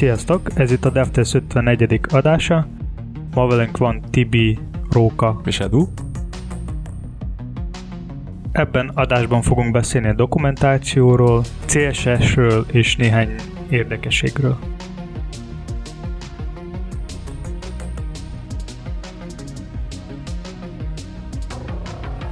Sziasztok! 0.00 0.48
Ez 0.54 0.72
itt 0.72 0.84
a 0.84 0.90
DevTest 0.90 1.34
51. 1.34 2.00
adása. 2.08 2.66
Ma 3.34 3.46
velünk 3.46 3.76
van 3.76 4.02
Tibi, 4.10 4.58
Róka 4.90 5.40
és 5.44 5.60
Edu. 5.60 5.86
Ebben 8.52 8.90
adásban 8.94 9.42
fogunk 9.42 9.72
beszélni 9.72 10.08
a 10.08 10.12
dokumentációról, 10.12 11.42
CSS-ről 11.66 12.66
és 12.72 12.96
néhány 12.96 13.34
érdekességről. 13.68 14.58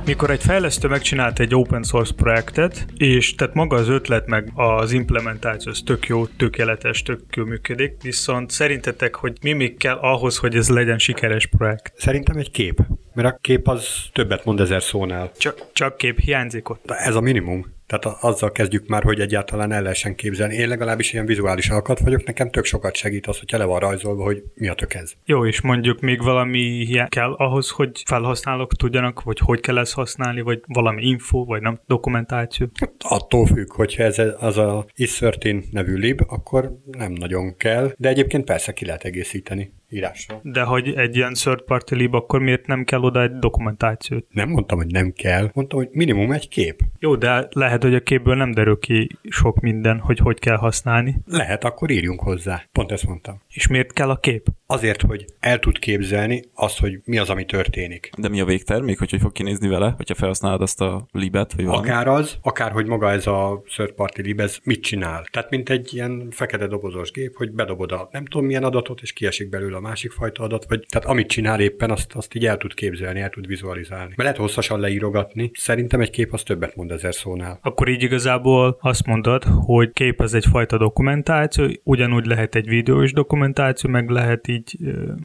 Mikor 0.08 0.30
egy 0.30 0.42
fejlesztő 0.42 0.88
megcsinált 0.88 1.38
egy 1.38 1.54
open 1.54 1.82
source 1.82 2.14
projektet, 2.14 2.86
és 2.96 3.34
tehát 3.34 3.54
maga 3.54 3.76
az 3.76 3.88
ötlet 3.88 4.26
meg 4.26 4.50
az 4.54 4.92
implementáció 4.92 5.70
az 5.70 5.82
tök 5.84 6.06
jó, 6.06 6.26
tökéletes, 6.26 7.02
tök 7.02 7.20
jó 7.36 7.44
működik, 7.44 8.02
viszont 8.02 8.50
szerintetek, 8.50 9.14
hogy 9.14 9.38
mi 9.42 9.52
még 9.52 9.76
kell 9.76 9.96
ahhoz, 9.96 10.36
hogy 10.36 10.54
ez 10.54 10.68
legyen 10.68 10.98
sikeres 10.98 11.46
projekt? 11.46 11.92
Szerintem 11.96 12.36
egy 12.36 12.50
kép, 12.50 12.80
mert 13.22 13.34
a 13.34 13.38
kép 13.40 13.68
az 13.68 13.88
többet 14.12 14.44
mond 14.44 14.60
ezer 14.60 14.82
szónál. 14.82 15.30
Csak, 15.38 15.66
csak 15.72 15.96
kép 15.96 16.20
hiányzik 16.20 16.68
ott. 16.68 16.90
Ez 16.90 17.14
a 17.14 17.20
minimum. 17.20 17.76
Tehát 17.86 18.22
azzal 18.22 18.52
kezdjük 18.52 18.86
már, 18.86 19.02
hogy 19.02 19.20
egyáltalán 19.20 19.72
el 19.72 19.82
lehessen 19.82 20.14
képzelni. 20.14 20.54
Én 20.54 20.68
legalábbis 20.68 21.12
ilyen 21.12 21.26
vizuális 21.26 21.68
alkat 21.68 21.98
vagyok, 21.98 22.24
nekem 22.24 22.50
tök 22.50 22.64
sokat 22.64 22.94
segít 22.94 23.26
az, 23.26 23.38
hogyha 23.38 23.58
le 23.58 23.64
van 23.64 23.78
rajzolva, 23.78 24.22
hogy 24.22 24.42
mi 24.54 24.68
a 24.68 24.74
tök 24.74 24.94
ez. 24.94 25.12
Jó, 25.24 25.46
és 25.46 25.60
mondjuk 25.60 26.00
még 26.00 26.22
valami 26.22 26.86
kell 27.08 27.32
ahhoz, 27.32 27.70
hogy 27.70 28.02
felhasználók 28.06 28.74
tudjanak, 28.74 29.18
hogy 29.18 29.38
hogy 29.38 29.60
kell 29.60 29.78
ezt 29.78 29.94
használni, 29.94 30.40
vagy 30.40 30.60
valami 30.66 31.02
info, 31.02 31.44
vagy 31.44 31.62
nem 31.62 31.80
dokumentáció? 31.86 32.70
Hát 32.80 32.92
attól 32.98 33.46
függ, 33.46 33.72
hogyha 33.72 34.02
ez 34.02 34.18
az 34.38 34.56
a 34.58 34.86
is13 34.96 35.64
nevű 35.70 35.94
lib, 35.94 36.20
akkor 36.26 36.78
nem 36.90 37.12
nagyon 37.12 37.56
kell, 37.56 37.92
de 37.96 38.08
egyébként 38.08 38.44
persze 38.44 38.72
ki 38.72 38.84
lehet 38.84 39.04
egészíteni 39.04 39.72
írásra. 39.90 40.40
De 40.42 40.62
hogy 40.62 40.94
egy 40.94 41.16
ilyen 41.16 41.32
third 41.32 41.62
party 41.62 41.94
lib, 41.94 42.14
akkor 42.14 42.40
miért 42.40 42.66
nem 42.66 42.84
kell 42.84 43.00
oda 43.00 43.22
egy 43.22 43.38
dokumentációt? 43.38 44.26
Nem 44.30 44.48
mondtam, 44.48 44.78
hogy 44.78 44.86
nem 44.86 45.12
kell, 45.12 45.50
mondtam, 45.54 45.78
hogy 45.78 45.88
minimum 45.92 46.32
egy 46.32 46.48
kép. 46.48 46.80
Jó, 46.98 47.16
de 47.16 47.48
lehet, 47.50 47.82
hogy 47.82 47.94
a 47.94 48.00
képből 48.00 48.34
nem 48.34 48.50
derül 48.50 48.78
ki 48.78 49.08
sok 49.28 49.60
minden, 49.60 49.98
hogy 49.98 50.18
hogy 50.18 50.38
kell 50.38 50.56
használni. 50.56 51.18
Lehet, 51.26 51.64
akkor 51.64 51.90
írjunk 51.90 52.20
hozzá. 52.20 52.62
Pont 52.72 52.92
ezt 52.92 53.06
mondtam. 53.06 53.42
És 53.48 53.66
miért 53.66 53.92
kell 53.92 54.10
a 54.10 54.16
kép? 54.16 54.46
Azért, 54.70 55.02
hogy 55.02 55.24
el 55.40 55.58
tud 55.58 55.78
képzelni 55.78 56.42
azt, 56.54 56.78
hogy 56.78 57.00
mi 57.04 57.18
az, 57.18 57.30
ami 57.30 57.44
történik. 57.44 58.10
De 58.18 58.28
mi 58.28 58.40
a 58.40 58.44
végtermék, 58.44 58.98
hogy 58.98 59.10
hogy 59.10 59.20
fog 59.20 59.32
kinézni 59.32 59.68
vele, 59.68 59.94
hogyha 59.96 60.14
felhasználod 60.14 60.60
azt 60.60 60.80
a 60.80 61.06
libet, 61.12 61.52
vagy 61.52 61.64
valami? 61.64 61.88
Akár 61.88 62.08
az, 62.08 62.38
akár 62.42 62.72
hogy 62.72 62.86
maga 62.86 63.10
ez 63.10 63.26
a 63.26 63.62
third 63.74 63.92
party 63.92 64.20
lib, 64.20 64.40
ez 64.40 64.58
mit 64.64 64.82
csinál. 64.82 65.24
Tehát 65.30 65.50
mint 65.50 65.70
egy 65.70 65.94
ilyen 65.94 66.28
fekete 66.30 66.66
dobozos 66.66 67.10
gép, 67.10 67.36
hogy 67.36 67.52
bedobod 67.52 67.92
a 67.92 68.08
nem 68.12 68.24
tudom 68.24 68.46
milyen 68.46 68.64
adatot, 68.64 69.00
és 69.00 69.12
kiesik 69.12 69.48
belőle 69.48 69.76
a 69.76 69.80
másik 69.80 70.10
fajta 70.10 70.42
adat, 70.42 70.64
vagy 70.68 70.86
tehát 70.88 71.08
amit 71.08 71.28
csinál 71.28 71.60
éppen, 71.60 71.90
azt, 71.90 72.12
azt 72.12 72.34
így 72.34 72.46
el 72.46 72.56
tud 72.56 72.74
képzelni, 72.74 73.20
el 73.20 73.30
tud 73.30 73.46
vizualizálni. 73.46 74.08
Mert 74.08 74.22
lehet 74.22 74.36
hosszasan 74.36 74.80
leírogatni. 74.80 75.50
Szerintem 75.54 76.00
egy 76.00 76.10
kép 76.10 76.32
az 76.32 76.42
többet 76.42 76.76
mond 76.76 76.90
ezer 76.90 77.14
szónál. 77.14 77.58
Akkor 77.62 77.88
így 77.88 78.02
igazából 78.02 78.78
azt 78.80 79.06
mondod, 79.06 79.44
hogy 79.44 79.92
kép 79.92 80.20
az 80.20 80.34
egyfajta 80.34 80.78
dokumentáció, 80.78 81.68
ugyanúgy 81.82 82.26
lehet 82.26 82.54
egy 82.54 82.68
videós 82.68 83.12
dokumentáció, 83.12 83.90
meg 83.90 84.08
lehet 84.08 84.48
így 84.48 84.56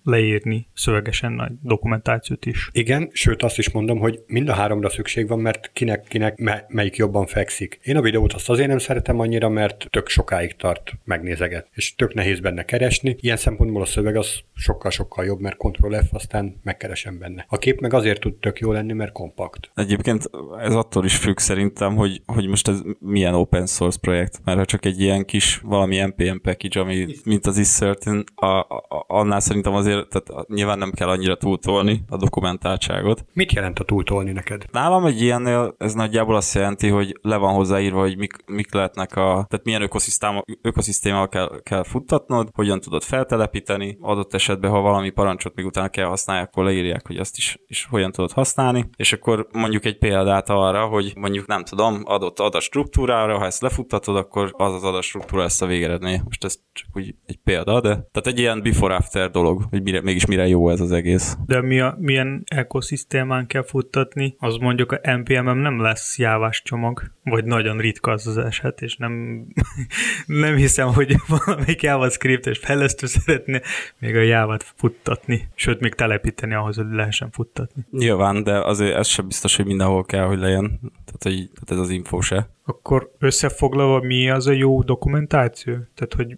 leírni 0.03 0.67
szövegesen 0.73 1.31
nagy 1.31 1.52
dokumentációt 1.62 2.45
is. 2.45 2.70
Igen, 2.72 3.09
sőt 3.12 3.44
azt 3.44 3.58
is 3.58 3.72
mondom, 3.72 4.00
hogy 4.00 4.20
mind 4.28 4.50
a 4.50 4.53
háromra 4.53 4.90
szükség 4.90 5.28
van, 5.28 5.40
mert 5.40 5.72
kinek, 5.73 6.08
kinek 6.08 6.38
me- 6.38 6.66
melyik 6.70 6.95
jobban 6.95 7.25
fekszik. 7.25 7.80
Én 7.84 7.98
a 7.98 8.02
videót 8.02 8.34
azt 8.34 8.50
azért 8.50 8.67
nem 8.67 8.78
szeretem 8.78 9.19
annyira, 9.19 9.50
mert 9.50 9.88
tök 9.90 10.08
sokáig 10.08 10.56
tart 10.56 10.94
megnézeget, 11.03 11.68
és 11.72 11.96
tök 11.96 12.13
nehéz 12.13 12.40
benne 12.40 12.66
keresni. 12.66 13.16
Ilyen 13.19 13.38
szempontból 13.38 13.81
a 13.81 13.85
szöveg 13.85 14.16
az 14.16 14.40
sokkal-sokkal 14.56 15.25
jobb, 15.25 15.40
mert 15.40 15.58
Ctrl 15.58 15.96
F, 15.96 16.13
aztán 16.13 16.59
megkeresem 16.63 17.19
benne. 17.19 17.46
A 17.47 17.58
kép 17.58 17.79
meg 17.79 17.94
azért 17.94 18.19
tud 18.19 18.34
tök 18.34 18.59
jó 18.59 18.72
lenni, 18.72 18.94
mert 18.94 19.12
kompakt. 19.12 19.72
Egyébként 19.75 20.29
ez 20.59 20.75
attól 20.75 21.06
is 21.06 21.18
függ 21.18 21.38
szerintem, 21.38 21.96
hogy, 21.96 22.22
hogy 22.25 22.47
most 22.47 22.68
ez 22.68 22.81
milyen 23.00 23.34
open 23.34 23.66
source 23.66 23.97
projekt, 24.02 24.41
mert 24.44 24.58
ha 24.58 24.66
csak 24.66 24.85
egy 24.85 25.02
ilyen 25.02 25.25
kis 25.25 25.58
valami 25.63 25.97
NPM 25.97 26.38
package, 26.41 26.79
ami 26.79 27.08
mint 27.24 27.46
az 27.46 27.58
is 27.58 27.68
certain, 27.68 28.24
a, 28.35 28.46
a, 28.46 29.06
annál 29.23 29.39
szerintem 29.39 29.73
azért, 29.73 30.07
tehát 30.09 30.47
nyilván 30.47 30.78
nem 30.78 30.91
kell 30.91 31.07
annyira 31.07 31.35
túltolni 31.35 32.03
a 32.09 32.17
dokumentáltságot. 32.17 33.25
Mit 33.34 33.51
jelent 33.51 33.79
a 33.79 33.84
túltolni 33.84 34.31
neked? 34.31 34.66
Nálam 34.72 35.06
egy 35.06 35.22
ilyennél 35.22 35.75
ez 35.78 35.94
nagyjából 35.94 36.35
azt 36.35 36.56
jelenti, 36.56 36.88
hogy 36.88 37.19
le 37.22 37.38
van 37.38 37.53
hozzáírva, 37.53 38.00
hogy 38.00 38.17
mik, 38.17 38.34
mik 38.45 38.73
lehetnek 38.73 39.16
a, 39.16 39.45
tehát 39.50 39.61
milyen 39.63 39.81
ökoszisztéma, 39.81 40.44
ökoszisztémával 40.61 41.29
kell, 41.29 41.50
kell 41.63 41.84
futtatnod, 41.84 42.50
hogyan 42.53 42.79
tudod 42.79 43.03
feltelepíteni, 43.03 43.97
adott 44.01 44.34
esetben, 44.34 44.72
ha 44.72 44.79
valami 44.79 45.09
parancsot 45.09 45.55
még 45.55 45.66
utána 45.66 45.90
kell 45.90 46.07
használni, 46.07 46.44
akkor 46.44 46.63
leírják, 46.63 47.07
hogy 47.07 47.17
azt 47.17 47.38
is, 47.38 47.57
is 47.67 47.88
hogyan 47.90 48.11
tudod 48.11 48.31
használni, 48.31 48.90
és 48.95 49.13
akkor 49.13 49.47
mondjuk 49.51 49.85
egy 49.85 49.97
példát 49.97 50.50
arra, 50.50 50.85
hogy 50.85 51.13
mondjuk 51.16 51.47
nem 51.47 51.63
tudom, 51.63 52.01
adott 52.05 52.40
adatstruktúrára, 52.40 53.38
ha 53.38 53.45
ezt 53.45 53.61
lefuttatod, 53.61 54.16
akkor 54.16 54.53
az 54.57 54.73
az 54.73 54.84
adatstruktúra 54.84 55.41
lesz 55.41 55.61
a 55.61 55.66
végeredmény. 55.66 56.22
Most 56.23 56.44
ez 56.44 56.59
csak 56.73 56.88
úgy 56.94 57.16
egy 57.25 57.40
példa, 57.44 57.81
de 57.81 57.90
tehát 57.90 58.28
egy 58.28 58.40
ilyen 58.40 58.61
before-after 58.61 59.12
dolog, 59.31 59.66
hogy 59.69 59.81
mire, 59.81 60.01
mégis 60.01 60.25
mire 60.25 60.47
jó 60.47 60.69
ez 60.69 60.79
az 60.79 60.91
egész. 60.91 61.38
De 61.46 61.62
mi 61.62 61.79
a, 61.79 61.96
milyen 62.00 62.44
ekoszisztémán 62.46 63.47
kell 63.47 63.63
futtatni, 63.63 64.35
az 64.38 64.56
mondjuk 64.56 64.91
a 64.91 65.00
NPM-em 65.16 65.57
nem 65.57 65.81
lesz 65.81 66.18
jávás 66.18 66.62
csomag, 66.62 67.12
vagy 67.23 67.46
nagyon 67.46 67.78
ritka 67.78 68.12
az 68.12 68.28
az 68.28 68.38
eset, 68.38 68.81
és 68.81 68.96
nem, 68.96 69.46
nem 70.25 70.56
hiszem, 70.56 70.88
hogy 70.88 71.16
valamelyik 71.46 71.81
JavaScript 71.81 72.47
és 72.47 72.57
fejlesztő 72.57 73.07
szeretne 73.07 73.62
még 74.00 74.16
a 74.16 74.22
jávát 74.22 74.73
futtatni, 74.75 75.47
sőt, 75.56 75.79
még 75.79 75.94
telepíteni 75.94 76.53
ahhoz, 76.53 76.75
hogy 76.75 76.85
lehessen 76.91 77.31
futtatni. 77.31 77.85
Nyilván, 77.91 78.44
de 78.44 78.59
azért 78.59 78.96
ez 78.96 79.07
sem 79.07 79.28
biztos, 79.28 79.56
hogy 79.56 79.66
mindenhol 79.66 80.03
kell, 80.03 80.25
hogy 80.25 80.40
legyen. 80.40 80.79
Tehát, 81.06 81.23
hogy, 81.23 81.50
tehát 81.53 81.72
ez 81.72 81.78
az 81.78 81.90
info 81.90 82.22
se. 82.22 82.50
Akkor 82.66 83.12
összefoglalva, 83.19 84.00
mi 84.00 84.29
az 84.29 84.47
a 84.47 84.51
jó 84.51 84.81
dokumentáció? 84.81 85.74
Tehát, 85.74 86.13
hogy 86.16 86.38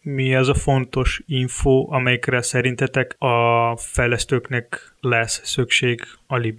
mi 0.00 0.34
az 0.34 0.48
a 0.48 0.54
fontos 0.54 1.22
info, 1.26 1.86
amelyikre 1.92 2.42
szerintetek 2.42 3.16
a 3.18 3.76
fejlesztőknek 3.76 4.96
lesz 5.00 5.40
szükség 5.44 6.00
a 6.26 6.36
lib 6.36 6.58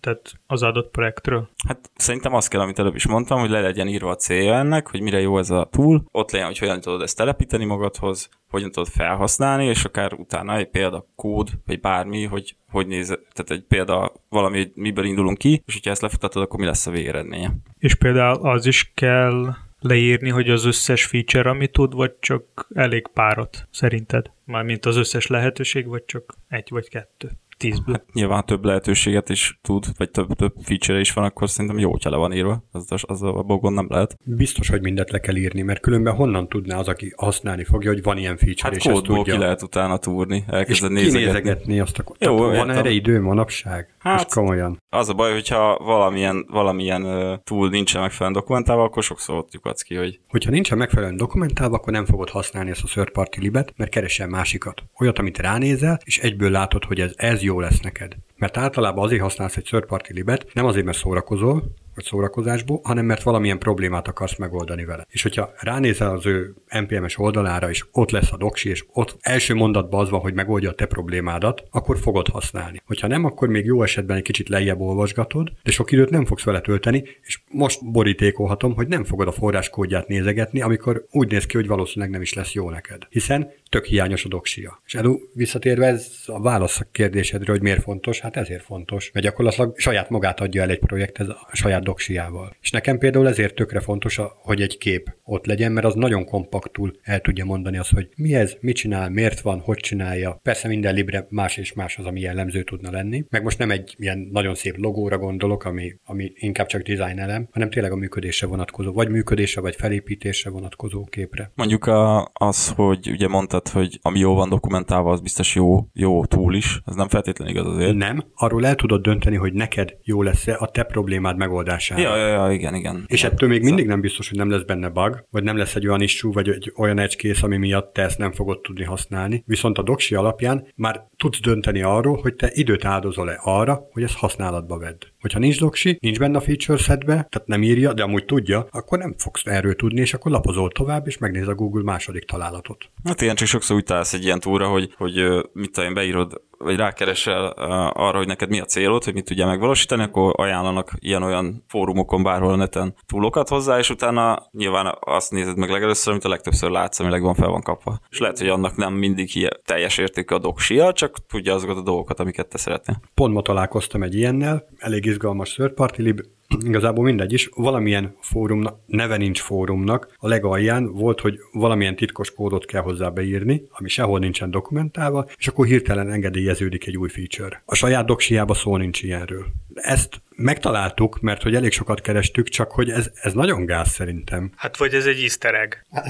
tehát 0.00 0.32
az 0.46 0.62
adott 0.62 0.90
projektről? 0.90 1.48
Hát 1.68 1.90
szerintem 1.96 2.34
azt 2.34 2.48
kell, 2.48 2.60
amit 2.60 2.78
előbb 2.78 2.94
is 2.94 3.06
mondtam, 3.06 3.40
hogy 3.40 3.50
le 3.50 3.60
legyen 3.60 3.88
írva 3.88 4.10
a 4.10 4.16
célja 4.16 4.54
ennek, 4.54 4.88
hogy 4.88 5.00
mire 5.00 5.20
jó 5.20 5.38
ez 5.38 5.50
a 5.50 5.68
tool, 5.70 6.04
ott 6.10 6.30
legyen, 6.30 6.46
hogy 6.46 6.58
hogyan 6.58 6.80
tudod 6.80 7.02
ezt 7.02 7.16
telepíteni 7.16 7.64
magadhoz, 7.64 8.28
hogyan 8.50 8.70
tudod 8.70 8.88
felhasználni, 8.88 9.64
és 9.64 9.84
akár 9.84 10.12
utána 10.12 10.56
egy 10.56 10.68
példa 10.68 11.06
kód, 11.16 11.50
vagy 11.66 11.80
bármi, 11.80 12.24
hogy 12.24 12.56
hogy 12.70 12.86
néz, 12.86 13.06
tehát 13.06 13.50
egy 13.50 13.64
példa 13.68 14.12
valami, 14.28 14.56
hogy 14.56 14.70
miből 14.74 15.04
indulunk 15.04 15.38
ki, 15.38 15.62
és 15.66 15.72
hogyha 15.72 15.90
ezt 15.90 16.02
lefutatod, 16.02 16.42
akkor 16.42 16.58
mi 16.58 16.66
lesz 16.66 16.86
a 16.86 16.90
végeredménye. 16.90 17.54
És 17.78 17.94
például 17.94 18.48
az 18.48 18.66
is 18.66 18.92
kell 18.94 19.54
leírni, 19.80 20.30
hogy 20.30 20.50
az 20.50 20.64
összes 20.64 21.04
feature, 21.04 21.50
amit 21.50 21.72
tud, 21.72 21.94
vagy 21.94 22.12
csak 22.20 22.66
elég 22.74 23.06
párat 23.06 23.68
szerinted? 23.70 24.30
Mármint 24.44 24.86
az 24.86 24.96
összes 24.96 25.26
lehetőség, 25.26 25.86
vagy 25.86 26.04
csak 26.04 26.34
egy 26.48 26.68
vagy 26.70 26.88
kettő? 26.88 27.30
Tízből. 27.56 27.94
Hát 27.94 28.12
nyilván 28.12 28.44
több 28.46 28.64
lehetőséget 28.64 29.28
is 29.28 29.58
tud, 29.62 29.86
vagy 29.96 30.10
több, 30.10 30.32
több 30.32 30.52
feature 30.62 31.00
is 31.00 31.12
van, 31.12 31.24
akkor 31.24 31.50
szerintem 31.50 31.78
jó, 31.78 31.90
hogyha 31.90 32.10
le 32.10 32.16
van 32.16 32.32
írva. 32.32 32.64
Az, 32.72 32.92
az, 32.92 33.02
az 33.06 33.22
a 33.22 33.32
bogon 33.32 33.72
nem 33.72 33.86
lehet. 33.88 34.16
Biztos, 34.24 34.68
hogy 34.68 34.82
mindet 34.82 35.10
le 35.10 35.20
kell 35.20 35.36
írni, 35.36 35.62
mert 35.62 35.80
különben 35.80 36.14
honnan 36.14 36.48
tudná 36.48 36.78
az, 36.78 36.88
aki 36.88 37.12
használni 37.16 37.64
fogja, 37.64 37.90
hogy 37.90 38.02
van 38.02 38.18
ilyen 38.18 38.36
feature, 38.36 38.68
hát 38.68 38.76
és 38.76 38.84
ezt 38.84 39.02
tudja. 39.02 39.34
ki 39.34 39.38
lehet 39.38 39.62
utána 39.62 39.98
túrni, 39.98 40.44
elkezded 40.46 40.90
nézegetni. 40.90 41.80
azt 41.80 41.98
a... 41.98 42.04
Jó, 42.18 42.36
van 42.36 42.54
értem. 42.54 42.70
erre 42.70 42.90
idő 42.90 43.20
manapság? 43.20 43.93
Hát, 44.04 44.14
Most 44.14 44.34
komolyan. 44.34 44.82
Az 44.88 45.08
a 45.08 45.12
baj, 45.12 45.32
hogyha 45.32 45.78
valamilyen, 45.78 46.46
valamilyen 46.50 47.04
uh, 47.04 47.38
tool 47.44 47.68
nincsen 47.68 48.00
megfelelően 48.00 48.40
dokumentálva, 48.40 48.82
akkor 48.82 49.02
sokszor 49.02 49.36
ott 49.36 49.52
lyukadsz 49.52 49.82
ki, 49.82 49.94
hogy... 49.94 50.20
Hogyha 50.28 50.50
nincsen 50.50 50.78
megfelelően 50.78 51.16
dokumentálva, 51.16 51.76
akkor 51.76 51.92
nem 51.92 52.04
fogod 52.04 52.30
használni 52.30 52.70
ezt 52.70 52.82
a 52.82 52.86
third 52.86 53.10
party 53.10 53.40
libet, 53.40 53.72
mert 53.76 53.90
keresel 53.90 54.28
másikat. 54.28 54.82
Olyat, 55.00 55.18
amit 55.18 55.38
ránézel, 55.38 55.98
és 56.04 56.18
egyből 56.18 56.50
látod, 56.50 56.84
hogy 56.84 57.00
ez, 57.00 57.12
ez 57.16 57.42
jó 57.42 57.60
lesz 57.60 57.80
neked. 57.80 58.12
Mert 58.36 58.56
általában 58.56 59.04
azért 59.04 59.22
használsz 59.22 59.56
egy 59.56 59.64
third 59.64 59.86
party 59.86 60.12
libet, 60.12 60.46
nem 60.52 60.64
azért, 60.64 60.84
mert 60.84 60.98
szórakozol, 60.98 61.64
vagy 61.94 62.04
szórakozásból, 62.04 62.80
hanem 62.82 63.04
mert 63.04 63.22
valamilyen 63.22 63.58
problémát 63.58 64.08
akarsz 64.08 64.36
megoldani 64.36 64.84
vele. 64.84 65.06
És 65.08 65.22
hogyha 65.22 65.52
ránézel 65.60 66.10
az 66.10 66.26
ő 66.26 66.54
NPM-es 66.80 67.18
oldalára, 67.18 67.70
és 67.70 67.84
ott 67.92 68.10
lesz 68.10 68.32
a 68.32 68.36
doksi, 68.36 68.68
és 68.68 68.84
ott 68.92 69.16
első 69.20 69.54
mondatban 69.54 70.00
az 70.00 70.10
van, 70.10 70.20
hogy 70.20 70.34
megoldja 70.34 70.70
a 70.70 70.74
te 70.74 70.86
problémádat, 70.86 71.62
akkor 71.70 71.98
fogod 71.98 72.28
használni. 72.28 72.82
Hogyha 72.86 73.06
nem, 73.06 73.24
akkor 73.24 73.48
még 73.48 73.64
jó 73.64 73.82
esetben 73.82 74.16
egy 74.16 74.22
kicsit 74.22 74.48
lejjebb 74.48 74.80
olvasgatod, 74.80 75.52
de 75.62 75.70
sok 75.70 75.92
időt 75.92 76.10
nem 76.10 76.24
fogsz 76.24 76.44
vele 76.44 76.60
tölteni, 76.60 77.04
és 77.22 77.40
most 77.50 77.90
borítékolhatom, 77.90 78.74
hogy 78.74 78.88
nem 78.88 79.04
fogod 79.04 79.28
a 79.28 79.32
forráskódját 79.32 80.08
nézegetni, 80.08 80.60
amikor 80.60 81.06
úgy 81.10 81.30
néz 81.30 81.46
ki, 81.46 81.56
hogy 81.56 81.66
valószínűleg 81.66 82.10
nem 82.10 82.22
is 82.22 82.32
lesz 82.32 82.52
jó 82.52 82.70
neked. 82.70 83.02
Hiszen 83.08 83.52
tök 83.74 83.84
hiányos 83.84 84.24
a 84.24 84.28
doksia. 84.28 84.80
És 84.86 84.94
Edu, 84.94 85.18
visszatérve 85.32 85.86
ez 85.86 86.06
a 86.26 86.40
válasz 86.40 86.80
a 86.80 86.86
kérdésedre, 86.92 87.52
hogy 87.52 87.62
miért 87.62 87.82
fontos, 87.82 88.20
hát 88.20 88.36
ezért 88.36 88.62
fontos, 88.62 89.10
mert 89.12 89.26
gyakorlatilag 89.26 89.78
saját 89.78 90.10
magát 90.10 90.40
adja 90.40 90.62
el 90.62 90.70
egy 90.70 90.78
projekt 90.78 91.18
ez 91.18 91.28
a 91.28 91.48
saját 91.52 91.82
doksiával. 91.82 92.56
És 92.60 92.70
nekem 92.70 92.98
például 92.98 93.28
ezért 93.28 93.54
tökre 93.54 93.80
fontos, 93.80 94.20
hogy 94.36 94.60
egy 94.60 94.78
kép 94.78 95.14
ott 95.24 95.46
legyen, 95.46 95.72
mert 95.72 95.86
az 95.86 95.94
nagyon 95.94 96.24
kompaktul 96.24 96.96
el 97.02 97.20
tudja 97.20 97.44
mondani 97.44 97.78
azt, 97.78 97.92
hogy 97.92 98.08
mi 98.16 98.34
ez, 98.34 98.56
mit 98.60 98.76
csinál, 98.76 99.10
miért 99.10 99.40
van, 99.40 99.60
hogy 99.60 99.76
csinálja. 99.76 100.40
Persze 100.42 100.68
minden 100.68 100.94
libre 100.94 101.26
más 101.30 101.56
és 101.56 101.72
más 101.72 101.98
az, 101.98 102.04
ami 102.04 102.20
jellemző 102.20 102.62
tudna 102.62 102.90
lenni. 102.90 103.24
Meg 103.30 103.42
most 103.42 103.58
nem 103.58 103.70
egy 103.70 103.94
ilyen 103.98 104.28
nagyon 104.32 104.54
szép 104.54 104.76
logóra 104.76 105.18
gondolok, 105.18 105.64
ami, 105.64 105.94
ami 106.04 106.32
inkább 106.34 106.66
csak 106.66 106.82
design 106.82 107.18
elem, 107.18 107.48
hanem 107.52 107.70
tényleg 107.70 107.92
a 107.92 107.96
működésre 107.96 108.46
vonatkozó, 108.46 108.92
vagy 108.92 109.08
működésre, 109.08 109.60
vagy 109.60 109.76
felépítésre 109.76 110.50
vonatkozó 110.50 111.04
képre. 111.04 111.50
Mondjuk 111.54 111.86
a, 111.86 112.30
az, 112.32 112.68
hogy 112.68 113.10
ugye 113.10 113.28
mondtad, 113.28 113.63
hogy 113.68 113.98
ami 114.02 114.18
jó 114.18 114.34
van 114.34 114.48
dokumentálva, 114.48 115.12
az 115.12 115.20
biztos 115.20 115.54
jó, 115.54 115.86
jó 115.92 116.24
túl 116.24 116.54
is. 116.54 116.80
Ez 116.86 116.94
nem 116.94 117.08
feltétlenül 117.08 117.54
igaz 117.54 117.66
azért. 117.66 117.94
Nem. 117.94 118.24
Arról 118.34 118.66
el 118.66 118.74
tudod 118.74 119.02
dönteni, 119.02 119.36
hogy 119.36 119.52
neked 119.52 119.96
jó 120.02 120.22
lesz-e 120.22 120.56
a 120.58 120.70
te 120.70 120.82
problémád 120.82 121.36
megoldására. 121.36 122.02
Ja, 122.02 122.16
ja, 122.16 122.26
ja, 122.26 122.52
igen, 122.52 122.74
igen. 122.74 123.04
És 123.06 123.24
ettől 123.24 123.48
még 123.48 123.62
mindig 123.62 123.86
nem 123.86 124.00
biztos, 124.00 124.28
hogy 124.28 124.38
nem 124.38 124.50
lesz 124.50 124.62
benne 124.62 124.88
bug, 124.88 125.26
vagy 125.30 125.42
nem 125.42 125.56
lesz 125.56 125.74
egy 125.74 125.86
olyan 125.86 126.00
issue, 126.00 126.32
vagy 126.32 126.48
egy 126.48 126.72
olyan 126.76 126.98
egy 126.98 127.16
kész, 127.16 127.42
ami 127.42 127.56
miatt 127.56 127.92
te 127.92 128.02
ezt 128.02 128.18
nem 128.18 128.32
fogod 128.32 128.60
tudni 128.60 128.84
használni. 128.84 129.42
Viszont 129.46 129.78
a 129.78 129.82
doksi 129.82 130.14
alapján 130.14 130.66
már 130.74 131.06
tudsz 131.16 131.40
dönteni 131.40 131.82
arról, 131.82 132.18
hogy 132.22 132.34
te 132.34 132.50
időt 132.52 132.84
áldozol-e 132.84 133.40
arra, 133.42 133.88
hogy 133.92 134.02
ezt 134.02 134.16
használatba 134.16 134.78
vedd. 134.78 135.04
Hogyha 135.24 135.38
nincs 135.38 135.58
doksi, 135.58 135.98
nincs 136.00 136.18
benne 136.18 136.36
a 136.36 136.40
feature 136.40 136.78
setbe, 136.78 137.12
tehát 137.12 137.46
nem 137.46 137.62
írja, 137.62 137.92
de 137.92 138.02
amúgy 138.02 138.24
tudja, 138.24 138.66
akkor 138.70 138.98
nem 138.98 139.14
fogsz 139.18 139.46
erről 139.46 139.76
tudni, 139.76 140.00
és 140.00 140.14
akkor 140.14 140.30
lapozol 140.30 140.70
tovább, 140.70 141.06
és 141.06 141.18
megnéz 141.18 141.48
a 141.48 141.54
Google 141.54 141.82
második 141.82 142.24
találatot. 142.24 142.90
Hát 143.04 143.20
ilyen 143.20 143.34
csak 143.34 143.48
sokszor 143.48 143.76
úgy 143.76 143.84
találsz 143.84 144.12
egy 144.12 144.24
ilyen 144.24 144.40
túra, 144.40 144.68
hogy, 144.68 144.94
hogy 144.96 145.14
mit 145.52 145.72
tudom, 145.72 145.94
beírod 145.94 146.42
vagy 146.58 146.76
rákeresel 146.76 147.44
arra, 147.92 148.16
hogy 148.16 148.26
neked 148.26 148.48
mi 148.48 148.60
a 148.60 148.64
célod, 148.64 149.04
hogy 149.04 149.14
mit 149.14 149.24
tudja 149.24 149.46
megvalósítani, 149.46 150.02
akkor 150.02 150.32
ajánlanak 150.36 150.92
ilyen-olyan 150.98 151.64
fórumokon 151.68 152.22
bárhol 152.22 152.52
a 152.52 152.56
neten 152.56 152.94
túlokat 153.06 153.48
hozzá, 153.48 153.78
és 153.78 153.90
utána 153.90 154.48
nyilván 154.50 154.96
azt 155.00 155.30
nézed 155.30 155.56
meg 155.56 155.70
legelőször, 155.70 156.12
amit 156.12 156.24
a 156.24 156.28
legtöbbször 156.28 156.70
látsz, 156.70 157.00
ami 157.00 157.10
legvan 157.10 157.34
fel 157.34 157.48
van 157.48 157.62
kapva. 157.62 157.98
És 158.10 158.18
lehet, 158.18 158.38
hogy 158.38 158.48
annak 158.48 158.76
nem 158.76 158.92
mindig 158.92 159.36
ilyen 159.36 159.60
teljes 159.64 159.98
értékű 159.98 160.34
a 160.34 160.38
doksia, 160.38 160.92
csak 160.92 161.26
tudja 161.26 161.54
azokat 161.54 161.76
a 161.76 161.82
dolgokat, 161.82 162.20
amiket 162.20 162.48
te 162.48 162.58
szeretnél. 162.58 163.00
Pont 163.14 163.34
ma 163.34 163.42
találkoztam 163.42 164.02
egy 164.02 164.14
ilyennel, 164.14 164.64
elég 164.78 165.04
izgalmas 165.04 165.52
third 165.54 165.72
party 165.72 166.02
lib, 166.02 166.20
igazából 166.64 167.04
mindegy 167.04 167.32
is, 167.32 167.50
valamilyen 167.54 168.16
fórumnak, 168.20 168.78
neve 168.86 169.16
nincs 169.16 169.40
fórumnak, 169.40 170.14
a 170.16 170.28
legalján 170.28 170.92
volt, 170.92 171.20
hogy 171.20 171.38
valamilyen 171.52 171.96
titkos 171.96 172.30
kódot 172.34 172.64
kell 172.64 172.82
hozzá 172.82 173.08
beírni, 173.08 173.62
ami 173.70 173.88
sehol 173.88 174.18
nincsen 174.18 174.50
dokumentálva, 174.50 175.26
és 175.36 175.48
akkor 175.48 175.66
hirtelen 175.66 176.10
engedélyeződik 176.10 176.86
egy 176.86 176.96
új 176.96 177.08
feature. 177.08 177.62
A 177.66 177.74
saját 177.74 178.06
doksiába 178.06 178.54
szó 178.54 178.76
nincs 178.76 179.02
ilyenről. 179.02 179.44
Ezt 179.74 180.22
megtaláltuk, 180.36 181.20
mert 181.20 181.42
hogy 181.42 181.54
elég 181.54 181.72
sokat 181.72 182.00
kerestük, 182.00 182.48
csak 182.48 182.70
hogy 182.72 182.90
ez, 182.90 183.10
ez 183.14 183.32
nagyon 183.32 183.64
gáz 183.64 183.88
szerintem. 183.88 184.52
Hát 184.56 184.76
vagy 184.76 184.94
ez 184.94 185.06
egy 185.06 185.20
easter 185.20 185.54
egg. 185.54 185.74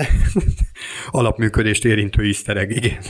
Alapműködést 1.10 1.84
érintő 1.84 2.22
easter 2.22 2.56
egg, 2.56 2.70
igen. 2.70 3.02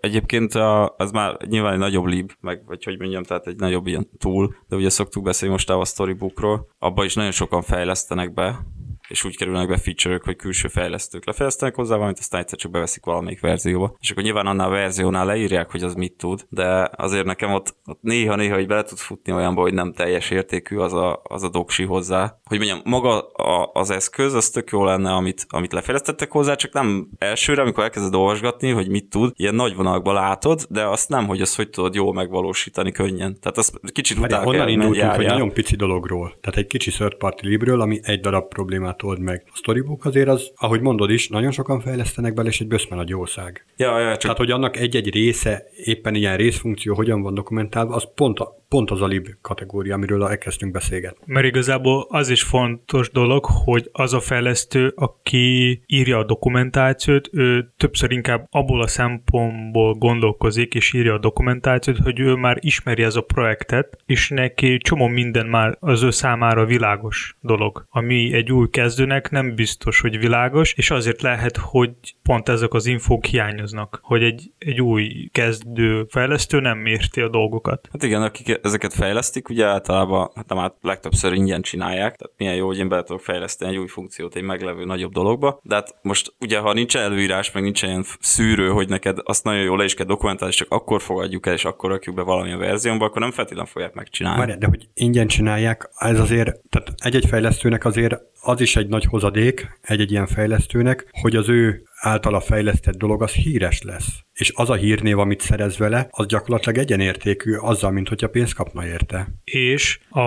Egyébként 0.00 0.54
a, 0.54 0.94
az 0.96 1.10
már 1.10 1.36
nyilván 1.46 1.72
egy 1.72 1.78
nagyobb 1.78 2.04
lib, 2.04 2.32
meg 2.40 2.64
vagy 2.66 2.84
hogy 2.84 2.98
mondjam, 2.98 3.22
tehát 3.22 3.46
egy 3.46 3.56
nagyobb 3.56 3.86
ilyen 3.86 4.08
tool, 4.18 4.56
de 4.68 4.76
ugye 4.76 4.90
szoktuk 4.90 5.22
beszélni 5.22 5.54
most 5.54 5.70
a 5.70 5.84
Storybookról, 5.84 6.68
abban 6.78 7.04
is 7.04 7.14
nagyon 7.14 7.30
sokan 7.30 7.62
fejlesztenek 7.62 8.34
be, 8.34 8.60
és 9.08 9.24
úgy 9.24 9.36
kerülnek 9.36 9.68
be 9.68 9.76
feature 9.76 10.20
hogy 10.24 10.36
külső 10.36 10.68
fejlesztők 10.68 11.26
lefejlesztenek 11.26 11.74
hozzá 11.74 11.94
valamit, 11.94 12.18
aztán 12.18 12.40
egyszer 12.40 12.58
csak 12.58 12.70
beveszik 12.70 13.04
valamelyik 13.04 13.40
verzióba. 13.40 13.96
És 14.00 14.10
akkor 14.10 14.22
nyilván 14.22 14.46
annál 14.46 14.66
a 14.66 14.70
verziónál 14.70 15.26
leírják, 15.26 15.70
hogy 15.70 15.82
az 15.82 15.94
mit 15.94 16.12
tud, 16.12 16.46
de 16.48 16.90
azért 16.96 17.24
nekem 17.24 17.52
ott, 17.52 17.76
ott 17.86 18.02
néha-néha, 18.02 18.54
hogy 18.54 18.66
bele 18.66 18.82
tud 18.82 18.98
futni 18.98 19.32
olyanba, 19.32 19.60
hogy 19.60 19.74
nem 19.74 19.92
teljes 19.92 20.30
értékű 20.30 20.76
az 20.76 20.92
a, 20.92 21.20
az 21.24 21.42
a 21.42 21.48
doksi 21.48 21.84
hozzá. 21.84 22.38
Hogy 22.44 22.58
mondjam, 22.58 22.80
maga 22.84 23.20
a, 23.28 23.70
az 23.72 23.90
eszköz, 23.90 24.34
az 24.34 24.50
tök 24.50 24.70
jó 24.70 24.84
lenne, 24.84 25.12
amit, 25.12 25.46
amit 25.48 25.72
lefejlesztettek 25.72 26.30
hozzá, 26.30 26.54
csak 26.54 26.72
nem 26.72 27.08
elsőre, 27.18 27.62
amikor 27.62 27.82
elkezded 27.82 28.14
olvasgatni, 28.14 28.70
hogy 28.70 28.88
mit 28.88 29.10
tud, 29.10 29.32
ilyen 29.34 29.54
nagy 29.54 29.74
vonalakban 29.74 30.14
látod, 30.14 30.66
de 30.68 30.86
azt 30.86 31.08
nem, 31.08 31.26
hogy 31.26 31.40
azt 31.40 31.56
hogy 31.56 31.70
tudod 31.70 31.94
jól 31.94 32.12
megvalósítani 32.12 32.92
könnyen. 32.92 33.40
Tehát 33.40 33.58
az 33.58 33.72
kicsit 33.92 34.18
utána 34.18 34.46
onnan 34.46 34.68
indultunk, 34.68 35.12
hogy 35.12 35.26
nagyon 35.26 35.52
pici 35.52 35.76
dologról, 35.76 36.36
tehát 36.40 36.58
egy 36.58 36.66
kicsi 36.66 36.90
third 36.90 37.14
party 37.14 37.46
libről, 37.46 37.80
ami 37.80 38.00
egy 38.02 38.20
darab 38.20 38.48
problémát 38.48 38.95
old 39.02 39.20
meg. 39.20 39.42
A 39.46 39.56
Storybook 39.56 40.04
azért 40.04 40.28
az, 40.28 40.50
ahogy 40.54 40.80
mondod 40.80 41.10
is, 41.10 41.28
nagyon 41.28 41.50
sokan 41.50 41.80
fejlesztenek 41.80 42.34
bele, 42.34 42.48
és 42.48 42.60
egy 42.60 42.68
böszme 42.68 42.96
nagy 42.96 43.08
jószág. 43.08 43.66
Ja, 43.76 43.98
ja, 43.98 44.10
csak... 44.10 44.20
Tehát, 44.20 44.36
hogy 44.36 44.50
annak 44.50 44.76
egy-egy 44.76 45.12
része, 45.12 45.62
éppen 45.84 46.14
ilyen 46.14 46.36
részfunkció 46.36 46.94
hogyan 46.94 47.22
van 47.22 47.34
dokumentálva, 47.34 47.94
az 47.94 48.08
pont, 48.14 48.38
a, 48.38 48.64
pont 48.68 48.90
az 48.90 49.02
a 49.02 49.06
lib 49.06 49.28
kategória, 49.40 49.94
amiről 49.94 50.26
elkezdtünk 50.26 50.72
beszélgetni. 50.72 51.24
Mert 51.26 51.46
igazából 51.46 52.06
az 52.08 52.28
is 52.28 52.42
fontos 52.42 53.10
dolog, 53.10 53.44
hogy 53.44 53.88
az 53.92 54.14
a 54.14 54.20
fejlesztő, 54.20 54.92
aki 54.96 55.82
írja 55.86 56.18
a 56.18 56.24
dokumentációt, 56.24 57.28
ő 57.32 57.72
többször 57.76 58.10
inkább 58.10 58.46
abból 58.50 58.82
a 58.82 58.86
szempontból 58.86 59.94
gondolkozik, 59.94 60.74
és 60.74 60.92
írja 60.92 61.14
a 61.14 61.18
dokumentációt, 61.18 61.98
hogy 61.98 62.20
ő 62.20 62.34
már 62.34 62.56
ismeri 62.60 63.02
ez 63.02 63.16
a 63.16 63.20
projektet, 63.20 63.98
és 64.06 64.28
neki 64.28 64.78
csomó 64.78 65.06
minden 65.06 65.46
már 65.46 65.76
az 65.80 66.02
ő 66.02 66.10
számára 66.10 66.64
világos 66.64 67.36
dolog, 67.40 67.86
ami 67.88 68.34
egy 68.34 68.52
új 68.52 68.68
kezdőnek 68.70 69.30
nem 69.30 69.54
biztos, 69.54 70.00
hogy 70.00 70.18
világos, 70.18 70.72
és 70.72 70.90
azért 70.90 71.22
lehet, 71.22 71.56
hogy 71.56 71.90
pont 72.22 72.48
ezek 72.48 72.74
az 72.74 72.86
infók 72.86 73.24
hiányoznak, 73.24 73.98
hogy 74.02 74.22
egy, 74.22 74.50
egy 74.58 74.80
új 74.80 75.28
kezdő 75.32 76.06
fejlesztő 76.08 76.60
nem 76.60 76.86
érti 76.86 77.20
a 77.20 77.28
dolgokat. 77.28 77.88
Hát 77.92 78.02
igen, 78.02 78.22
akik 78.22 78.55
ezeket 78.62 78.94
fejlesztik, 78.94 79.48
ugye 79.48 79.64
általában, 79.64 80.30
hát 80.34 80.48
nem 80.48 80.58
át 80.58 80.74
legtöbbször 80.80 81.32
ingyen 81.32 81.62
csinálják, 81.62 82.16
tehát 82.16 82.34
milyen 82.36 82.54
jó, 82.54 82.66
hogy 82.66 82.78
én 82.78 82.88
be 82.88 83.02
tudok 83.02 83.22
fejleszteni 83.22 83.70
egy 83.70 83.78
új 83.78 83.86
funkciót 83.86 84.36
egy 84.36 84.42
meglevő 84.42 84.84
nagyobb 84.84 85.12
dologba, 85.12 85.60
de 85.62 85.74
hát 85.74 85.94
most 86.02 86.34
ugye, 86.40 86.58
ha 86.58 86.72
nincs 86.72 86.96
előírás, 86.96 87.52
meg 87.52 87.62
nincs 87.62 87.82
ilyen 87.82 88.04
szűrő, 88.20 88.68
hogy 88.68 88.88
neked 88.88 89.18
azt 89.22 89.44
nagyon 89.44 89.62
jól 89.62 89.76
le 89.76 89.84
is 89.84 89.94
kell 89.94 90.06
dokumentálni, 90.06 90.52
és 90.52 90.60
csak 90.60 90.70
akkor 90.70 91.02
fogadjuk 91.02 91.46
el, 91.46 91.52
és 91.52 91.64
akkor 91.64 91.90
rakjuk 91.90 92.14
be 92.14 92.22
valamilyen 92.22 92.58
verzióba, 92.58 93.04
akkor 93.04 93.20
nem 93.20 93.30
feltétlenül 93.30 93.70
fogják 93.70 93.94
megcsinálni. 93.94 94.38
Várj, 94.38 94.58
de 94.58 94.66
hogy 94.66 94.88
ingyen 94.94 95.26
csinálják, 95.26 95.90
ez 95.96 96.20
azért, 96.20 96.60
tehát 96.68 96.92
egy-egy 96.96 97.26
fejlesztőnek 97.26 97.84
azért 97.84 98.14
az 98.42 98.60
is 98.60 98.76
egy 98.76 98.88
nagy 98.88 99.04
hozadék 99.04 99.78
egy-egy 99.82 100.10
ilyen 100.10 100.26
fejlesztőnek, 100.26 101.08
hogy 101.20 101.36
az 101.36 101.48
ő 101.48 101.82
általa 102.06 102.40
fejlesztett 102.40 102.96
dolog 102.96 103.22
az 103.22 103.32
híres 103.32 103.82
lesz 103.82 104.26
és 104.36 104.52
az 104.54 104.70
a 104.70 104.74
hírnév, 104.74 105.18
amit 105.18 105.40
szerez 105.40 105.78
vele, 105.78 106.06
az 106.10 106.26
gyakorlatilag 106.26 106.78
egyenértékű 106.78 107.54
azzal, 107.54 107.90
mint 107.90 108.08
hogyha 108.08 108.28
pénzt 108.28 108.54
kapna 108.54 108.86
érte. 108.86 109.28
És 109.44 110.00
a, 110.08 110.20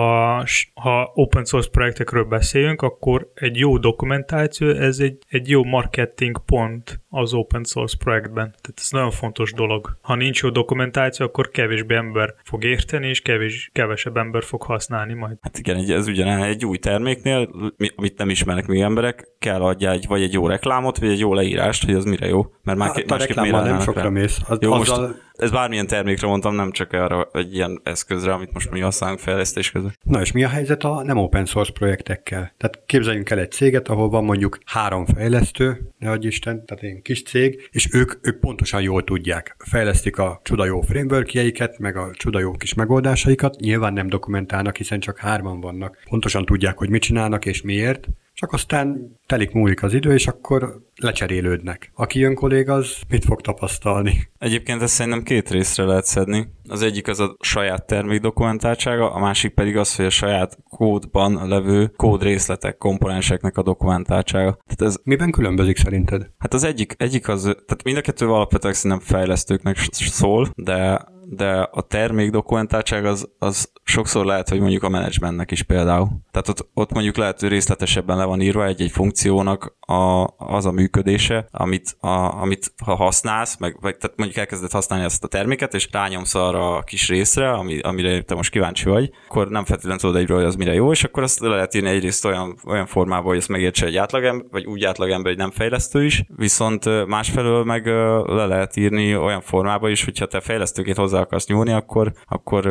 ha 0.74 1.10
open 1.14 1.44
source 1.44 1.70
projektekről 1.70 2.24
beszélünk, 2.24 2.82
akkor 2.82 3.30
egy 3.34 3.56
jó 3.56 3.78
dokumentáció, 3.78 4.68
ez 4.68 4.98
egy, 4.98 5.18
egy 5.28 5.48
jó 5.48 5.64
marketing 5.64 6.44
pont 6.44 7.00
az 7.08 7.34
open 7.34 7.64
source 7.64 7.96
projektben. 7.98 8.44
Tehát 8.44 8.74
ez 8.76 8.90
nagyon 8.90 9.10
fontos 9.10 9.52
dolog. 9.52 9.98
Ha 10.00 10.14
nincs 10.14 10.42
jó 10.42 10.50
dokumentáció, 10.50 11.26
akkor 11.26 11.48
kevésbé 11.48 11.94
ember 11.94 12.34
fog 12.44 12.64
érteni, 12.64 13.08
és 13.08 13.20
kevés, 13.20 13.70
kevesebb 13.72 14.16
ember 14.16 14.44
fog 14.44 14.62
használni 14.62 15.14
majd. 15.14 15.36
Hát 15.40 15.58
igen, 15.58 15.90
ez 15.90 16.08
ugyanán 16.08 16.42
egy 16.42 16.64
új 16.64 16.78
terméknél, 16.78 17.50
amit 17.96 18.18
nem 18.18 18.30
ismernek 18.30 18.66
még 18.66 18.80
emberek, 18.80 19.28
kell 19.38 19.60
adja 19.62 19.90
egy, 19.90 20.06
vagy 20.08 20.22
egy 20.22 20.32
jó 20.32 20.46
reklámot, 20.46 20.98
vagy 20.98 21.08
egy 21.08 21.18
jó 21.18 21.34
leírást, 21.70 21.84
hogy 21.84 21.94
az 21.94 22.04
mire 22.04 22.26
jó. 22.26 22.46
Mert 22.62 22.78
már 22.78 22.88
hát, 22.88 23.08
másképp 23.08 23.36
nem 23.36 23.80
sok 23.80 23.82
sokra 23.82 24.10
mész. 24.10 24.38
Az, 24.48 24.58
Jó, 24.60 24.72
azzal... 24.72 25.00
most 25.00 25.18
ez 25.32 25.50
bármilyen 25.50 25.86
termékre 25.86 26.26
mondtam, 26.26 26.54
nem 26.54 26.70
csak 26.70 26.92
arra 26.92 27.28
egy 27.32 27.54
ilyen 27.54 27.80
eszközre, 27.84 28.32
amit 28.32 28.52
most 28.52 28.70
mi 28.70 28.80
használunk 28.80 29.18
fejlesztés 29.18 29.70
közben. 29.70 29.94
Na 30.02 30.20
és 30.20 30.32
mi 30.32 30.44
a 30.44 30.48
helyzet 30.48 30.84
a 30.84 31.02
nem 31.02 31.16
open 31.16 31.44
source 31.44 31.72
projektekkel? 31.72 32.54
Tehát 32.56 32.82
képzeljünk 32.86 33.30
el 33.30 33.38
egy 33.38 33.50
céget, 33.50 33.88
ahol 33.88 34.08
van 34.08 34.24
mondjuk 34.24 34.58
három 34.64 35.06
fejlesztő, 35.06 35.92
ne 35.98 36.10
adj 36.10 36.26
Isten, 36.26 36.64
tehát 36.66 36.84
egy 36.84 37.02
kis 37.02 37.22
cég, 37.22 37.68
és 37.70 37.88
ők, 37.92 38.12
ők 38.22 38.40
pontosan 38.40 38.82
jól 38.82 39.04
tudják. 39.04 39.56
Fejlesztik 39.58 40.18
a 40.18 40.40
csuda 40.42 40.64
jó 40.64 40.80
frameworkjeiket, 40.80 41.78
meg 41.78 41.96
a 41.96 42.10
csuda 42.12 42.38
jó 42.38 42.52
kis 42.52 42.74
megoldásaikat, 42.74 43.56
nyilván 43.56 43.92
nem 43.92 44.06
dokumentálnak, 44.06 44.76
hiszen 44.76 45.00
csak 45.00 45.18
hárman 45.18 45.60
vannak. 45.60 45.96
Pontosan 46.08 46.44
tudják, 46.44 46.78
hogy 46.78 46.90
mit 46.90 47.02
csinálnak 47.02 47.46
és 47.46 47.62
miért, 47.62 48.08
csak 48.40 48.52
aztán 48.52 49.16
telik 49.26 49.52
múlik 49.52 49.82
az 49.82 49.94
idő, 49.94 50.12
és 50.12 50.26
akkor 50.26 50.82
lecserélődnek. 51.02 51.90
Aki 51.94 52.18
jön 52.18 52.34
kollég, 52.34 52.68
az 52.68 52.96
mit 53.08 53.24
fog 53.24 53.40
tapasztalni? 53.40 54.30
Egyébként 54.38 54.82
ezt 54.82 54.94
szerintem 54.94 55.22
két 55.22 55.50
részre 55.50 55.84
lehet 55.84 56.04
szedni. 56.04 56.48
Az 56.68 56.82
egyik 56.82 57.08
az 57.08 57.20
a 57.20 57.36
saját 57.40 57.86
termék 57.86 58.20
dokumentáltsága, 58.20 59.12
a 59.12 59.18
másik 59.18 59.54
pedig 59.54 59.76
az, 59.76 59.96
hogy 59.96 60.04
a 60.04 60.10
saját 60.10 60.58
kódban 60.68 61.48
levő 61.48 61.92
kódrészletek, 61.96 62.76
komponenseknek 62.76 63.56
a 63.56 63.62
dokumentáltsága. 63.62 64.58
Tehát 64.66 64.92
ez, 64.92 65.00
Miben 65.02 65.30
különbözik 65.30 65.76
szerinted? 65.76 66.30
hát 66.38 66.54
az 66.54 66.64
egyik, 66.64 66.94
egyik 66.96 67.28
az, 67.28 67.42
tehát 67.42 67.82
mind 67.84 67.96
a 67.96 68.00
kettő 68.00 68.28
alapvetően 68.28 68.74
szerintem 68.74 69.06
fejlesztőknek 69.06 69.76
szól, 69.90 70.48
de 70.54 71.08
de 71.32 71.68
a 71.70 71.82
termék 71.82 72.30
dokumentáltság 72.30 73.04
az, 73.04 73.28
az 73.38 73.72
sokszor 73.82 74.24
lehet, 74.24 74.48
hogy 74.48 74.60
mondjuk 74.60 74.82
a 74.82 74.88
menedzsmentnek 74.88 75.50
is 75.50 75.62
például. 75.62 76.08
Tehát 76.30 76.48
ott, 76.48 76.68
ott 76.74 76.92
mondjuk 76.92 77.16
lehet, 77.16 77.40
hogy 77.40 77.48
részletesebben 77.48 78.16
le 78.16 78.24
van 78.24 78.40
írva 78.40 78.66
egy-egy 78.66 78.90
funkciónak 78.90 79.76
a, 79.80 80.26
az 80.36 80.66
a 80.66 80.70
működése, 80.90 81.48
amit, 81.50 81.96
a, 82.00 82.40
amit 82.40 82.72
ha 82.84 82.94
használsz, 82.94 83.58
meg, 83.58 83.76
vagy 83.80 83.96
tehát 83.96 84.16
mondjuk 84.16 84.38
elkezded 84.38 84.70
használni 84.70 85.04
ezt 85.04 85.24
a 85.24 85.28
terméket, 85.28 85.74
és 85.74 85.88
rányomsz 85.92 86.34
arra 86.34 86.76
a 86.76 86.82
kis 86.82 87.08
részre, 87.08 87.50
ami, 87.50 87.80
amire 87.80 88.22
te 88.22 88.34
most 88.34 88.50
kíváncsi 88.50 88.84
vagy, 88.84 89.10
akkor 89.28 89.48
nem 89.48 89.64
feltétlenül 89.64 90.00
tudod 90.00 90.16
egyről, 90.16 90.36
hogy 90.36 90.46
az 90.46 90.56
mire 90.56 90.74
jó, 90.74 90.90
és 90.90 91.04
akkor 91.04 91.22
azt 91.22 91.40
le 91.40 91.48
lehet 91.48 91.74
írni 91.74 91.88
egyrészt 91.88 92.24
olyan, 92.24 92.58
olyan 92.66 92.86
formában, 92.86 93.26
hogy 93.26 93.36
ezt 93.36 93.48
megértse 93.48 93.86
egy 93.86 93.96
átlagember, 93.96 94.46
vagy 94.50 94.66
úgy 94.66 94.84
átlagember, 94.84 95.32
hogy 95.32 95.40
nem 95.40 95.50
fejlesztő 95.50 96.04
is, 96.04 96.24
viszont 96.36 97.06
másfelől 97.06 97.64
meg 97.64 97.86
le 98.26 98.46
lehet 98.46 98.76
írni 98.76 99.16
olyan 99.16 99.40
formában 99.40 99.90
is, 99.90 100.04
hogyha 100.04 100.26
te 100.26 100.40
fejlesztőként 100.40 100.96
hozzá 100.96 101.20
akarsz 101.20 101.46
nyúlni, 101.46 101.72
akkor, 101.72 102.12
akkor 102.28 102.66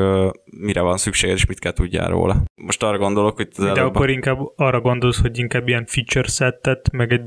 mire 0.46 0.82
van 0.82 0.98
szükség, 0.98 1.30
és 1.30 1.46
mit 1.46 1.60
kell 1.60 1.72
tudjál 1.72 2.10
róla. 2.10 2.44
Most 2.56 2.84
arra 2.84 2.98
gondolok, 2.98 3.36
hogy... 3.36 3.48
De 3.48 3.68
előbb... 3.68 3.86
akkor 3.96 4.10
inkább 4.10 4.40
arra 4.56 4.82
gondolsz, 4.82 5.22
hogy 5.22 5.38
inkább 5.38 5.68
ilyen 5.68 5.86
feature 5.86 6.28
settet, 6.28 6.92
meg 6.92 7.12
egy 7.12 7.24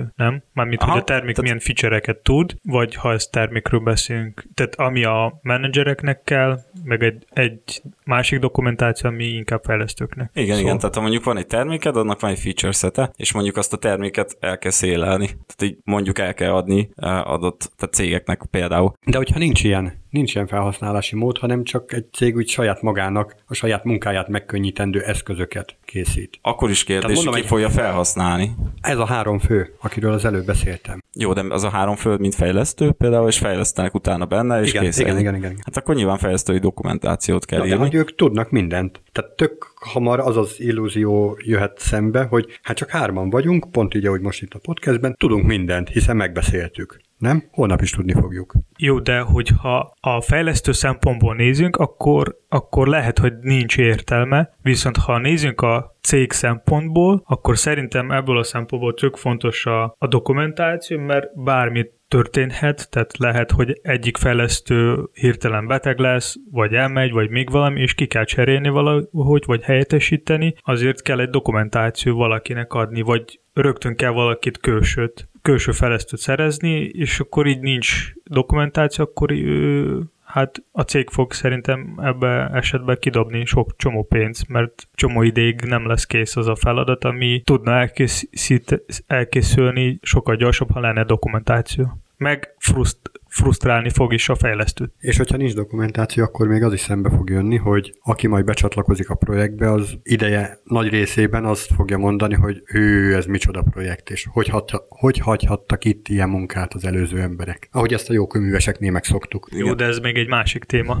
dokumentáció, 0.00 0.26
nem? 0.26 0.42
Mármint, 0.52 0.82
Aha, 0.82 0.92
hogy 0.92 1.00
a 1.00 1.04
termék 1.04 1.34
tehát... 1.34 1.42
milyen 1.42 1.58
feature-eket 1.58 2.18
tud, 2.18 2.54
vagy 2.62 2.94
ha 2.94 3.12
ezt 3.12 3.30
termékről 3.30 3.80
beszélünk. 3.80 4.44
Tehát 4.54 4.74
ami 4.74 5.04
a 5.04 5.38
menedzsereknek 5.42 6.22
kell, 6.22 6.60
meg 6.84 7.02
egy, 7.02 7.26
egy 7.30 7.82
másik 8.04 8.38
dokumentáció, 8.38 9.10
ami 9.10 9.24
inkább 9.24 9.62
fejlesztőknek. 9.64 10.30
Igen, 10.32 10.46
szóval. 10.46 10.62
igen, 10.62 10.78
tehát 10.78 10.94
ha 10.94 11.00
mondjuk 11.00 11.24
van 11.24 11.36
egy 11.36 11.46
terméked, 11.46 11.96
annak 11.96 12.20
van 12.20 12.30
egy 12.30 12.38
feature 12.38 12.72
sete, 12.72 13.12
és 13.16 13.32
mondjuk 13.32 13.56
azt 13.56 13.72
a 13.72 13.76
terméket 13.76 14.36
el 14.40 14.58
kell 14.58 14.70
szélelni. 14.70 15.26
Tehát 15.26 15.62
így 15.62 15.78
mondjuk 15.84 16.18
el 16.18 16.34
kell 16.34 16.52
adni 16.52 16.90
adott 16.96 17.72
tehát 17.76 17.94
cégeknek 17.94 18.42
például. 18.50 18.92
De 19.06 19.16
hogyha 19.16 19.38
nincs 19.38 19.64
ilyen, 19.64 19.92
nincs 20.10 20.34
ilyen 20.34 20.46
felhasználási 20.46 21.16
mód, 21.16 21.38
hanem 21.38 21.64
csak 21.64 21.92
egy 21.92 22.04
cég 22.12 22.36
úgy 22.36 22.48
saját 22.48 22.82
magának 22.82 23.34
a 23.46 23.54
saját 23.54 23.84
munkáját 23.84 24.28
megkönnyítendő 24.28 25.00
eszközöket 25.00 25.76
készít. 25.84 26.38
Akkor 26.42 26.70
is 26.70 26.84
kérdés, 26.84 27.14
mondom, 27.14 27.34
ki 27.34 27.46
fogja 27.46 27.70
felhasználni. 27.70 28.54
Ez 28.80 28.98
a 28.98 29.06
három 29.06 29.38
fő, 29.38 29.74
akiről 29.80 30.12
az 30.12 30.24
előbb 30.24 30.44
beszéltem. 30.44 31.02
Jó, 31.14 31.32
de 31.32 31.44
az 31.48 31.64
a 31.64 31.68
három 31.68 31.96
fő, 31.96 32.16
mint 32.16 32.34
fejlesztő 32.34 32.90
például, 32.90 33.28
és 33.28 33.38
fejlesztenek 33.38 33.94
utána 33.94 34.24
benne, 34.24 34.60
és 34.60 34.70
igen, 34.70 34.82
kész. 34.82 34.98
Igen, 34.98 35.18
igen, 35.18 35.34
igen, 35.34 35.50
igen. 35.50 35.62
Hát 35.64 35.76
akkor 35.76 35.94
nyilván 35.94 36.18
fejlesztői 36.18 36.58
dokumentációt 36.58 37.44
kell 37.44 37.58
Na, 37.58 37.66
írni. 37.66 37.88
De 37.88 37.98
ők 37.98 38.14
tudnak 38.14 38.50
mindent. 38.50 39.02
Tehát 39.12 39.30
tök 39.30 39.72
hamar 39.80 40.20
az 40.20 40.36
az 40.36 40.54
illúzió 40.58 41.38
jöhet 41.44 41.78
szembe, 41.78 42.22
hogy 42.22 42.58
hát 42.62 42.76
csak 42.76 42.90
hárman 42.90 43.30
vagyunk, 43.30 43.70
pont 43.70 43.94
így, 43.94 44.06
ahogy 44.06 44.20
most 44.20 44.42
itt 44.42 44.54
a 44.54 44.58
podcastben, 44.58 45.14
tudunk 45.18 45.46
mindent, 45.46 45.88
hiszen 45.88 46.16
megbeszéltük. 46.16 47.00
Nem? 47.20 47.44
Holnap 47.50 47.82
is 47.82 47.90
tudni 47.90 48.12
fogjuk. 48.12 48.54
Jó, 48.76 48.98
de 48.98 49.20
hogyha 49.20 49.94
a 50.00 50.20
fejlesztő 50.20 50.72
szempontból 50.72 51.34
nézünk, 51.34 51.76
akkor, 51.76 52.36
akkor 52.48 52.88
lehet, 52.88 53.18
hogy 53.18 53.32
nincs 53.40 53.78
értelme, 53.78 54.50
viszont 54.62 54.96
ha 54.96 55.18
nézünk 55.18 55.60
a 55.60 55.96
cég 56.00 56.32
szempontból, 56.32 57.22
akkor 57.26 57.58
szerintem 57.58 58.10
ebből 58.10 58.38
a 58.38 58.42
szempontból 58.42 58.94
tök 58.94 59.16
fontos 59.16 59.66
a, 59.66 59.94
a 59.98 60.06
dokumentáció, 60.06 60.98
mert 60.98 61.42
bármit 61.42 61.99
történhet, 62.10 62.90
tehát 62.90 63.18
lehet, 63.18 63.50
hogy 63.50 63.78
egyik 63.82 64.16
fejlesztő 64.16 65.08
hirtelen 65.12 65.66
beteg 65.66 65.98
lesz, 65.98 66.36
vagy 66.50 66.74
elmegy, 66.74 67.12
vagy 67.12 67.30
még 67.30 67.50
valami, 67.50 67.80
és 67.80 67.94
ki 67.94 68.06
kell 68.06 68.24
cserélni 68.24 68.68
valahogy, 68.68 69.42
vagy 69.46 69.62
helyettesíteni, 69.62 70.54
azért 70.60 71.02
kell 71.02 71.20
egy 71.20 71.30
dokumentáció 71.30 72.16
valakinek 72.16 72.72
adni, 72.72 73.00
vagy 73.00 73.40
rögtön 73.52 73.96
kell 73.96 74.10
valakit 74.10 74.58
külsőt, 74.58 75.28
külső 75.42 75.72
fejlesztőt 75.72 76.20
szerezni, 76.20 76.80
és 76.82 77.20
akkor 77.20 77.46
így 77.46 77.60
nincs 77.60 78.12
dokumentáció, 78.24 79.04
akkor 79.04 79.30
ő, 79.30 79.98
hát 80.32 80.62
a 80.72 80.82
cég 80.82 81.08
fog 81.10 81.32
szerintem 81.32 81.98
ebbe 82.02 82.50
esetben 82.52 82.96
kidobni 83.00 83.44
sok 83.44 83.76
csomó 83.76 84.02
pénz, 84.02 84.44
mert 84.48 84.88
csomó 84.94 85.22
ideig 85.22 85.60
nem 85.60 85.86
lesz 85.86 86.04
kész 86.04 86.36
az 86.36 86.46
a 86.46 86.56
feladat, 86.56 87.04
ami 87.04 87.42
tudna 87.44 87.72
elkészít, 87.72 88.82
elkészülni 89.06 89.98
sokkal 90.02 90.36
gyorsabb, 90.36 90.70
ha 90.70 90.80
lenne 90.80 91.04
dokumentáció. 91.04 91.98
Meg 92.20 92.54
fruszt, 92.58 92.98
frusztrálni 93.28 93.90
fog 93.90 94.12
is 94.12 94.28
a 94.28 94.34
fejlesztőt. 94.34 94.92
És 94.98 95.16
hogyha 95.16 95.36
nincs 95.36 95.54
dokumentáció, 95.54 96.24
akkor 96.24 96.46
még 96.46 96.62
az 96.62 96.72
is 96.72 96.80
szembe 96.80 97.10
fog 97.10 97.30
jönni, 97.30 97.56
hogy 97.56 97.94
aki 98.02 98.26
majd 98.26 98.44
becsatlakozik 98.44 99.10
a 99.10 99.14
projektbe, 99.14 99.70
az 99.70 99.98
ideje 100.02 100.60
nagy 100.64 100.88
részében 100.88 101.44
azt 101.44 101.72
fogja 101.74 101.98
mondani, 101.98 102.34
hogy 102.34 102.62
ő, 102.66 103.14
ez 103.14 103.26
micsoda 103.26 103.62
projekt, 103.62 104.10
és 104.10 104.28
hogy, 104.32 104.48
hagyha, 104.48 104.86
hogy 104.88 105.18
hagyhattak 105.18 105.84
itt 105.84 106.08
ilyen 106.08 106.28
munkát 106.28 106.74
az 106.74 106.84
előző 106.84 107.20
emberek. 107.20 107.68
Ahogy 107.72 107.92
ezt 107.92 108.10
a 108.10 108.12
jó 108.12 108.26
köműveseknél 108.26 108.90
megszoktuk. 108.90 109.48
Jó, 109.52 109.74
de 109.74 109.84
ez 109.84 109.98
még 109.98 110.16
egy 110.16 110.28
másik 110.28 110.64
téma. 110.64 110.98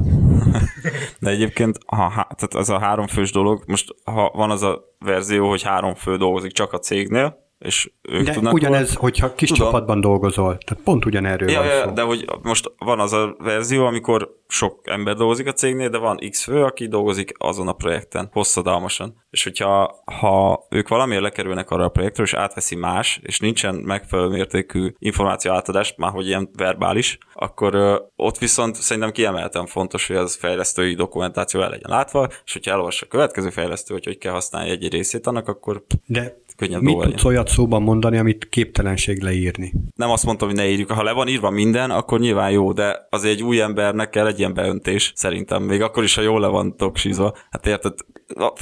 de 1.20 1.30
egyébként, 1.30 1.78
ha, 1.86 2.08
tehát 2.08 2.54
az 2.54 2.70
a 2.70 2.78
három 2.78 3.06
fős 3.06 3.32
dolog, 3.32 3.62
most 3.66 3.94
ha 4.04 4.30
van 4.34 4.50
az 4.50 4.62
a 4.62 4.84
verzió, 4.98 5.48
hogy 5.48 5.62
három 5.62 5.94
fő 5.94 6.16
dolgozik 6.16 6.52
csak 6.52 6.72
a 6.72 6.78
cégnél, 6.78 7.48
és 7.60 7.90
ők 8.02 8.24
de 8.24 8.32
tudnak 8.32 8.52
ugyanez, 8.52 8.86
volna. 8.86 9.00
hogyha 9.00 9.34
kis 9.34 9.48
Tudom. 9.48 9.66
csapatban 9.66 10.00
dolgozol, 10.00 10.58
tehát 10.58 10.84
pont 10.84 11.04
ugyanerről 11.04 11.50
ja, 11.50 11.58
van 11.58 11.68
ja, 11.68 11.82
szó. 11.84 11.90
De 11.90 12.02
hogy 12.02 12.24
most 12.42 12.72
van 12.78 13.00
az 13.00 13.12
a 13.12 13.36
verzió, 13.38 13.84
amikor 13.84 14.38
sok 14.48 14.80
ember 14.84 15.14
dolgozik 15.14 15.46
a 15.46 15.52
cégnél, 15.52 15.88
de 15.88 15.98
van 15.98 16.18
X 16.30 16.42
fő, 16.42 16.62
aki 16.62 16.88
dolgozik 16.88 17.32
azon 17.38 17.68
a 17.68 17.72
projekten, 17.72 18.28
hosszadalmasan. 18.32 19.24
És 19.30 19.42
hogyha 19.42 20.02
ha 20.20 20.66
ők 20.70 20.88
valamiért 20.88 21.22
lekerülnek 21.22 21.70
arra 21.70 21.84
a 21.84 21.88
projektről, 21.88 22.26
és 22.26 22.34
átveszi 22.34 22.76
más, 22.76 23.20
és 23.22 23.38
nincsen 23.38 23.74
megfelelő 23.74 24.28
mértékű 24.28 24.92
információ 24.98 25.52
átadás, 25.52 25.94
már 25.96 26.10
hogy 26.10 26.26
ilyen 26.26 26.50
verbális, 26.52 27.18
akkor 27.32 27.74
ö, 27.74 27.96
ott 28.16 28.38
viszont 28.38 28.74
szerintem 28.74 29.12
kiemelten 29.12 29.66
fontos, 29.66 30.06
hogy 30.06 30.16
az 30.16 30.36
fejlesztői 30.36 30.94
dokumentáció 30.94 31.60
el 31.60 31.70
legyen 31.70 31.90
látva, 31.90 32.28
és 32.44 32.52
hogyha 32.52 32.70
elolvassa 32.70 33.06
a 33.06 33.10
következő 33.10 33.50
fejlesztő, 33.50 33.94
hogy 33.94 34.04
hogy 34.04 34.18
kell 34.18 34.32
használni 34.32 34.70
egy 34.70 34.90
részét 34.92 35.26
annak, 35.26 35.48
akkor 35.48 35.84
de 36.06 36.42
könnyebb 36.60 36.82
Mit 36.82 36.98
tudsz 36.98 37.24
olyat 37.24 37.48
szóban 37.48 37.82
mondani, 37.82 38.18
amit 38.18 38.48
képtelenség 38.48 39.22
leírni? 39.22 39.72
Nem 39.94 40.10
azt 40.10 40.24
mondtam, 40.24 40.48
hogy 40.48 40.56
ne 40.56 40.68
írjuk. 40.68 40.90
Ha 40.90 41.02
le 41.02 41.12
van 41.12 41.28
írva 41.28 41.50
minden, 41.50 41.90
akkor 41.90 42.20
nyilván 42.20 42.50
jó, 42.50 42.72
de 42.72 43.06
az 43.10 43.24
egy 43.24 43.42
új 43.42 43.60
embernek 43.60 44.10
kell 44.10 44.26
egy 44.26 44.38
ilyen 44.38 44.54
beöntés, 44.54 45.12
szerintem. 45.14 45.62
Még 45.62 45.82
akkor 45.82 46.02
is, 46.02 46.14
ha 46.14 46.22
jól 46.22 46.40
le 46.40 46.46
van 46.46 46.76
toksizva. 46.76 47.34
Hát 47.50 47.66
érted, 47.66 47.94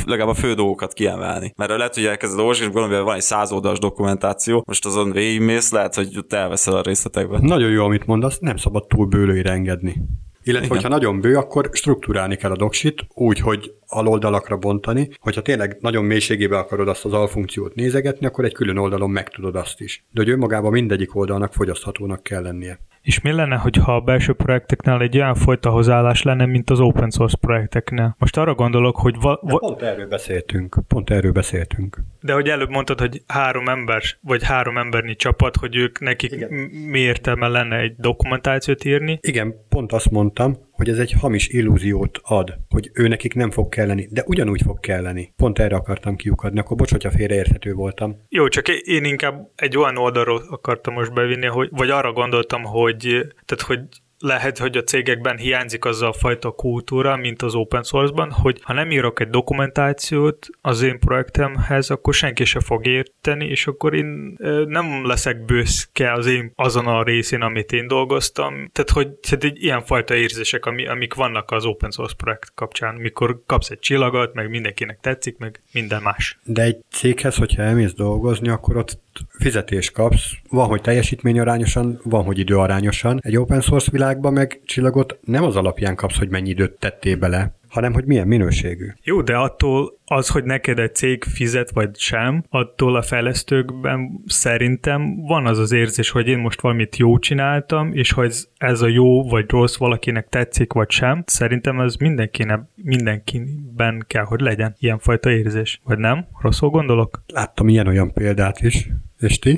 legalább 0.06 0.30
a 0.30 0.34
fő 0.34 0.54
dolgokat 0.54 0.92
kiemelni. 0.92 1.52
Mert 1.56 1.70
lehet, 1.70 1.94
hogy 1.94 2.04
elkezded 2.04 2.38
olvasni, 2.38 2.64
és 2.66 2.72
valamivel 2.72 3.02
van 3.02 3.14
egy 3.14 3.20
száz 3.20 3.52
oldalas 3.52 3.78
dokumentáció, 3.78 4.64
most 4.66 4.86
azon 4.86 5.12
végigmész, 5.12 5.72
lehet, 5.72 5.94
hogy 5.94 6.24
te 6.28 6.36
elveszel 6.36 6.76
a 6.76 6.82
részletekbe. 6.82 7.38
Nagyon 7.40 7.70
jó, 7.70 7.84
amit 7.84 8.06
mondasz, 8.06 8.38
nem 8.38 8.56
szabad 8.56 8.86
túl 8.86 9.06
bőlőire 9.06 9.50
engedni. 9.50 9.94
Illetve, 10.42 10.66
Igen. 10.66 10.76
hogyha 10.76 10.88
nagyon 10.88 11.20
bő, 11.20 11.36
akkor 11.36 11.70
struktúrálni 11.72 12.36
kell 12.36 12.50
a 12.50 12.56
doksit, 12.56 13.06
úgy, 13.14 13.38
hogy 13.38 13.72
aloldalakra 13.88 14.56
bontani. 14.56 15.08
Hogyha 15.20 15.42
tényleg 15.42 15.76
nagyon 15.80 16.04
mélységébe 16.04 16.58
akarod 16.58 16.88
azt 16.88 17.04
az 17.04 17.12
alfunkciót 17.12 17.74
nézegetni, 17.74 18.26
akkor 18.26 18.44
egy 18.44 18.54
külön 18.54 18.76
oldalon 18.76 19.10
megtudod 19.10 19.56
azt 19.56 19.80
is. 19.80 20.04
De 20.10 20.22
hogy 20.22 20.30
önmagában 20.30 20.72
mindegyik 20.72 21.16
oldalnak 21.16 21.52
fogyaszthatónak 21.52 22.22
kell 22.22 22.42
lennie. 22.42 22.78
És 23.02 23.20
mi 23.20 23.32
lenne, 23.32 23.56
hogyha 23.56 23.94
a 23.94 24.00
belső 24.00 24.32
projekteknél 24.32 25.00
egy 25.00 25.16
olyan 25.16 25.34
fajta 25.34 25.70
hozzáállás 25.70 26.22
lenne, 26.22 26.46
mint 26.46 26.70
az 26.70 26.80
open 26.80 27.10
source 27.10 27.36
projekteknél? 27.40 28.16
Most 28.18 28.36
arra 28.36 28.54
gondolok, 28.54 28.96
hogy... 28.96 29.14
Va- 29.20 29.40
va- 29.42 29.60
pont 29.60 29.82
erről 29.82 30.06
beszéltünk. 30.06 30.76
Pont 30.88 31.10
erről 31.10 31.32
beszéltünk. 31.32 31.98
De 32.20 32.32
hogy 32.32 32.48
előbb 32.48 32.70
mondtad, 32.70 33.00
hogy 33.00 33.22
három 33.26 33.68
ember, 33.68 34.02
vagy 34.20 34.42
három 34.42 34.78
embernyi 34.78 35.16
csapat, 35.16 35.56
hogy 35.56 35.76
ők 35.76 36.00
nekik 36.00 36.32
Igen. 36.32 36.48
mi 36.90 36.98
értelme 36.98 37.48
lenne 37.48 37.76
egy 37.76 37.94
dokumentációt 37.96 38.84
írni? 38.84 39.18
Igen, 39.20 39.54
pont 39.68 39.92
azt 39.92 40.10
mondtam, 40.10 40.56
hogy 40.78 40.88
ez 40.88 40.98
egy 40.98 41.12
hamis 41.12 41.48
illúziót 41.48 42.20
ad, 42.22 42.58
hogy 42.68 42.90
ő 42.92 43.08
nekik 43.08 43.34
nem 43.34 43.50
fog 43.50 43.68
kelleni, 43.68 44.08
de 44.10 44.24
ugyanúgy 44.26 44.62
fog 44.62 44.80
kelleni. 44.80 45.32
Pont 45.36 45.58
erre 45.58 45.76
akartam 45.76 46.16
kiukadni, 46.16 46.58
akkor 46.58 46.76
bocs, 46.76 46.90
hogyha 46.90 47.10
félreérthető 47.10 47.72
voltam. 47.72 48.16
Jó, 48.28 48.48
csak 48.48 48.68
én 48.68 49.04
inkább 49.04 49.50
egy 49.54 49.76
olyan 49.76 49.96
oldalról 49.96 50.42
akartam 50.50 50.94
most 50.94 51.14
bevinni, 51.14 51.46
hogy, 51.46 51.68
vagy 51.70 51.90
arra 51.90 52.12
gondoltam, 52.12 52.62
hogy, 52.62 52.98
tehát, 53.44 53.64
hogy 53.66 53.80
lehet, 54.18 54.58
hogy 54.58 54.76
a 54.76 54.82
cégekben 54.82 55.36
hiányzik 55.36 55.84
az 55.84 56.02
a 56.02 56.12
fajta 56.12 56.50
kultúra, 56.50 57.16
mint 57.16 57.42
az 57.42 57.54
open 57.54 57.82
source-ban, 57.82 58.30
hogy 58.30 58.60
ha 58.62 58.72
nem 58.72 58.90
írok 58.90 59.20
egy 59.20 59.28
dokumentációt 59.28 60.46
az 60.60 60.82
én 60.82 60.98
projektemhez, 60.98 61.90
akkor 61.90 62.14
senki 62.14 62.44
se 62.44 62.60
fog 62.60 62.86
érteni, 62.86 63.46
és 63.46 63.66
akkor 63.66 63.94
én 63.94 64.36
nem 64.66 65.06
leszek 65.06 65.44
büszke 65.44 66.12
az 66.12 66.26
én 66.26 66.52
azon 66.54 66.86
a 66.86 67.02
részén, 67.02 67.40
amit 67.40 67.72
én 67.72 67.86
dolgoztam. 67.86 68.70
Tehát, 68.72 68.90
hogy 68.90 69.08
tehát 69.08 69.44
egy 69.44 69.62
ilyen 69.62 69.82
fajta 69.82 70.14
érzések, 70.14 70.66
ami, 70.66 70.86
amik 70.86 71.14
vannak 71.14 71.50
az 71.50 71.64
open 71.64 71.90
source 71.90 72.14
projekt 72.16 72.52
kapcsán, 72.54 72.94
mikor 72.94 73.42
kapsz 73.46 73.70
egy 73.70 73.78
csillagot, 73.78 74.34
meg 74.34 74.48
mindenkinek 74.48 75.00
tetszik, 75.00 75.38
meg 75.38 75.62
minden 75.72 76.02
más. 76.02 76.38
De 76.44 76.62
egy 76.62 76.76
céghez, 76.90 77.36
hogyha 77.36 77.62
elmész 77.62 77.94
dolgozni, 77.94 78.48
akkor 78.48 78.76
ott 78.76 78.98
fizetést 79.38 79.92
kapsz, 79.92 80.32
van, 80.50 80.68
hogy 80.68 80.80
teljesítményarányosan, 80.80 82.00
van, 82.04 82.24
hogy 82.24 82.38
időarányosan. 82.38 83.18
Egy 83.22 83.36
open 83.36 83.60
source 83.60 83.90
világban 83.90 84.32
meg 84.32 84.60
csillagot 84.64 85.18
nem 85.24 85.44
az 85.44 85.56
alapján 85.56 85.96
kapsz, 85.96 86.18
hogy 86.18 86.28
mennyi 86.28 86.48
időt 86.48 86.78
tettél 86.78 87.16
bele, 87.16 87.58
hanem 87.68 87.92
hogy 87.92 88.04
milyen 88.04 88.26
minőségű. 88.26 88.86
Jó, 89.02 89.22
de 89.22 89.36
attól 89.36 89.98
az, 90.04 90.28
hogy 90.28 90.44
neked 90.44 90.78
egy 90.78 90.94
cég 90.94 91.24
fizet 91.24 91.70
vagy 91.70 91.96
sem, 91.96 92.44
attól 92.48 92.96
a 92.96 93.02
fejlesztőkben 93.02 94.22
szerintem 94.26 95.16
van 95.16 95.46
az 95.46 95.58
az 95.58 95.72
érzés, 95.72 96.10
hogy 96.10 96.28
én 96.28 96.38
most 96.38 96.60
valamit 96.60 96.96
jó 96.96 97.18
csináltam, 97.18 97.92
és 97.92 98.12
hogy 98.12 98.34
ez 98.56 98.80
a 98.80 98.88
jó 98.88 99.28
vagy 99.28 99.50
rossz 99.50 99.76
valakinek 99.76 100.28
tetszik 100.28 100.72
vagy 100.72 100.90
sem, 100.90 101.22
szerintem 101.26 101.80
ez 101.80 101.94
mindenkinek, 101.96 102.60
mindenkiben 102.74 104.04
kell, 104.06 104.24
hogy 104.24 104.40
legyen 104.40 104.74
ilyenfajta 104.78 105.30
érzés. 105.30 105.80
Vagy 105.84 105.98
nem? 105.98 106.26
Rosszul 106.40 106.70
gondolok? 106.70 107.22
Láttam 107.26 107.68
ilyen-olyan 107.68 108.12
példát 108.12 108.60
is. 108.60 108.88
És 109.18 109.38
ti? 109.42 109.56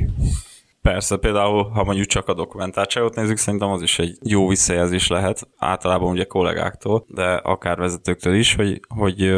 Persze, 0.83 1.17
például, 1.17 1.69
ha 1.69 1.85
mondjuk 1.85 2.07
csak 2.07 2.29
a 2.29 2.35
dokumentációt 2.35 3.15
nézzük, 3.15 3.37
szerintem 3.37 3.71
az 3.71 3.83
is 3.83 3.99
egy 3.99 4.19
jó 4.23 4.49
visszajelzés 4.49 5.09
lehet, 5.09 5.49
általában 5.57 6.11
ugye 6.11 6.25
kollégáktól, 6.25 7.05
de 7.09 7.25
akár 7.35 7.79
vezetőktől 7.79 8.35
is, 8.35 8.55
hogy, 8.55 8.81
hogy, 8.89 9.35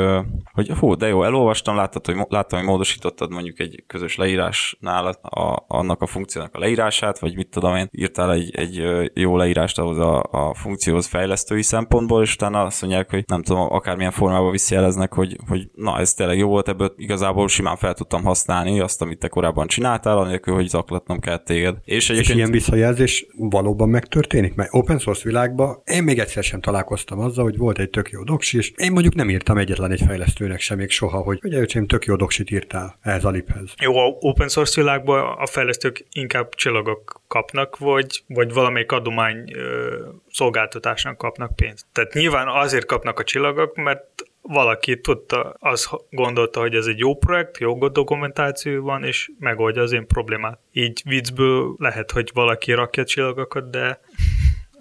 hogy 0.52 0.70
hú, 0.78 0.94
de 0.94 1.06
jó, 1.06 1.22
elolvastam, 1.22 1.76
láttad, 1.76 2.06
hogy, 2.06 2.16
láttam, 2.28 2.58
hogy 2.58 2.68
módosítottad 2.68 3.30
mondjuk 3.30 3.60
egy 3.60 3.84
közös 3.86 4.16
leírásnál 4.16 5.06
a, 5.22 5.64
annak 5.68 6.02
a 6.02 6.06
funkciónak 6.06 6.54
a 6.54 6.58
leírását, 6.58 7.18
vagy 7.18 7.36
mit 7.36 7.48
tudom 7.48 7.76
én, 7.76 7.88
írtál 7.90 8.32
egy, 8.32 8.54
egy 8.54 8.82
jó 9.14 9.36
leírást 9.36 9.78
ahhoz 9.78 9.98
a, 9.98 10.22
a 10.30 10.54
funkcióhoz 10.54 11.06
fejlesztői 11.06 11.62
szempontból, 11.62 12.22
és 12.22 12.34
utána 12.34 12.62
azt 12.62 12.82
mondják, 12.82 13.10
hogy 13.10 13.24
nem 13.26 13.42
tudom, 13.42 13.72
akármilyen 13.72 14.10
formában 14.10 14.50
visszajeleznek, 14.50 15.14
hogy, 15.14 15.36
hogy 15.48 15.70
na, 15.74 15.98
ez 15.98 16.14
tényleg 16.14 16.38
jó 16.38 16.48
volt, 16.48 16.68
ebből 16.68 16.92
igazából 16.96 17.48
simán 17.48 17.76
fel 17.76 17.94
tudtam 17.94 18.24
használni 18.24 18.80
azt, 18.80 19.02
amit 19.02 19.18
te 19.18 19.28
korábban 19.28 19.66
csináltál, 19.66 20.18
anélkül, 20.18 20.54
hogy 20.54 20.68
zaklatnom 20.68 21.18
kell 21.18 21.31
kell 21.32 21.44
téged. 21.56 21.76
És, 21.84 22.10
egyébként... 22.10 22.28
és 22.28 22.34
ilyen 22.34 22.50
visszajelzés 22.50 23.26
valóban 23.36 23.88
megtörténik? 23.88 24.54
Mert 24.54 24.68
open 24.72 24.98
source 24.98 25.22
világban 25.24 25.82
én 25.84 26.02
még 26.02 26.18
egyszer 26.18 26.44
sem 26.44 26.60
találkoztam 26.60 27.18
azzal, 27.18 27.44
hogy 27.44 27.56
volt 27.56 27.78
egy 27.78 27.90
tök 27.90 28.10
jó 28.10 28.22
doksi, 28.22 28.56
és 28.56 28.72
én 28.76 28.92
mondjuk 28.92 29.14
nem 29.14 29.30
írtam 29.30 29.58
egyetlen 29.58 29.90
egy 29.90 30.02
fejlesztőnek 30.06 30.60
sem 30.60 30.78
még 30.78 30.90
soha, 30.90 31.18
hogy 31.18 31.38
ugye 31.42 31.58
öcsém, 31.58 31.86
tök 31.86 32.04
jó 32.04 32.16
doksit 32.16 32.50
írtál 32.50 32.98
ehhez 33.02 33.24
a 33.24 33.30
liphez. 33.30 33.74
Jó, 33.80 33.96
a 33.96 34.16
open 34.20 34.48
source 34.48 34.80
világban 34.80 35.36
a 35.38 35.46
fejlesztők 35.46 36.06
inkább 36.12 36.54
csillagok 36.54 37.20
kapnak, 37.28 37.78
vagy, 37.78 38.22
vagy 38.26 38.52
valamelyik 38.52 38.92
adomány 38.92 39.52
ö, 39.54 39.96
szolgáltatásnak 40.30 41.18
kapnak 41.18 41.56
pénzt. 41.56 41.86
Tehát 41.92 42.12
nyilván 42.12 42.48
azért 42.48 42.86
kapnak 42.86 43.18
a 43.18 43.24
csillagok, 43.24 43.76
mert 43.76 44.04
valaki 44.42 45.00
tudta, 45.00 45.56
az 45.58 45.90
gondolta, 46.10 46.60
hogy 46.60 46.74
ez 46.74 46.86
egy 46.86 46.98
jó 46.98 47.16
projekt, 47.16 47.58
jó 47.58 47.88
dokumentáció 47.88 48.82
van, 48.82 49.04
és 49.04 49.30
megoldja 49.38 49.82
az 49.82 49.92
én 49.92 50.06
problémát. 50.06 50.58
Így 50.72 51.02
viccből 51.04 51.74
lehet, 51.78 52.10
hogy 52.10 52.30
valaki 52.34 52.72
rakja 52.72 53.04
csillagokat, 53.04 53.70
de 53.70 54.00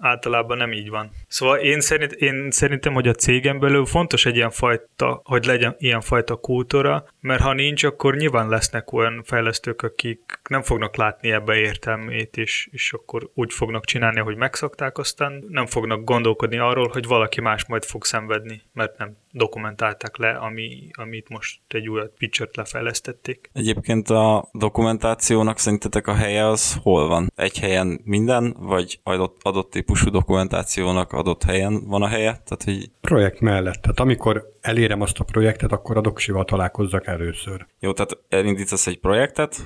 általában 0.02 0.56
nem 0.56 0.72
így 0.72 0.88
van. 0.88 1.10
Szóval 1.28 1.58
én, 1.58 1.80
szerint, 1.80 2.12
én 2.12 2.50
szerintem, 2.50 2.92
hogy 2.92 3.08
a 3.08 3.12
cégen 3.12 3.58
belül 3.58 3.86
fontos 3.86 4.26
egy 4.26 4.36
ilyen 4.36 4.50
fajta, 4.50 5.20
hogy 5.24 5.44
legyen 5.44 5.74
ilyen 5.78 6.00
fajta 6.00 6.36
kultúra, 6.36 7.04
mert 7.20 7.42
ha 7.42 7.52
nincs, 7.52 7.84
akkor 7.84 8.16
nyilván 8.16 8.48
lesznek 8.48 8.92
olyan 8.92 9.22
fejlesztők, 9.24 9.82
akik 9.82 10.40
nem 10.48 10.62
fognak 10.62 10.96
látni 10.96 11.32
ebbe 11.32 11.56
értelmét, 11.56 12.36
és, 12.36 12.68
és 12.72 12.92
akkor 12.92 13.30
úgy 13.34 13.52
fognak 13.52 13.84
csinálni, 13.84 14.20
hogy 14.20 14.36
megszokták, 14.36 14.98
aztán 14.98 15.44
nem 15.48 15.66
fognak 15.66 16.04
gondolkodni 16.04 16.58
arról, 16.58 16.88
hogy 16.88 17.06
valaki 17.06 17.40
más 17.40 17.66
majd 17.66 17.84
fog 17.84 18.04
szenvedni, 18.04 18.62
mert 18.72 18.98
nem 18.98 19.16
dokumentálták 19.32 20.16
le, 20.16 20.30
ami, 20.30 20.90
amit 20.92 21.28
most 21.28 21.60
egy 21.68 21.88
új 21.88 22.00
pitchert 22.18 22.56
lefejlesztették. 22.56 23.50
Egyébként 23.52 24.10
a 24.10 24.48
dokumentációnak 24.52 25.58
szerintetek 25.58 26.06
a 26.06 26.14
helye 26.14 26.46
az 26.46 26.76
hol 26.82 27.08
van? 27.08 27.32
Egy 27.34 27.58
helyen 27.58 28.00
minden, 28.04 28.56
vagy 28.58 29.00
adott, 29.02 29.36
adott 29.42 29.70
típusú 29.70 30.10
dokumentációnak 30.10 31.12
adott 31.12 31.42
helyen 31.42 31.86
van 31.86 32.02
a 32.02 32.08
helye? 32.08 32.30
Tehát, 32.44 32.62
hogy... 32.64 32.90
Projekt 33.00 33.40
mellett. 33.40 33.82
Tehát 33.82 34.00
amikor 34.00 34.52
elérem 34.60 35.00
azt 35.00 35.18
a 35.18 35.24
projektet, 35.24 35.72
akkor 35.72 35.96
a 35.96 36.00
doksival 36.00 36.44
találkozzak 36.44 37.06
először. 37.06 37.66
Jó, 37.80 37.92
tehát 37.92 38.18
elindítasz 38.28 38.86
egy 38.86 38.98
projektet, 38.98 39.56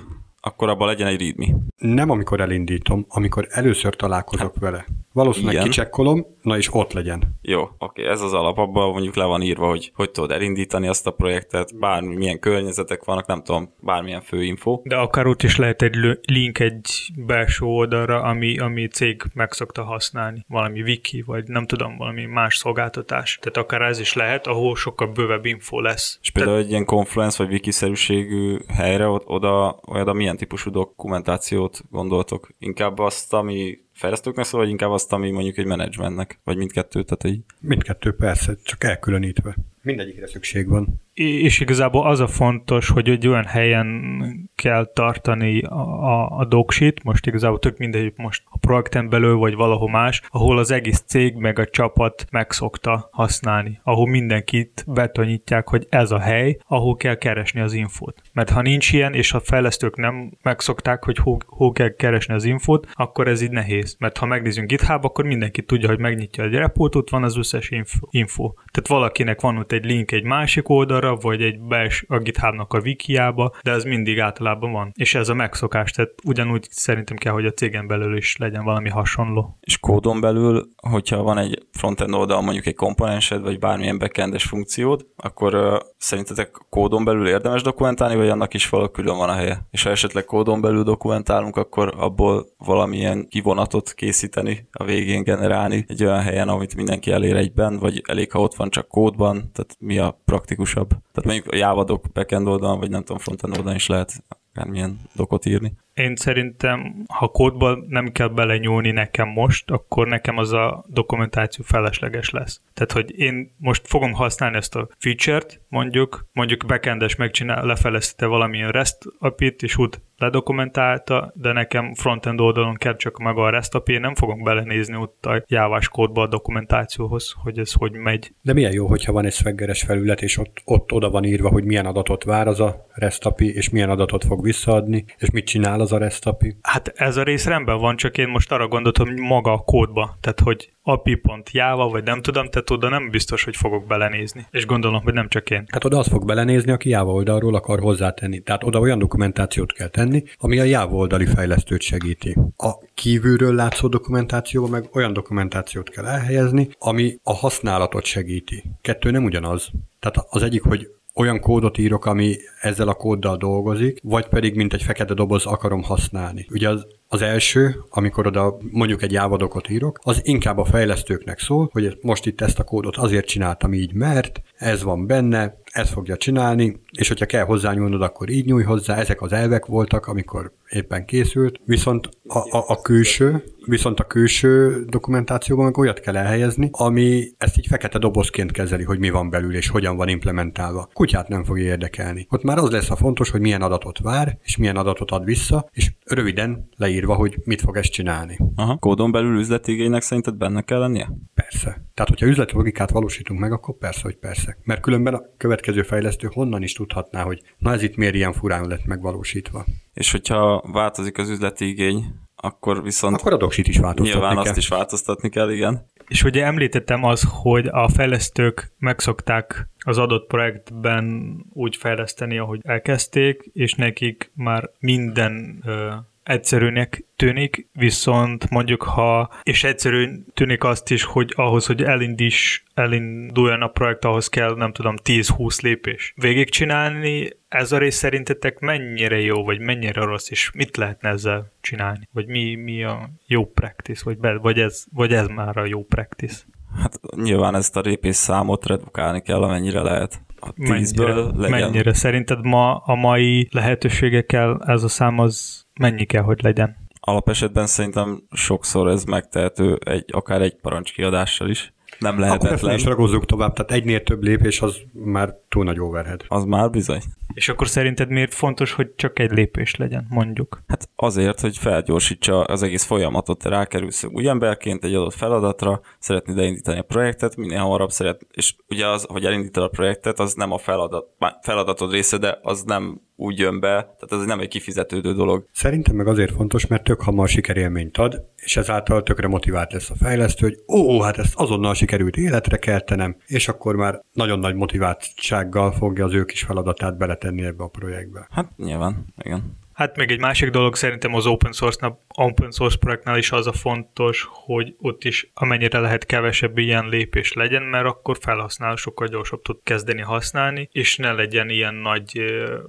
akkor 0.46 0.68
abban 0.68 0.86
legyen 0.86 1.06
egy 1.06 1.20
readme. 1.20 1.46
Nem 1.76 2.10
amikor 2.10 2.40
elindítom, 2.40 3.06
amikor 3.08 3.46
először 3.50 3.96
találkozok 3.96 4.52
hát, 4.54 4.62
vele. 4.62 4.86
Valószínűleg 5.12 5.54
igen. 5.54 5.66
kicsekkolom, 5.66 6.26
na 6.46 6.56
és 6.56 6.74
ott 6.74 6.92
legyen. 6.92 7.38
Jó, 7.42 7.68
oké, 7.78 8.06
ez 8.06 8.20
az 8.20 8.32
alap, 8.32 8.58
abban 8.58 8.90
mondjuk 8.90 9.14
le 9.14 9.24
van 9.24 9.42
írva, 9.42 9.68
hogy 9.68 9.90
hogy 9.94 10.10
tudod 10.10 10.30
elindítani 10.30 10.88
azt 10.88 11.06
a 11.06 11.10
projektet, 11.10 11.78
bármi, 11.78 12.14
milyen 12.14 12.38
környezetek 12.38 13.04
vannak, 13.04 13.26
nem 13.26 13.42
tudom, 13.42 13.74
bármilyen 13.80 14.20
főinfo. 14.20 14.80
De 14.84 14.96
akár 14.96 15.26
ott 15.26 15.42
is 15.42 15.56
lehet 15.56 15.82
egy 15.82 16.18
link 16.22 16.58
egy 16.58 16.90
belső 17.16 17.64
oldalra, 17.64 18.22
ami, 18.22 18.58
ami 18.58 18.86
cég 18.86 19.22
meg 19.34 19.52
szokta 19.52 19.84
használni, 19.84 20.44
valami 20.48 20.82
wiki, 20.82 21.22
vagy 21.22 21.44
nem 21.46 21.66
tudom, 21.66 21.96
valami 21.96 22.24
más 22.24 22.56
szolgáltatás. 22.56 23.38
Tehát 23.40 23.56
akár 23.56 23.82
ez 23.82 24.00
is 24.00 24.12
lehet, 24.12 24.46
ahol 24.46 24.76
sokkal 24.76 25.06
bővebb 25.06 25.44
info 25.44 25.80
lesz. 25.80 26.18
És 26.22 26.30
például 26.30 26.54
Tehát... 26.54 26.68
egy 26.68 26.72
ilyen 26.72 26.84
Confluence 26.84 27.42
vagy 27.42 27.52
wiki-szerűségű 27.52 28.58
helyre, 28.68 29.08
oda, 29.08 29.80
oda 29.84 30.12
milyen 30.12 30.36
típusú 30.36 30.70
dokumentációt 30.70 31.82
gondoltok? 31.90 32.48
Inkább 32.58 32.98
azt, 32.98 33.32
ami 33.32 33.84
fejlesztőknek 33.96 34.44
szól, 34.44 34.60
vagy 34.60 34.68
inkább 34.68 34.90
azt, 34.90 35.12
ami 35.12 35.30
mondjuk 35.30 35.56
egy 35.56 35.66
menedzsmentnek, 35.66 36.40
vagy 36.44 36.56
mindkettő, 36.56 37.02
tehát 37.02 37.36
így? 37.36 37.44
Mindkettő 37.60 38.12
persze, 38.12 38.56
csak 38.62 38.84
elkülönítve. 38.84 39.56
Mindegyikre 39.86 40.26
szükség 40.26 40.68
van 40.68 41.00
és 41.16 41.60
igazából 41.60 42.06
az 42.06 42.20
a 42.20 42.26
fontos, 42.26 42.88
hogy 42.88 43.08
egy 43.08 43.28
olyan 43.28 43.44
helyen 43.44 44.50
kell 44.54 44.90
tartani 44.94 45.60
a, 45.62 45.80
a, 46.04 46.38
a 46.38 46.44
doksit, 46.44 47.02
most 47.04 47.26
igazából 47.26 47.58
tök 47.58 47.78
mindegy, 47.78 48.12
most 48.16 48.42
a 48.50 48.58
projekten 48.58 49.08
belül 49.08 49.36
vagy 49.36 49.54
valahol 49.54 49.90
más, 49.90 50.22
ahol 50.28 50.58
az 50.58 50.70
egész 50.70 51.02
cég 51.06 51.34
meg 51.34 51.58
a 51.58 51.66
csapat 51.66 52.26
megszokta 52.30 53.08
használni, 53.12 53.80
ahol 53.82 54.08
mindenkit 54.08 54.84
betonyítják, 54.86 55.68
hogy 55.68 55.86
ez 55.90 56.10
a 56.10 56.18
hely, 56.18 56.58
ahol 56.66 56.96
kell 56.96 57.14
keresni 57.14 57.60
az 57.60 57.72
infót. 57.72 58.22
Mert 58.32 58.50
ha 58.50 58.62
nincs 58.62 58.92
ilyen, 58.92 59.14
és 59.14 59.32
a 59.32 59.40
fejlesztők 59.40 59.96
nem 59.96 60.32
megszokták, 60.42 61.04
hogy 61.04 61.16
hol, 61.16 61.38
hol 61.46 61.72
kell 61.72 61.94
keresni 61.94 62.34
az 62.34 62.44
infót, 62.44 62.88
akkor 62.92 63.28
ez 63.28 63.40
így 63.40 63.50
nehéz. 63.50 63.96
Mert 63.98 64.18
ha 64.18 64.26
megnézzünk 64.26 64.68
GitHub, 64.68 65.04
akkor 65.04 65.24
mindenki 65.24 65.62
tudja, 65.62 65.88
hogy 65.88 65.98
megnyitja 65.98 66.44
egy 66.44 66.54
repót, 66.54 66.94
ott 66.94 67.10
van 67.10 67.22
az 67.22 67.36
összes 67.36 67.70
info. 67.70 68.06
info. 68.10 68.52
Tehát 68.72 68.88
valakinek 68.88 69.40
van 69.40 69.58
ott 69.58 69.72
egy 69.76 69.84
link 69.84 70.12
egy 70.12 70.24
másik 70.24 70.68
oldalra, 70.68 71.16
vagy 71.16 71.42
egy 71.42 71.60
bels 71.60 72.04
a 72.08 72.18
GitHubnak 72.18 72.72
a 72.72 72.80
wikiába, 72.80 73.52
de 73.62 73.70
ez 73.70 73.84
mindig 73.84 74.20
általában 74.20 74.72
van. 74.72 74.92
És 74.94 75.14
ez 75.14 75.28
a 75.28 75.34
megszokás, 75.34 75.90
tehát 75.90 76.12
ugyanúgy 76.24 76.66
szerintem 76.70 77.16
kell, 77.16 77.32
hogy 77.32 77.46
a 77.46 77.52
cégen 77.52 77.86
belül 77.86 78.16
is 78.16 78.36
legyen 78.36 78.64
valami 78.64 78.88
hasonló. 78.88 79.58
És 79.60 79.78
kódon 79.78 80.20
belül, 80.20 80.68
hogyha 80.76 81.22
van 81.22 81.38
egy 81.38 81.66
frontend 81.72 82.14
oldal, 82.14 82.42
mondjuk 82.42 82.66
egy 82.66 82.74
komponensed, 82.74 83.42
vagy 83.42 83.58
bármilyen 83.58 83.98
backendes 83.98 84.44
funkciód, 84.44 85.06
akkor 85.16 85.54
uh, 85.54 85.78
szerintetek 85.98 86.50
kódon 86.70 87.04
belül 87.04 87.28
érdemes 87.28 87.62
dokumentálni, 87.62 88.16
vagy 88.16 88.28
annak 88.28 88.54
is 88.54 88.68
valahol 88.68 88.92
külön 88.92 89.16
van 89.16 89.28
a 89.28 89.34
helye? 89.34 89.66
És 89.70 89.82
ha 89.82 89.90
esetleg 89.90 90.24
kódon 90.24 90.60
belül 90.60 90.82
dokumentálunk, 90.82 91.56
akkor 91.56 91.94
abból 91.96 92.46
valamilyen 92.58 93.28
kivonatot 93.28 93.92
készíteni, 93.94 94.68
a 94.72 94.84
végén 94.84 95.22
generálni 95.22 95.84
egy 95.88 96.04
olyan 96.04 96.20
helyen, 96.20 96.48
amit 96.48 96.76
mindenki 96.76 97.12
elér 97.12 97.36
egyben, 97.36 97.78
vagy 97.78 98.02
elég, 98.06 98.32
ha 98.32 98.40
ott 98.40 98.54
van 98.54 98.70
csak 98.70 98.88
kódban, 98.88 99.50
tehát 99.56 99.76
mi 99.78 99.98
a 99.98 100.20
praktikusabb? 100.24 100.88
Tehát 100.88 101.24
mondjuk 101.24 101.54
doc 101.84 102.12
backend 102.12 102.46
oldalon, 102.46 102.78
vagy 102.78 102.90
nem 102.90 103.00
tudom, 103.00 103.18
frontend 103.18 103.56
oldalon 103.56 103.76
is 103.76 103.86
lehet 103.86 104.24
akármilyen 104.52 105.00
dokot 105.14 105.46
írni. 105.46 105.76
Én 105.96 106.16
szerintem, 106.16 107.04
ha 107.12 107.28
kódba 107.28 107.78
nem 107.88 108.12
kell 108.12 108.28
belenyúlni 108.28 108.90
nekem 108.90 109.28
most, 109.28 109.70
akkor 109.70 110.06
nekem 110.06 110.36
az 110.36 110.52
a 110.52 110.84
dokumentáció 110.88 111.64
felesleges 111.68 112.30
lesz. 112.30 112.60
Tehát, 112.74 112.92
hogy 112.92 113.18
én 113.18 113.54
most 113.58 113.86
fogom 113.86 114.12
használni 114.12 114.56
ezt 114.56 114.74
a 114.76 114.88
feature-t, 114.98 115.60
mondjuk, 115.68 116.28
mondjuk 116.32 116.66
backendes 116.66 117.16
megcsinál, 117.16 117.66
lefelezte 117.66 118.26
valamilyen 118.26 118.70
REST 118.70 118.98
API-t, 119.18 119.62
és 119.62 119.76
úgy 119.76 119.94
ledokumentálta, 120.18 121.32
de 121.34 121.52
nekem 121.52 121.94
frontend 121.94 122.40
oldalon 122.40 122.74
kell 122.74 122.96
csak 122.96 123.18
maga 123.18 123.42
a 123.42 123.50
REST 123.50 123.74
API, 123.74 123.98
nem 123.98 124.14
fogom 124.14 124.42
belenézni 124.42 124.96
ott 124.96 125.26
a 125.26 125.44
jávás 125.46 125.88
kódba 125.88 126.22
a 126.22 126.26
dokumentációhoz, 126.26 127.34
hogy 127.42 127.58
ez 127.58 127.72
hogy 127.72 127.92
megy. 127.92 128.32
De 128.42 128.52
milyen 128.52 128.72
jó, 128.72 128.86
hogyha 128.86 129.12
van 129.12 129.24
egy 129.24 129.32
swaggeres 129.32 129.82
felület, 129.82 130.22
és 130.22 130.38
ott, 130.38 130.62
ott 130.64 130.92
oda 130.92 131.10
van 131.10 131.24
írva, 131.24 131.48
hogy 131.48 131.64
milyen 131.64 131.86
adatot 131.86 132.24
vár 132.24 132.46
az 132.46 132.60
a 132.60 132.86
REST 132.92 133.24
API, 133.26 133.54
és 133.54 133.70
milyen 133.70 133.90
adatot 133.90 134.24
fog 134.24 134.42
visszaadni, 134.42 135.04
és 135.18 135.30
mit 135.30 135.46
csinál 135.46 135.80
a 135.92 135.98
REST 135.98 136.26
API. 136.26 136.56
Hát 136.62 136.92
ez 136.94 137.16
a 137.16 137.22
rész 137.22 137.46
rendben 137.46 137.78
van, 137.78 137.96
csak 137.96 138.18
én 138.18 138.28
most 138.28 138.52
arra 138.52 138.68
gondoltam, 138.68 139.06
hogy 139.06 139.18
maga 139.18 139.52
a 139.52 139.58
kódba, 139.58 140.16
tehát 140.20 140.40
hogy 140.40 140.72
api.java, 140.82 141.88
vagy 141.88 142.04
nem 142.04 142.22
tudom, 142.22 142.48
tehát 142.48 142.70
oda 142.70 142.88
nem 142.88 143.10
biztos, 143.10 143.44
hogy 143.44 143.56
fogok 143.56 143.86
belenézni. 143.86 144.46
És 144.50 144.66
gondolom, 144.66 145.02
hogy 145.02 145.12
nem 145.12 145.28
csak 145.28 145.50
én. 145.50 145.64
Hát 145.72 145.84
oda 145.84 145.98
az 145.98 146.08
fog 146.08 146.24
belenézni, 146.24 146.72
aki 146.72 146.88
Java 146.88 147.12
oldalról 147.12 147.54
akar 147.54 147.80
hozzátenni. 147.80 148.40
Tehát 148.40 148.64
oda 148.64 148.78
olyan 148.78 148.98
dokumentációt 148.98 149.72
kell 149.72 149.88
tenni, 149.88 150.22
ami 150.38 150.58
a 150.58 150.64
Java 150.64 150.96
oldali 150.96 151.26
fejlesztőt 151.26 151.80
segíti. 151.80 152.36
A 152.56 152.72
kívülről 152.94 153.54
látszó 153.54 153.88
dokumentációban 153.88 154.70
meg 154.70 154.88
olyan 154.92 155.12
dokumentációt 155.12 155.90
kell 155.90 156.06
elhelyezni, 156.06 156.68
ami 156.78 157.18
a 157.22 157.34
használatot 157.34 158.04
segíti. 158.04 158.62
Kettő 158.80 159.10
nem 159.10 159.24
ugyanaz. 159.24 159.70
Tehát 160.00 160.26
az 160.30 160.42
egyik, 160.42 160.62
hogy 160.62 160.88
olyan 161.16 161.40
kódot 161.40 161.78
írok, 161.78 162.06
ami 162.06 162.36
ezzel 162.60 162.88
a 162.88 162.94
kóddal 162.94 163.36
dolgozik, 163.36 164.00
vagy 164.02 164.28
pedig 164.28 164.54
mint 164.54 164.72
egy 164.72 164.82
fekete 164.82 165.14
doboz 165.14 165.46
akarom 165.46 165.82
használni. 165.82 166.46
Ugye 166.50 166.68
az 166.68 166.86
az 167.16 167.22
első, 167.22 167.84
amikor 167.88 168.26
oda 168.26 168.56
mondjuk 168.70 169.02
egy 169.02 169.12
jávadokot 169.12 169.70
írok, 169.70 169.98
az 170.02 170.20
inkább 170.22 170.58
a 170.58 170.64
fejlesztőknek 170.64 171.38
szól, 171.38 171.68
hogy 171.72 171.98
most 172.00 172.26
itt 172.26 172.40
ezt 172.40 172.58
a 172.58 172.64
kódot 172.64 172.96
azért 172.96 173.26
csináltam 173.26 173.72
így, 173.72 173.92
mert 173.92 174.42
ez 174.56 174.82
van 174.82 175.06
benne, 175.06 175.60
ezt 175.76 175.92
fogja 175.92 176.16
csinálni, 176.16 176.80
és 176.90 177.08
hogyha 177.08 177.26
kell 177.26 177.44
hozzányúlnod, 177.44 178.02
akkor 178.02 178.28
így 178.28 178.44
nyúj 178.44 178.62
hozzá, 178.62 178.96
ezek 178.96 179.22
az 179.22 179.32
elvek 179.32 179.66
voltak, 179.66 180.06
amikor 180.06 180.52
éppen 180.70 181.04
készült, 181.04 181.60
viszont 181.64 182.08
a, 182.26 182.38
a, 182.38 182.64
a 182.66 182.80
külső, 182.80 183.44
viszont 183.66 184.00
a 184.00 184.04
külső 184.04 184.84
dokumentációban 184.84 185.64
meg 185.64 185.78
olyat 185.78 186.00
kell 186.00 186.16
elhelyezni, 186.16 186.68
ami 186.72 187.28
ezt 187.38 187.58
így 187.58 187.66
fekete 187.66 187.98
dobozként 187.98 188.52
kezeli, 188.52 188.84
hogy 188.84 188.98
mi 188.98 189.10
van 189.10 189.30
belül 189.30 189.54
és 189.54 189.68
hogyan 189.68 189.96
van 189.96 190.08
implementálva. 190.08 190.88
Kutyát 190.92 191.28
nem 191.28 191.44
fogja 191.44 191.64
érdekelni. 191.64 192.26
Ott 192.30 192.42
már 192.42 192.58
az 192.58 192.70
lesz 192.70 192.90
a 192.90 192.96
fontos, 192.96 193.30
hogy 193.30 193.40
milyen 193.40 193.62
adatot 193.62 193.98
vár, 193.98 194.38
és 194.42 194.56
milyen 194.56 194.76
adatot 194.76 195.10
ad 195.10 195.24
vissza, 195.24 195.68
és 195.72 195.92
röviden 196.04 196.68
leírva, 197.06 197.14
hogy 197.14 197.36
mit 197.44 197.60
fog 197.60 197.76
ezt 197.76 197.92
csinálni. 197.92 198.38
Aha. 198.56 198.76
Kódon 198.76 199.10
belül 199.10 199.38
üzleti 199.38 199.72
igénynek 199.72 200.02
szerinted 200.02 200.34
benne 200.34 200.62
kell 200.62 200.78
lennie? 200.78 201.08
Persze. 201.34 201.68
Tehát, 201.94 202.10
hogyha 202.10 202.26
üzleti 202.26 202.54
logikát 202.54 202.90
valósítunk 202.90 203.40
meg, 203.40 203.52
akkor 203.52 203.78
persze, 203.78 204.00
hogy 204.02 204.16
persze. 204.16 204.56
Mert 204.64 204.80
különben 204.80 205.14
a 205.14 205.22
következő 205.36 205.82
fejlesztő 205.82 206.28
honnan 206.32 206.62
is 206.62 206.72
tudhatná, 206.72 207.22
hogy 207.22 207.42
na 207.58 207.72
ez 207.72 207.82
itt 207.82 207.96
miért 207.96 208.14
ilyen 208.14 208.32
furán 208.32 208.66
lett 208.68 208.84
megvalósítva. 208.84 209.64
És 209.94 210.10
hogyha 210.10 210.64
változik 210.72 211.18
az 211.18 211.28
üzleti 211.30 211.68
igény, 211.68 212.04
akkor 212.36 212.82
viszont 212.82 213.16
Akkor 213.16 213.32
a 213.32 213.36
doksit 213.36 213.68
is 213.68 213.78
változtatni 213.78 214.12
nyilván 214.20 214.34
kell. 214.34 214.42
azt 214.42 214.56
is 214.56 214.68
változtatni 214.68 215.28
kell, 215.28 215.50
igen. 215.50 215.86
És 216.08 216.22
ugye 216.22 216.44
említettem 216.44 217.04
az, 217.04 217.26
hogy 217.28 217.66
a 217.66 217.88
fejlesztők 217.88 218.72
megszokták 218.78 219.68
az 219.78 219.98
adott 219.98 220.26
projektben 220.26 221.36
úgy 221.52 221.76
fejleszteni, 221.76 222.38
ahogy 222.38 222.60
elkezdték, 222.62 223.50
és 223.52 223.74
nekik 223.74 224.30
már 224.34 224.70
minden 224.78 225.62
ö, 225.64 225.90
egyszerűnek 226.26 227.04
tűnik, 227.16 227.68
viszont 227.72 228.50
mondjuk 228.50 228.82
ha, 228.82 229.30
és 229.42 229.64
egyszerű 229.64 230.08
tűnik 230.34 230.64
azt 230.64 230.90
is, 230.90 231.04
hogy 231.04 231.32
ahhoz, 231.36 231.66
hogy 231.66 231.82
elindíts, 231.82 232.62
elinduljon 232.74 233.62
a 233.62 233.68
projekt, 233.68 234.04
ahhoz 234.04 234.28
kell, 234.28 234.54
nem 234.54 234.72
tudom, 234.72 234.94
10-20 235.04 235.62
lépés. 235.62 236.12
Végigcsinálni, 236.16 237.30
ez 237.48 237.72
a 237.72 237.78
rész 237.78 237.96
szerintetek 237.96 238.58
mennyire 238.58 239.20
jó, 239.20 239.44
vagy 239.44 239.60
mennyire 239.60 240.00
rossz, 240.00 240.30
és 240.30 240.50
mit 240.54 240.76
lehetne 240.76 241.08
ezzel 241.08 241.52
csinálni? 241.60 242.08
Vagy 242.12 242.26
mi, 242.26 242.54
mi 242.54 242.84
a 242.84 243.10
jó 243.26 243.46
practice, 243.46 244.02
vagy, 244.04 244.18
be, 244.18 244.36
vagy, 244.36 244.58
ez, 244.58 244.84
vagy 244.92 245.12
ez 245.12 245.26
már 245.26 245.56
a 245.56 245.64
jó 245.64 245.84
practice? 245.84 246.36
Hát 246.82 247.00
nyilván 247.16 247.54
ezt 247.54 247.76
a 247.76 247.80
lépés 247.80 248.16
számot 248.16 248.66
redukálni 248.66 249.22
kell, 249.22 249.42
amennyire 249.42 249.82
lehet. 249.82 250.20
A 250.48 250.52
tízből 250.52 251.14
mennyire, 251.14 251.40
legyen. 251.40 251.60
mennyire? 251.60 251.94
Szerinted 251.94 252.44
ma 252.44 252.76
a 252.76 252.94
mai 252.94 253.48
lehetőségekkel 253.50 254.62
ez 254.66 254.82
a 254.82 254.88
szám 254.88 255.18
az 255.18 255.64
mennyi 255.80 256.04
kell, 256.04 256.22
hogy 256.22 256.42
legyen? 256.42 256.76
Alapesetben 257.00 257.66
szerintem 257.66 258.22
sokszor 258.30 258.88
ez 258.88 259.04
megtehető 259.04 259.78
egy, 259.84 260.04
akár 260.12 260.42
egy 260.42 260.56
parancskiadással 260.62 261.48
is. 261.50 261.74
Nem 261.98 262.12
Akkor 262.12 262.24
ezt 262.26 262.42
lehetetlen. 262.42 262.74
is 262.74 262.84
ragozzuk 262.84 263.26
tovább, 263.26 263.52
tehát 263.52 263.70
egynél 263.70 264.02
több 264.02 264.22
lépés 264.22 264.60
az 264.60 264.76
már 264.92 265.34
túl 265.48 265.64
nagy 265.64 265.80
overhead. 265.80 266.24
Az 266.28 266.44
már 266.44 266.70
bizony. 266.70 267.00
És 267.34 267.48
akkor 267.48 267.68
szerinted 267.68 268.08
miért 268.08 268.34
fontos, 268.34 268.72
hogy 268.72 268.94
csak 268.94 269.18
egy 269.18 269.30
lépés 269.30 269.74
legyen, 269.74 270.06
mondjuk? 270.08 270.62
Hát 270.66 270.88
azért, 270.96 271.40
hogy 271.40 271.58
felgyorsítsa 271.58 272.44
az 272.44 272.62
egész 272.62 272.84
folyamatot, 272.84 273.38
te 273.38 273.48
rákerülsz 273.48 274.04
új 274.04 274.28
emberként 274.28 274.84
egy 274.84 274.94
adott 274.94 275.14
feladatra, 275.14 275.80
szeretnéd 275.98 276.38
elindítani 276.38 276.78
a 276.78 276.82
projektet, 276.82 277.36
minél 277.36 277.58
hamarabb 277.58 277.90
szeret, 277.90 278.26
és 278.30 278.54
ugye 278.68 278.86
az, 278.86 279.04
hogy 279.08 279.24
elindítod 279.24 279.62
a 279.62 279.68
projektet, 279.68 280.18
az 280.18 280.34
nem 280.34 280.52
a 280.52 280.58
feladat, 280.58 281.06
feladatod 281.42 281.92
része, 281.92 282.18
de 282.18 282.38
az 282.42 282.62
nem 282.62 283.00
úgy 283.16 283.38
jön 283.38 283.60
be, 283.60 283.68
tehát 283.68 284.08
ez 284.10 284.26
nem 284.26 284.40
egy 284.40 284.48
kifizetődő 284.48 285.12
dolog. 285.12 285.46
Szerintem 285.52 285.94
meg 285.94 286.06
azért 286.06 286.34
fontos, 286.34 286.66
mert 286.66 286.84
tök 286.84 287.00
hamar 287.00 287.28
sikerélményt 287.28 287.96
ad, 287.96 288.24
és 288.36 288.56
ezáltal 288.56 289.02
tökre 289.02 289.28
motivált 289.28 289.72
lesz 289.72 289.90
a 289.90 289.94
fejlesztő, 289.94 290.46
hogy 290.46 290.78
ó, 290.78 291.00
hát 291.00 291.18
ezt 291.18 291.34
azonnal 291.36 291.74
sikerült 291.74 292.16
életre 292.16 292.56
keltenem, 292.56 293.16
és 293.26 293.48
akkor 293.48 293.76
már 293.76 294.00
nagyon 294.12 294.38
nagy 294.38 294.54
motiváltsággal 294.54 295.72
fogja 295.72 296.04
az 296.04 296.14
ő 296.14 296.24
kis 296.24 296.42
feladatát 296.42 296.96
beletenni 297.18 297.44
ebbe 297.44 297.64
a 297.64 297.68
projektbe. 297.68 298.26
Hát 298.30 298.56
nyilván, 298.56 299.04
igen. 299.18 299.58
Hát 299.72 299.96
még 299.96 300.10
egy 300.10 300.20
másik 300.20 300.50
dolog 300.50 300.76
szerintem 300.76 301.14
az 301.14 301.26
open 301.26 301.52
source 301.52 301.98
open 302.08 302.50
source 302.50 302.78
projektnál 302.78 303.18
is 303.18 303.32
az 303.32 303.46
a 303.46 303.52
fontos, 303.52 304.26
hogy 304.30 304.74
ott 304.78 305.04
is 305.04 305.30
amennyire 305.34 305.78
lehet 305.78 306.06
kevesebb 306.06 306.58
ilyen 306.58 306.88
lépés 306.88 307.32
legyen, 307.32 307.62
mert 307.62 307.86
akkor 307.86 308.16
felhasználó 308.20 308.76
sokkal 308.76 309.06
gyorsabb 309.06 309.42
tud 309.42 309.58
kezdeni 309.62 310.00
használni, 310.00 310.68
és 310.72 310.96
ne 310.96 311.12
legyen 311.12 311.48
ilyen 311.48 311.74
nagy 311.74 312.20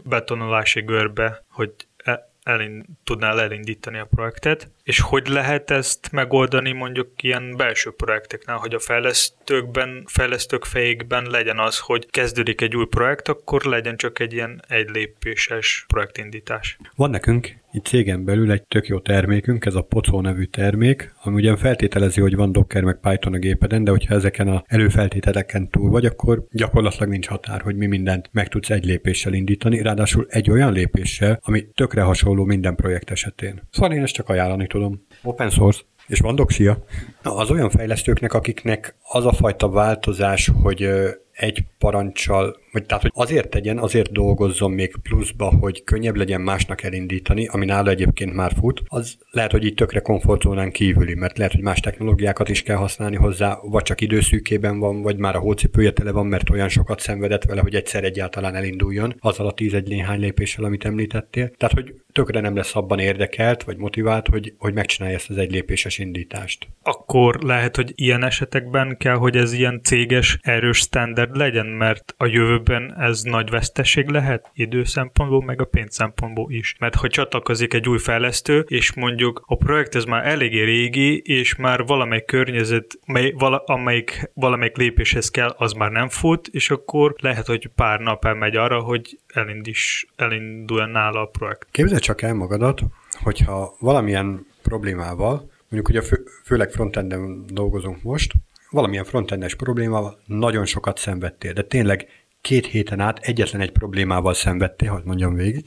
betonolási 0.04 0.82
görbe, 0.82 1.44
hogy 1.50 1.74
e- 1.98 2.32
elind, 2.44 2.86
tudnál 3.04 3.42
elindítani 3.42 3.98
a 3.98 4.06
projektet, 4.06 4.72
és 4.88 5.00
hogy 5.00 5.28
lehet 5.28 5.72
ezt 5.72 6.12
megoldani 6.12 6.72
mondjuk 6.72 7.24
ilyen 7.24 7.56
belső 7.58 7.92
projekteknál, 7.92 8.58
hogy 8.58 8.74
a 8.74 8.80
fejlesztőkben, 8.80 10.04
fejlesztők 10.06 10.66
fejékben 10.66 11.28
legyen 11.30 11.60
az, 11.60 11.80
hogy 11.80 12.10
kezdődik 12.10 12.62
egy 12.62 12.76
új 12.76 12.86
projekt, 12.86 13.28
akkor 13.28 13.64
legyen 13.64 13.98
csak 13.98 14.20
egy 14.20 14.34
ilyen 14.34 14.62
egy 14.68 14.90
lépéses 14.90 15.86
projektindítás. 15.88 16.78
Van 16.96 17.10
nekünk 17.10 17.56
itt 17.72 17.86
cégen 17.86 18.26
belül 18.26 18.52
egy 18.52 18.64
tök 18.64 18.88
jó 18.88 19.00
termékünk, 19.00 19.66
ez 19.66 19.76
a 19.76 19.82
Pocó 19.82 20.22
nevű 20.22 20.44
termék, 20.44 21.14
ami 21.24 21.36
ugyan 21.36 21.58
feltételezi, 21.58 22.22
hogy 22.22 22.36
van 22.36 22.52
Docker 22.52 22.84
meg 22.84 23.00
Python 23.00 23.34
a 23.34 23.38
gépeden, 23.38 23.84
de 23.84 23.92
hogyha 23.92 24.14
ezeken 24.14 24.48
a 24.48 24.64
előfeltételeken 24.66 25.70
túl 25.70 25.90
vagy, 25.90 26.06
akkor 26.06 26.46
gyakorlatilag 26.52 27.10
nincs 27.10 27.28
határ, 27.28 27.62
hogy 27.62 27.76
mi 27.76 27.86
mindent 27.86 28.30
meg 28.32 28.48
tudsz 28.48 28.70
egy 28.70 28.86
lépéssel 28.86 29.34
indítani, 29.34 29.82
ráadásul 29.82 30.26
egy 30.30 30.50
olyan 30.50 30.74
lépéssel, 30.74 31.40
ami 31.42 31.68
tökre 31.76 32.02
hasonló 32.02 32.44
minden 32.44 32.76
projekt 32.76 33.12
esetén. 33.12 33.62
Szóval 33.72 33.92
én 33.92 34.04
ezt 34.04 34.14
csak 34.14 34.30
ajánlani 34.30 34.68
tudom. 34.68 34.77
Open 35.24 35.50
source. 35.50 35.82
És 36.08 36.20
van 36.20 36.36
doxia. 36.36 36.84
Az 37.24 37.52
olyan 37.52 37.70
fejlesztőknek, 37.70 38.34
akiknek 38.34 38.96
az 39.04 39.26
a 39.26 39.32
fajta 39.32 39.70
változás, 39.70 40.52
hogy 40.64 40.90
egy 41.32 41.64
parancsal, 41.78 42.58
vagy 42.72 42.86
tehát, 42.86 43.04
hogy 43.04 43.12
azért 43.14 43.50
tegyen, 43.50 43.78
azért 43.78 44.12
dolgozzon 44.12 44.72
még 44.72 44.96
pluszba, 45.04 45.46
hogy 45.60 45.84
könnyebb 45.84 46.16
legyen 46.16 46.42
másnak 46.42 46.84
elindítani, 46.84 47.48
ami 47.48 47.66
nála 47.66 47.90
egyébként 47.90 48.34
már 48.34 48.52
fut, 48.60 48.82
az 48.88 49.18
lehet, 49.32 49.52
hogy 49.52 49.66
így 49.66 49.74
tökre 49.74 50.00
komfortzónán 50.00 50.72
kívüli, 50.72 51.14
mert 51.14 51.38
lehet, 51.38 51.54
hogy 51.54 51.62
más 51.62 51.80
technológiákat 51.80 52.50
is 52.50 52.64
kell 52.64 52.76
használni 52.76 53.16
hozzá, 53.16 53.60
vagy 53.62 53.84
csak 53.84 54.02
időszűkében 54.02 54.80
van, 54.80 55.02
vagy 55.02 55.18
már 55.18 55.36
a 55.36 55.40
hócipője 55.40 55.92
tele 55.92 56.12
van, 56.12 56.26
mert 56.26 56.50
olyan 56.50 56.70
sokat 56.70 57.00
szenvedett 57.00 57.44
vele, 57.44 57.62
hogy 57.62 57.76
egyszer 57.76 58.04
egyáltalán 58.04 58.56
elinduljon, 58.56 59.16
azzal 59.20 59.48
a 59.48 59.54
tíz-egy 59.54 59.88
néhány 59.88 60.20
lépéssel, 60.20 60.64
amit 60.64 60.86
említettél. 60.86 61.52
Tehát, 61.58 61.76
hogy 61.76 61.94
tökre 62.12 62.40
nem 62.40 62.56
lesz 62.56 62.76
abban 62.76 63.00
érdekelt, 63.00 63.64
vagy 63.64 63.78
motivált, 63.78 64.28
hogy, 64.28 64.54
hogy 64.58 64.74
megcsinálja 64.74 65.18
ezt 65.18 65.30
az 65.30 65.38
egy 65.38 65.52
lépéses 65.52 65.98
indítást. 65.98 66.68
Akkor 66.84 67.40
lehet, 67.42 67.76
hogy 67.76 67.92
ilyen 67.96 68.24
esetekben 68.24 68.98
kell, 68.98 69.16
hogy 69.16 69.36
ez 69.36 69.54
ilyen 69.54 69.82
céges, 69.84 70.38
erős 70.42 70.78
standard 70.78 71.36
legyen, 71.36 71.66
mert 71.66 72.14
a 72.18 72.26
jövőben 72.58 72.96
ez 73.00 73.22
nagy 73.22 73.50
veszteség 73.50 74.08
lehet 74.08 74.50
idő 74.54 74.84
szempontból, 74.84 75.44
meg 75.44 75.62
a 75.62 75.66
pénz 75.66 75.94
szempontból 75.94 76.52
is. 76.52 76.76
Mert 76.80 76.96
ha 76.96 77.08
csatlakozik 77.08 77.74
egy 77.74 77.90
új 77.90 77.98
fejlesztő, 77.98 78.66
és 78.68 78.94
mondjuk 78.94 79.44
a 79.46 79.56
projekt 79.56 79.96
ez 79.96 80.04
már 80.04 80.28
eléggé 80.28 80.64
régi, 80.64 81.22
és 81.26 81.56
már 81.56 81.86
valamelyik 81.86 82.26
környezet, 82.26 83.00
mely, 83.06 83.32
vala, 83.32 83.64
amelyik 83.66 84.30
valamelyik 84.34 84.78
lépéshez 84.78 85.30
kell, 85.30 85.54
az 85.58 85.74
már 85.74 85.92
nem 85.92 86.10
fut, 86.10 86.48
és 86.48 86.70
akkor 86.70 87.16
lehet, 87.20 87.46
hogy 87.46 87.70
pár 87.76 88.00
nap 88.00 88.26
elmegy 88.26 88.56
arra, 88.56 88.80
hogy 88.80 89.20
elindis, 89.28 90.08
elinduljon 90.16 90.90
nála 90.90 91.22
a 91.22 91.26
projekt. 91.26 91.68
Képzeld 91.72 92.02
csak 92.02 92.22
el 92.22 92.34
magadat, 92.34 92.82
hogyha 93.24 93.76
valamilyen 93.80 94.46
problémával, 94.62 95.52
mondjuk 95.70 95.90
ugye 95.90 96.02
fő, 96.02 96.24
főleg 96.46 96.72
frontenden 96.72 97.46
dolgozunk 97.48 98.04
most, 98.04 98.34
valamilyen 98.70 99.04
frontendes 99.04 99.56
problémával 99.56 100.20
nagyon 100.26 100.66
sokat 100.66 100.98
szenvedtél, 100.98 101.54
de 101.54 101.62
tényleg 101.62 102.08
két 102.48 102.66
héten 102.66 103.00
át 103.00 103.20
egyetlen 103.20 103.62
egy 103.62 103.72
problémával 103.72 104.34
szenvedtél, 104.34 104.92
hogy 104.92 105.04
mondjam 105.04 105.34
végig, 105.34 105.66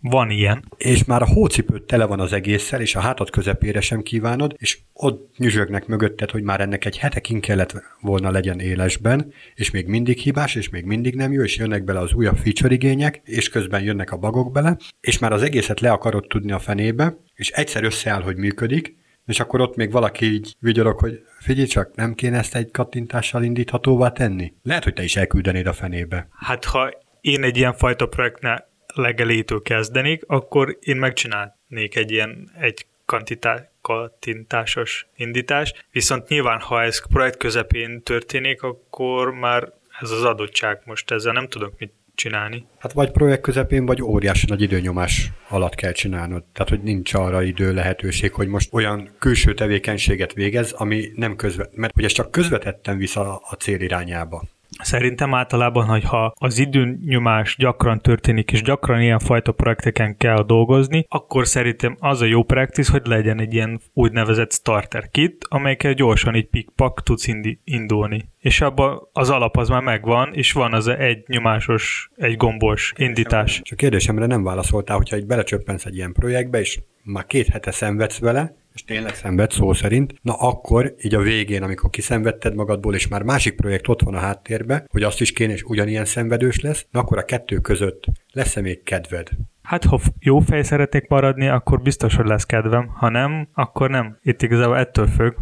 Van 0.00 0.30
ilyen. 0.30 0.64
és 0.76 1.04
már 1.04 1.22
a 1.22 1.26
hócipőt 1.26 1.82
tele 1.82 2.04
van 2.04 2.20
az 2.20 2.32
egésszel, 2.32 2.80
és 2.80 2.94
a 2.94 3.00
hátad 3.00 3.30
közepére 3.30 3.80
sem 3.80 4.02
kívánod, 4.02 4.54
és 4.58 4.78
ott 4.92 5.36
nyüzsögnek 5.36 5.86
mögötted, 5.86 6.30
hogy 6.30 6.42
már 6.42 6.60
ennek 6.60 6.84
egy 6.84 6.98
hetekig 6.98 7.40
kellett 7.40 7.82
volna 8.00 8.30
legyen 8.30 8.60
élesben, 8.60 9.32
és 9.54 9.70
még 9.70 9.86
mindig 9.86 10.18
hibás, 10.18 10.54
és 10.54 10.68
még 10.68 10.84
mindig 10.84 11.14
nem 11.14 11.32
jó, 11.32 11.42
és 11.42 11.56
jönnek 11.56 11.84
bele 11.84 11.98
az 11.98 12.12
újabb 12.12 12.36
feature 12.36 12.74
igények, 12.74 13.20
és 13.24 13.48
közben 13.48 13.82
jönnek 13.82 14.12
a 14.12 14.16
bagok 14.16 14.52
bele, 14.52 14.76
és 15.00 15.18
már 15.18 15.32
az 15.32 15.42
egészet 15.42 15.80
le 15.80 15.90
akarod 15.90 16.26
tudni 16.28 16.52
a 16.52 16.58
fenébe, 16.58 17.16
és 17.34 17.50
egyszer 17.50 17.84
összeáll, 17.84 18.22
hogy 18.22 18.36
működik, 18.36 18.96
és 19.28 19.40
akkor 19.40 19.60
ott 19.60 19.76
még 19.76 19.90
valaki 19.90 20.24
így 20.24 20.54
vigyorog, 20.58 20.98
hogy 20.98 21.22
figyelj 21.40 21.66
csak, 21.66 21.94
nem 21.94 22.14
kéne 22.14 22.38
ezt 22.38 22.54
egy 22.54 22.70
kattintással 22.70 23.42
indíthatóvá 23.42 24.10
tenni? 24.10 24.52
Lehet, 24.62 24.84
hogy 24.84 24.94
te 24.94 25.02
is 25.02 25.16
elküldenéd 25.16 25.66
a 25.66 25.72
fenébe. 25.72 26.28
Hát 26.32 26.64
ha 26.64 26.90
én 27.20 27.42
egy 27.42 27.56
ilyen 27.56 27.72
fajta 27.72 28.06
projektnál 28.06 28.68
legelétől 28.94 29.62
kezdenék, 29.62 30.22
akkor 30.26 30.78
én 30.80 30.96
megcsinálnék 30.96 31.96
egy 31.96 32.10
ilyen 32.10 32.50
egy 32.58 32.86
kantitá- 33.04 33.70
kattintásos 33.80 35.06
indítást, 35.16 35.86
viszont 35.90 36.28
nyilván, 36.28 36.60
ha 36.60 36.82
ez 36.82 37.06
projekt 37.06 37.36
közepén 37.36 38.02
történik, 38.02 38.62
akkor 38.62 39.30
már 39.30 39.72
ez 40.00 40.10
az 40.10 40.24
adottság 40.24 40.82
most 40.84 41.10
ezzel 41.10 41.32
nem 41.32 41.48
tudok 41.48 41.78
mit 41.78 41.92
csinálni. 42.18 42.66
Hát 42.78 42.92
vagy 42.92 43.10
projekt 43.10 43.42
közepén, 43.42 43.86
vagy 43.86 44.02
óriási 44.02 44.46
nagy 44.48 44.62
időnyomás 44.62 45.30
alatt 45.48 45.74
kell 45.74 45.92
csinálnod. 45.92 46.44
Tehát, 46.52 46.68
hogy 46.68 46.82
nincs 46.82 47.14
arra 47.14 47.42
idő 47.42 47.74
lehetőség, 47.74 48.32
hogy 48.32 48.48
most 48.48 48.74
olyan 48.74 49.10
külső 49.18 49.54
tevékenységet 49.54 50.32
végez, 50.32 50.72
ami 50.72 51.10
nem 51.14 51.36
közvet, 51.36 51.76
mert 51.76 51.94
hogy 51.94 52.04
ez 52.04 52.12
csak 52.12 52.30
közvetetten 52.30 52.98
vissza 52.98 53.36
a 53.36 53.54
cél 53.54 53.80
irányába. 53.80 54.42
Szerintem 54.82 55.34
általában, 55.34 55.86
hogyha 55.86 56.32
az 56.38 56.58
időnyomás 56.58 57.56
gyakran 57.58 58.00
történik, 58.00 58.52
és 58.52 58.62
gyakran 58.62 59.00
ilyen 59.00 59.18
fajta 59.18 59.52
projekteken 59.52 60.16
kell 60.16 60.42
dolgozni, 60.42 61.06
akkor 61.08 61.46
szerintem 61.46 61.96
az 62.00 62.20
a 62.20 62.24
jó 62.24 62.42
practice, 62.42 62.92
hogy 62.92 63.06
legyen 63.06 63.40
egy 63.40 63.54
ilyen 63.54 63.80
úgynevezett 63.92 64.52
starter 64.52 65.10
kit, 65.10 65.46
amelyekkel 65.48 65.92
gyorsan 65.92 66.34
így 66.34 66.48
pikpak 66.48 67.02
tudsz 67.02 67.26
indi- 67.26 67.60
indulni. 67.64 68.28
És 68.38 68.60
abban 68.60 69.08
az 69.12 69.30
alap 69.30 69.56
az 69.56 69.68
már 69.68 69.82
megvan, 69.82 70.34
és 70.34 70.52
van 70.52 70.72
az 70.72 70.88
egy 70.88 71.24
nyomásos, 71.26 72.10
egy 72.16 72.36
gombos 72.36 72.92
indítás. 72.96 73.60
Csak 73.62 73.78
kérdésemre 73.78 74.26
nem 74.26 74.42
válaszoltál, 74.42 74.96
hogyha 74.96 75.16
egy 75.16 75.26
belecsöppensz 75.26 75.84
egy 75.84 75.96
ilyen 75.96 76.12
projektbe, 76.12 76.60
és 76.60 76.80
már 77.02 77.26
két 77.26 77.48
hete 77.48 77.70
szenvedsz 77.70 78.18
vele, 78.18 78.56
és 78.74 78.84
tényleg 78.84 79.14
szenved 79.14 79.50
szó 79.50 79.72
szerint, 79.72 80.14
na 80.22 80.34
akkor 80.34 80.94
így 81.02 81.14
a 81.14 81.20
végén, 81.20 81.62
amikor 81.62 81.90
kiszenvedted 81.90 82.54
magadból, 82.54 82.94
és 82.94 83.08
már 83.08 83.22
másik 83.22 83.54
projekt 83.54 83.88
ott 83.88 84.02
van 84.02 84.14
a 84.14 84.18
háttérbe, 84.18 84.84
hogy 84.90 85.02
azt 85.02 85.20
is 85.20 85.32
kéne, 85.32 85.52
és 85.52 85.62
ugyanilyen 85.62 86.04
szenvedős 86.04 86.60
lesz, 86.60 86.86
na 86.90 87.00
akkor 87.00 87.18
a 87.18 87.24
kettő 87.24 87.58
között 87.58 88.04
lesz-e 88.32 88.60
még 88.60 88.82
kedved? 88.82 89.28
Hát, 89.68 89.84
ha 89.84 90.00
jó 90.20 90.38
fej 90.38 90.62
szeretnék 90.62 91.08
maradni, 91.08 91.48
akkor 91.48 91.82
biztos, 91.82 92.14
hogy 92.14 92.26
lesz 92.26 92.44
kedvem. 92.44 92.86
Ha 92.86 93.08
nem, 93.08 93.48
akkor 93.54 93.90
nem. 93.90 94.18
Itt 94.22 94.42
igazából 94.42 94.76
ettől 94.76 95.06
függ. 95.06 95.34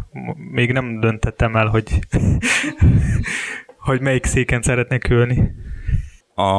Még 0.51 0.71
nem 0.71 0.99
döntettem 0.99 1.55
el, 1.55 1.67
hogy, 1.67 1.99
hogy 3.87 4.01
melyik 4.01 4.25
széken 4.25 4.61
szeretnék 4.61 5.09
ülni. 5.09 5.51
A, 6.33 6.51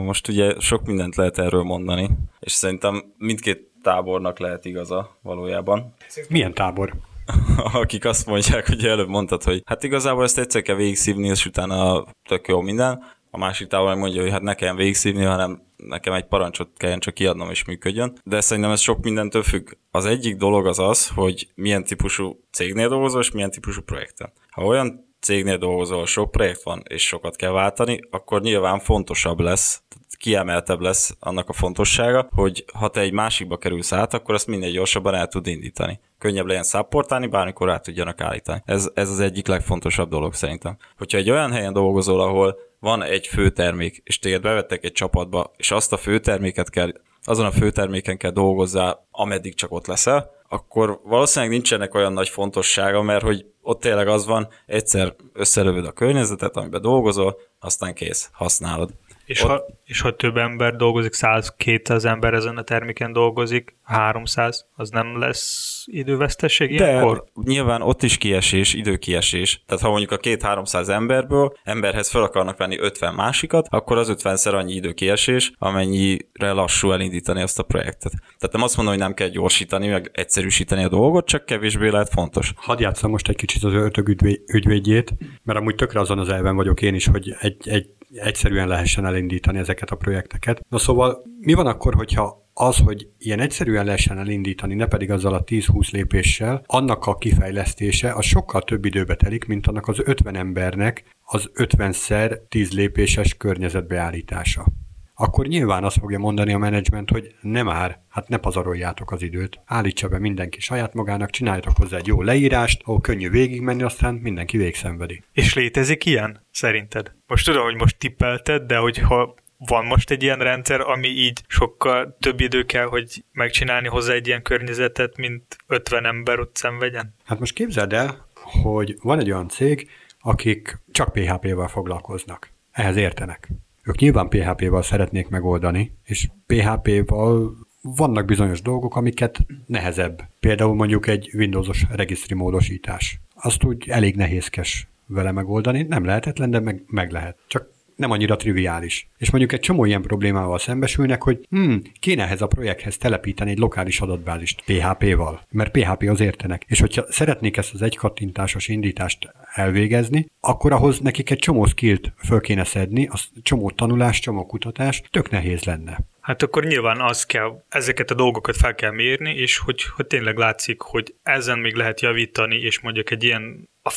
most 0.00 0.28
ugye 0.28 0.54
sok 0.58 0.86
mindent 0.86 1.16
lehet 1.16 1.38
erről 1.38 1.62
mondani, 1.62 2.10
és 2.40 2.52
szerintem 2.52 3.02
mindkét 3.18 3.71
tábornak 3.82 4.38
lehet 4.38 4.64
igaza 4.64 5.18
valójában. 5.22 5.94
Milyen 6.28 6.54
tábor? 6.54 6.92
Akik 7.82 8.04
azt 8.04 8.26
mondják, 8.26 8.66
hogy 8.66 8.84
előbb 8.84 9.08
mondtad, 9.08 9.42
hogy 9.42 9.62
hát 9.64 9.82
igazából 9.82 10.24
ezt 10.24 10.38
egyszer 10.38 10.62
kell 10.62 10.76
végigszívni, 10.76 11.28
és 11.28 11.46
utána 11.46 12.04
tök 12.28 12.48
jó 12.48 12.60
minden. 12.60 13.02
A 13.30 13.38
másik 13.38 13.68
tábor 13.68 13.94
mondja, 13.94 14.22
hogy 14.22 14.30
hát 14.30 14.42
ne 14.42 14.54
kelljen 14.54 14.76
végigszívni, 14.76 15.24
hanem 15.24 15.62
nekem 15.76 16.12
egy 16.12 16.24
parancsot 16.24 16.68
kelljen 16.76 17.00
csak 17.00 17.14
kiadnom 17.14 17.50
és 17.50 17.64
működjön. 17.64 18.18
De 18.24 18.40
szerintem 18.40 18.72
ez 18.72 18.80
sok 18.80 19.02
mindentől 19.02 19.42
függ. 19.42 19.70
Az 19.90 20.04
egyik 20.04 20.36
dolog 20.36 20.66
az 20.66 20.78
az, 20.78 21.08
hogy 21.08 21.48
milyen 21.54 21.84
típusú 21.84 22.40
cégnél 22.50 22.88
dolgozol, 22.88 23.20
és 23.20 23.30
milyen 23.30 23.50
típusú 23.50 23.82
projekten. 23.82 24.32
Ha 24.50 24.64
olyan 24.64 25.11
cégnél 25.22 25.56
dolgozol, 25.56 26.06
sok 26.06 26.30
projekt 26.30 26.62
van, 26.62 26.82
és 26.88 27.06
sokat 27.06 27.36
kell 27.36 27.50
váltani, 27.50 28.00
akkor 28.10 28.40
nyilván 28.40 28.78
fontosabb 28.78 29.40
lesz, 29.40 29.82
kiemeltebb 30.22 30.80
lesz 30.80 31.16
annak 31.20 31.48
a 31.48 31.52
fontossága, 31.52 32.28
hogy 32.30 32.64
ha 32.74 32.88
te 32.88 33.00
egy 33.00 33.12
másikba 33.12 33.56
kerülsz 33.56 33.92
át, 33.92 34.14
akkor 34.14 34.34
azt 34.34 34.46
minél 34.46 34.70
gyorsabban 34.70 35.14
el 35.14 35.26
tud 35.26 35.46
indítani. 35.46 36.00
Könnyebb 36.18 36.46
legyen 36.46 36.62
szapportálni, 36.62 37.26
bármikor 37.26 37.70
át 37.70 37.82
tudjanak 37.82 38.20
állítani. 38.20 38.62
Ez, 38.64 38.90
ez 38.94 39.10
az 39.10 39.20
egyik 39.20 39.46
legfontosabb 39.46 40.08
dolog 40.08 40.34
szerintem. 40.34 40.76
Hogyha 40.98 41.18
egy 41.18 41.30
olyan 41.30 41.52
helyen 41.52 41.72
dolgozol, 41.72 42.20
ahol 42.20 42.58
van 42.78 43.02
egy 43.02 43.26
főtermék, 43.26 44.00
és 44.04 44.18
téged 44.18 44.42
bevettek 44.42 44.84
egy 44.84 44.92
csapatba, 44.92 45.52
és 45.56 45.70
azt 45.70 45.92
a 45.92 45.96
főterméket 45.96 46.70
kell, 46.70 46.92
azon 47.24 47.46
a 47.46 47.50
főterméken 47.50 48.16
kell 48.16 48.30
dolgozzál, 48.30 49.06
ameddig 49.10 49.54
csak 49.54 49.72
ott 49.72 49.86
leszel, 49.86 50.30
akkor 50.48 51.00
valószínűleg 51.04 51.54
nincsenek 51.54 51.94
olyan 51.94 52.12
nagy 52.12 52.28
fontossága, 52.28 53.02
mert 53.02 53.22
hogy 53.22 53.46
ott 53.62 53.80
tényleg 53.80 54.08
az 54.08 54.26
van, 54.26 54.48
egyszer 54.66 55.14
összelövöd 55.32 55.86
a 55.86 55.92
környezetet, 55.92 56.56
amiben 56.56 56.80
dolgozol, 56.80 57.36
aztán 57.58 57.94
kész, 57.94 58.28
használod. 58.32 58.90
És, 59.32 59.42
ott... 59.42 59.48
ha, 59.48 59.64
és 59.84 60.00
ha 60.00 60.16
több 60.16 60.36
ember 60.36 60.76
dolgozik, 60.76 61.12
100-200 61.14 62.04
ember 62.04 62.34
ezen 62.34 62.56
a 62.56 62.62
terméken 62.62 63.12
dolgozik, 63.12 63.76
300, 63.82 64.66
az 64.74 64.90
nem 64.90 65.18
lesz 65.18 65.84
idővesztesség 65.86 66.70
ilyenkor? 66.70 67.24
De 67.34 67.50
nyilván 67.52 67.82
ott 67.82 68.02
is 68.02 68.18
kiesés, 68.18 68.74
időkiesés. 68.74 69.62
Tehát 69.66 69.82
ha 69.82 69.88
mondjuk 69.88 70.10
a 70.10 70.16
két-háromszáz 70.16 70.88
emberből 70.88 71.52
emberhez 71.62 72.10
fel 72.10 72.22
akarnak 72.22 72.56
venni 72.56 72.78
50 72.78 73.14
másikat, 73.14 73.66
akkor 73.70 73.98
az 73.98 74.14
50-szer 74.22 74.52
annyi 74.52 74.74
időkiesés, 74.74 75.52
amennyire 75.58 76.52
lassú 76.52 76.92
elindítani 76.92 77.42
azt 77.42 77.58
a 77.58 77.62
projektet. 77.62 78.12
Tehát 78.38 78.52
nem 78.52 78.62
azt 78.62 78.76
mondom, 78.76 78.94
hogy 78.94 79.02
nem 79.02 79.14
kell 79.14 79.28
gyorsítani, 79.28 79.88
meg 79.88 80.10
egyszerűsíteni 80.12 80.84
a 80.84 80.88
dolgot, 80.88 81.26
csak 81.26 81.44
kevésbé 81.44 81.88
lehet 81.88 82.08
fontos. 82.08 82.52
Hadd 82.56 82.80
játszom 82.80 83.10
most 83.10 83.28
egy 83.28 83.36
kicsit 83.36 83.64
az 83.64 83.72
ördög 83.72 84.08
ügyvédjét, 84.46 85.14
mert 85.42 85.58
amúgy 85.58 85.74
tökre 85.74 86.00
azon 86.00 86.18
az 86.18 86.28
elven 86.28 86.56
vagyok 86.56 86.82
én 86.82 86.94
is, 86.94 87.06
hogy 87.06 87.34
egy, 87.40 87.68
egy 87.68 87.86
egyszerűen 88.12 88.68
lehessen 88.68 89.06
elindítani 89.06 89.58
ezeket 89.58 89.90
a 89.90 89.96
projekteket. 89.96 90.60
Na 90.68 90.78
szóval 90.78 91.22
mi 91.40 91.54
van 91.54 91.66
akkor, 91.66 91.94
hogyha 91.94 92.50
az, 92.54 92.78
hogy 92.78 93.08
ilyen 93.18 93.40
egyszerűen 93.40 93.84
lehessen 93.84 94.18
elindítani, 94.18 94.74
ne 94.74 94.86
pedig 94.86 95.10
azzal 95.10 95.34
a 95.34 95.44
10-20 95.44 95.90
lépéssel, 95.90 96.62
annak 96.66 97.06
a 97.06 97.14
kifejlesztése 97.14 98.12
az 98.12 98.24
sokkal 98.24 98.62
több 98.62 98.84
időbe 98.84 99.14
telik, 99.14 99.44
mint 99.44 99.66
annak 99.66 99.88
az 99.88 100.00
50 100.04 100.36
embernek 100.36 101.04
az 101.22 101.50
50-szer 101.54 102.38
10 102.48 102.72
lépéses 102.72 103.36
környezetbeállítása 103.36 104.66
akkor 105.14 105.46
nyilván 105.46 105.84
azt 105.84 105.98
fogja 105.98 106.18
mondani 106.18 106.52
a 106.52 106.58
menedzsment, 106.58 107.10
hogy 107.10 107.34
nem 107.40 107.66
már, 107.66 108.00
hát 108.08 108.28
ne 108.28 108.36
pazaroljátok 108.36 109.12
az 109.12 109.22
időt. 109.22 109.60
Állítsa 109.64 110.08
be 110.08 110.18
mindenki 110.18 110.60
saját 110.60 110.94
magának, 110.94 111.30
csináljatok 111.30 111.76
hozzá 111.76 111.96
egy 111.96 112.06
jó 112.06 112.22
leírást, 112.22 112.82
ahol 112.84 113.00
könnyű 113.00 113.30
végigmenni, 113.30 113.82
aztán 113.82 114.14
mindenki 114.14 114.56
végszenvedi. 114.56 115.22
És 115.32 115.54
létezik 115.54 116.04
ilyen, 116.04 116.46
szerinted? 116.50 117.12
Most 117.26 117.46
tudom, 117.46 117.62
hogy 117.62 117.76
most 117.76 117.98
tippelted, 117.98 118.62
de 118.62 118.76
hogyha 118.76 119.34
van 119.66 119.84
most 119.84 120.10
egy 120.10 120.22
ilyen 120.22 120.38
rendszer, 120.38 120.80
ami 120.80 121.08
így 121.08 121.42
sokkal 121.46 122.16
több 122.20 122.40
idő 122.40 122.64
kell, 122.64 122.86
hogy 122.86 123.24
megcsinálni 123.32 123.88
hozzá 123.88 124.12
egy 124.12 124.26
ilyen 124.26 124.42
környezetet, 124.42 125.16
mint 125.16 125.56
50 125.66 126.04
ember 126.06 126.40
ott 126.40 126.56
szenvedjen? 126.56 127.14
Hát 127.24 127.38
most 127.38 127.54
képzeld 127.54 127.92
el, 127.92 128.28
hogy 128.62 128.96
van 129.02 129.18
egy 129.18 129.30
olyan 129.30 129.48
cég, 129.48 129.90
akik 130.20 130.78
csak 130.92 131.12
PHP-vel 131.12 131.68
foglalkoznak. 131.68 132.52
Ehhez 132.72 132.96
értenek. 132.96 133.48
Ők 133.84 133.98
nyilván 133.98 134.28
PHP-val 134.28 134.82
szeretnék 134.82 135.28
megoldani, 135.28 135.92
és 136.04 136.28
PHP-val 136.46 137.56
vannak 137.82 138.24
bizonyos 138.24 138.62
dolgok, 138.62 138.96
amiket 138.96 139.46
nehezebb. 139.66 140.22
Például 140.40 140.74
mondjuk 140.74 141.06
egy 141.06 141.30
Windowsos 141.34 141.86
regisztri 141.90 142.34
módosítás. 142.34 143.20
Azt 143.34 143.64
úgy 143.64 143.88
elég 143.88 144.16
nehézkes 144.16 144.86
vele 145.06 145.32
megoldani, 145.32 145.82
nem 145.82 146.04
lehetetlen, 146.04 146.50
de 146.50 146.60
meg, 146.60 146.82
meg 146.86 147.10
lehet. 147.10 147.38
Csak 147.46 147.71
nem 148.02 148.10
annyira 148.10 148.36
triviális. 148.36 149.08
És 149.18 149.30
mondjuk 149.30 149.52
egy 149.52 149.60
csomó 149.60 149.84
ilyen 149.84 150.02
problémával 150.02 150.58
szembesülnek, 150.58 151.22
hogy 151.22 151.46
hm, 151.50 151.74
kéne 152.00 152.22
ehhez 152.22 152.42
a 152.42 152.46
projekthez 152.46 152.96
telepíteni 152.96 153.50
egy 153.50 153.58
lokális 153.58 154.00
adatbázist 154.00 154.62
PHP-val, 154.64 155.46
mert 155.50 155.70
PHP 155.70 156.02
az 156.02 156.20
értenek. 156.20 156.64
És 156.66 156.80
hogyha 156.80 157.04
szeretnék 157.08 157.56
ezt 157.56 157.74
az 157.74 157.90
kattintásos 157.96 158.68
indítást 158.68 159.28
elvégezni, 159.54 160.26
akkor 160.40 160.72
ahhoz 160.72 161.00
nekik 161.00 161.30
egy 161.30 161.38
csomó 161.38 161.66
skillt 161.66 162.12
föl 162.16 162.40
kéne 162.40 162.64
szedni, 162.64 163.08
az 163.10 163.28
csomó 163.42 163.70
tanulás, 163.70 164.18
csomó 164.18 164.46
kutatás, 164.46 165.02
tök 165.10 165.30
nehéz 165.30 165.64
lenne. 165.64 165.98
Hát 166.20 166.42
akkor 166.42 166.64
nyilván 166.64 167.00
az 167.00 167.26
kell, 167.26 167.62
ezeket 167.68 168.10
a 168.10 168.14
dolgokat 168.14 168.56
fel 168.56 168.74
kell 168.74 168.90
mérni, 168.90 169.34
és 169.34 169.58
hogy, 169.58 169.82
hogy 169.96 170.06
tényleg 170.06 170.36
látszik, 170.36 170.80
hogy 170.80 171.14
ezen 171.22 171.58
még 171.58 171.74
lehet 171.74 172.00
javítani, 172.00 172.56
és 172.56 172.80
mondjuk 172.80 173.10
egy 173.10 173.24
ilyen 173.24 173.70
a 173.82 173.90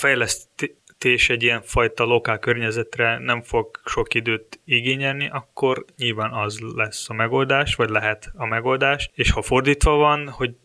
fejlesztés 0.98 1.30
és 1.30 1.30
egy 1.30 1.44
ilyen 1.44 1.62
fajta 1.62 2.04
lokál 2.04 2.40
környezetre 2.40 3.18
nem 3.18 3.42
fog 3.42 3.80
sok 3.86 4.14
időt 4.14 4.60
igényelni, 4.66 5.30
akkor 5.30 5.86
nyilván 5.98 6.34
az 6.34 6.60
lesz 6.60 7.10
a 7.10 7.14
megoldás, 7.14 7.76
vagy 7.76 7.90
lehet 7.90 8.32
a 8.34 8.46
megoldás, 8.46 9.10
és 9.14 9.32
ha 9.32 9.42
fordítva 9.42 9.96
van, 9.96 10.30
hogy 10.30 10.56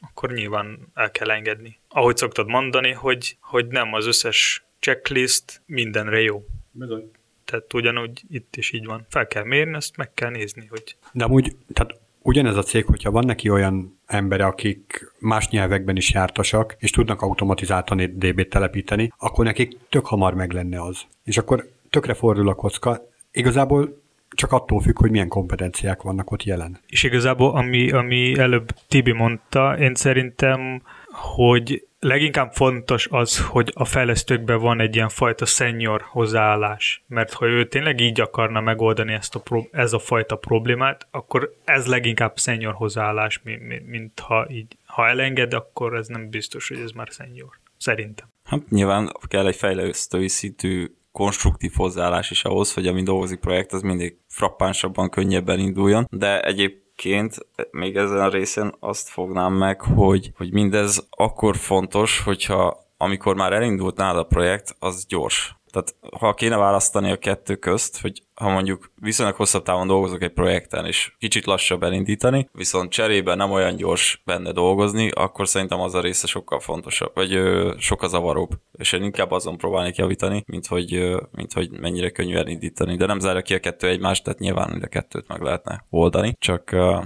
akkor 0.00 0.32
nyilván 0.32 0.78
el 0.94 1.10
kell 1.10 1.30
engedni. 1.30 1.78
Ahogy 1.88 2.16
szoktad 2.16 2.46
mondani, 2.46 2.92
hogy, 2.92 3.36
hogy 3.40 3.66
nem 3.66 3.92
az 3.92 4.06
összes 4.06 4.64
checklist 4.78 5.62
mindenre 5.66 6.20
jó. 6.20 6.44
Bizony. 6.70 7.10
Tehát 7.44 7.74
ugyanúgy 7.74 8.22
itt 8.30 8.56
is 8.56 8.72
így 8.72 8.86
van. 8.86 9.06
Fel 9.08 9.26
kell 9.26 9.44
mérni, 9.44 9.74
ezt 9.74 9.96
meg 9.96 10.14
kell 10.14 10.30
nézni, 10.30 10.66
hogy... 10.66 10.96
De 11.12 11.24
amúgy, 11.24 11.56
tehát 11.72 12.00
ugyanez 12.22 12.56
a 12.56 12.62
cég, 12.62 12.84
hogyha 12.84 13.10
van 13.10 13.24
neki 13.26 13.48
olyan 13.48 13.98
embere, 14.06 14.44
akik 14.44 15.12
más 15.18 15.48
nyelvekben 15.48 15.96
is 15.96 16.12
jártasak, 16.12 16.76
és 16.78 16.90
tudnak 16.90 17.22
automatizáltani 17.22 18.06
DB-t 18.06 18.48
telepíteni, 18.48 19.12
akkor 19.18 19.44
nekik 19.44 19.76
tök 19.88 20.06
hamar 20.06 20.34
meg 20.34 20.52
lenne 20.52 20.82
az. 20.82 21.00
És 21.24 21.38
akkor 21.38 21.68
tökre 21.90 22.14
fordul 22.14 22.48
a 22.48 22.54
kocka. 22.54 23.00
Igazából 23.32 24.00
csak 24.28 24.52
attól 24.52 24.80
függ, 24.80 24.98
hogy 24.98 25.10
milyen 25.10 25.28
kompetenciák 25.28 26.02
vannak 26.02 26.30
ott 26.30 26.42
jelen. 26.42 26.78
És 26.86 27.02
igazából, 27.02 27.54
ami, 27.56 27.90
ami 27.90 28.38
előbb 28.38 28.68
Tibi 28.88 29.12
mondta, 29.12 29.78
én 29.78 29.94
szerintem, 29.94 30.82
hogy 31.12 31.86
leginkább 32.02 32.52
fontos 32.52 33.08
az, 33.10 33.38
hogy 33.38 33.72
a 33.74 33.84
fejlesztőkben 33.84 34.60
van 34.60 34.80
egy 34.80 34.94
ilyen 34.94 35.08
fajta 35.08 35.44
senior 35.44 36.04
hozzáállás, 36.08 37.02
mert 37.06 37.32
ha 37.32 37.46
ő 37.46 37.68
tényleg 37.68 38.00
így 38.00 38.20
akarna 38.20 38.60
megoldani 38.60 39.12
ezt 39.12 39.34
a 39.34 39.40
pro- 39.40 39.68
ez 39.74 39.92
a 39.92 39.98
fajta 39.98 40.36
problémát, 40.36 41.06
akkor 41.10 41.54
ez 41.64 41.86
leginkább 41.86 42.38
senior 42.38 42.74
hozzáállás, 42.74 43.40
mint, 43.44 43.86
mint 43.86 44.20
ha 44.20 44.46
így, 44.50 44.76
ha 44.86 45.08
elenged, 45.08 45.54
akkor 45.54 45.94
ez 45.94 46.06
nem 46.06 46.30
biztos, 46.30 46.68
hogy 46.68 46.78
ez 46.78 46.90
már 46.90 47.06
senior. 47.10 47.50
Szerintem. 47.78 48.26
Hát 48.44 48.70
nyilván 48.70 49.12
kell 49.28 49.46
egy 49.46 49.56
fejlesztői 49.56 50.28
szintű 50.28 50.94
konstruktív 51.12 51.72
hozzáállás 51.74 52.30
is 52.30 52.44
ahhoz, 52.44 52.74
hogy 52.74 52.86
ami 52.86 53.02
dolgozik 53.02 53.40
projekt, 53.40 53.72
az 53.72 53.82
mindig 53.82 54.16
frappánsabban, 54.28 55.10
könnyebben 55.10 55.58
induljon, 55.58 56.06
de 56.10 56.40
egyéb 56.40 56.81
egyébként 56.96 57.46
még 57.70 57.96
ezen 57.96 58.20
a 58.20 58.28
részen 58.28 58.74
azt 58.80 59.08
fognám 59.08 59.52
meg, 59.52 59.80
hogy, 59.80 60.32
hogy 60.36 60.52
mindez 60.52 61.06
akkor 61.10 61.56
fontos, 61.56 62.20
hogyha 62.20 62.80
amikor 62.96 63.34
már 63.36 63.52
elindult 63.52 63.96
nálad 63.96 64.18
a 64.18 64.26
projekt, 64.26 64.76
az 64.78 65.06
gyors. 65.06 65.56
Tehát 65.72 65.94
ha 66.18 66.34
kéne 66.34 66.56
választani 66.56 67.10
a 67.10 67.16
kettő 67.16 67.56
közt, 67.56 68.00
hogy 68.00 68.22
ha 68.34 68.48
mondjuk 68.48 68.90
viszonylag 69.00 69.34
hosszabb 69.36 69.62
távon 69.62 69.86
dolgozok 69.86 70.22
egy 70.22 70.32
projekten, 70.32 70.86
és 70.86 71.12
kicsit 71.18 71.44
lassabb 71.46 71.82
elindítani, 71.82 72.48
viszont 72.52 72.90
cserében 72.90 73.36
nem 73.36 73.50
olyan 73.50 73.76
gyors 73.76 74.22
benne 74.24 74.52
dolgozni, 74.52 75.10
akkor 75.10 75.48
szerintem 75.48 75.80
az 75.80 75.94
a 75.94 76.00
része 76.00 76.26
sokkal 76.26 76.60
fontosabb, 76.60 77.10
vagy 77.14 77.34
ö, 77.34 77.74
sokkal 77.78 78.08
zavaróbb. 78.08 78.50
És 78.72 78.92
én 78.92 79.02
inkább 79.02 79.30
azon 79.30 79.56
próbálnék 79.56 79.96
javítani, 79.96 80.44
mint 80.46 80.66
hogy, 80.66 80.94
ö, 80.94 81.20
mint 81.30 81.52
hogy 81.52 81.70
mennyire 81.80 82.10
könnyű 82.10 82.36
elindítani. 82.36 82.96
De 82.96 83.06
nem 83.06 83.18
zárja 83.18 83.42
ki 83.42 83.54
a 83.54 83.60
kettő 83.60 83.88
egymást, 83.88 84.24
tehát 84.24 84.38
nyilván 84.38 84.82
a 84.82 84.86
kettőt 84.86 85.28
meg 85.28 85.40
lehetne 85.40 85.84
oldani. 85.90 86.36
Csak 86.38 86.72
ö, 86.72 86.98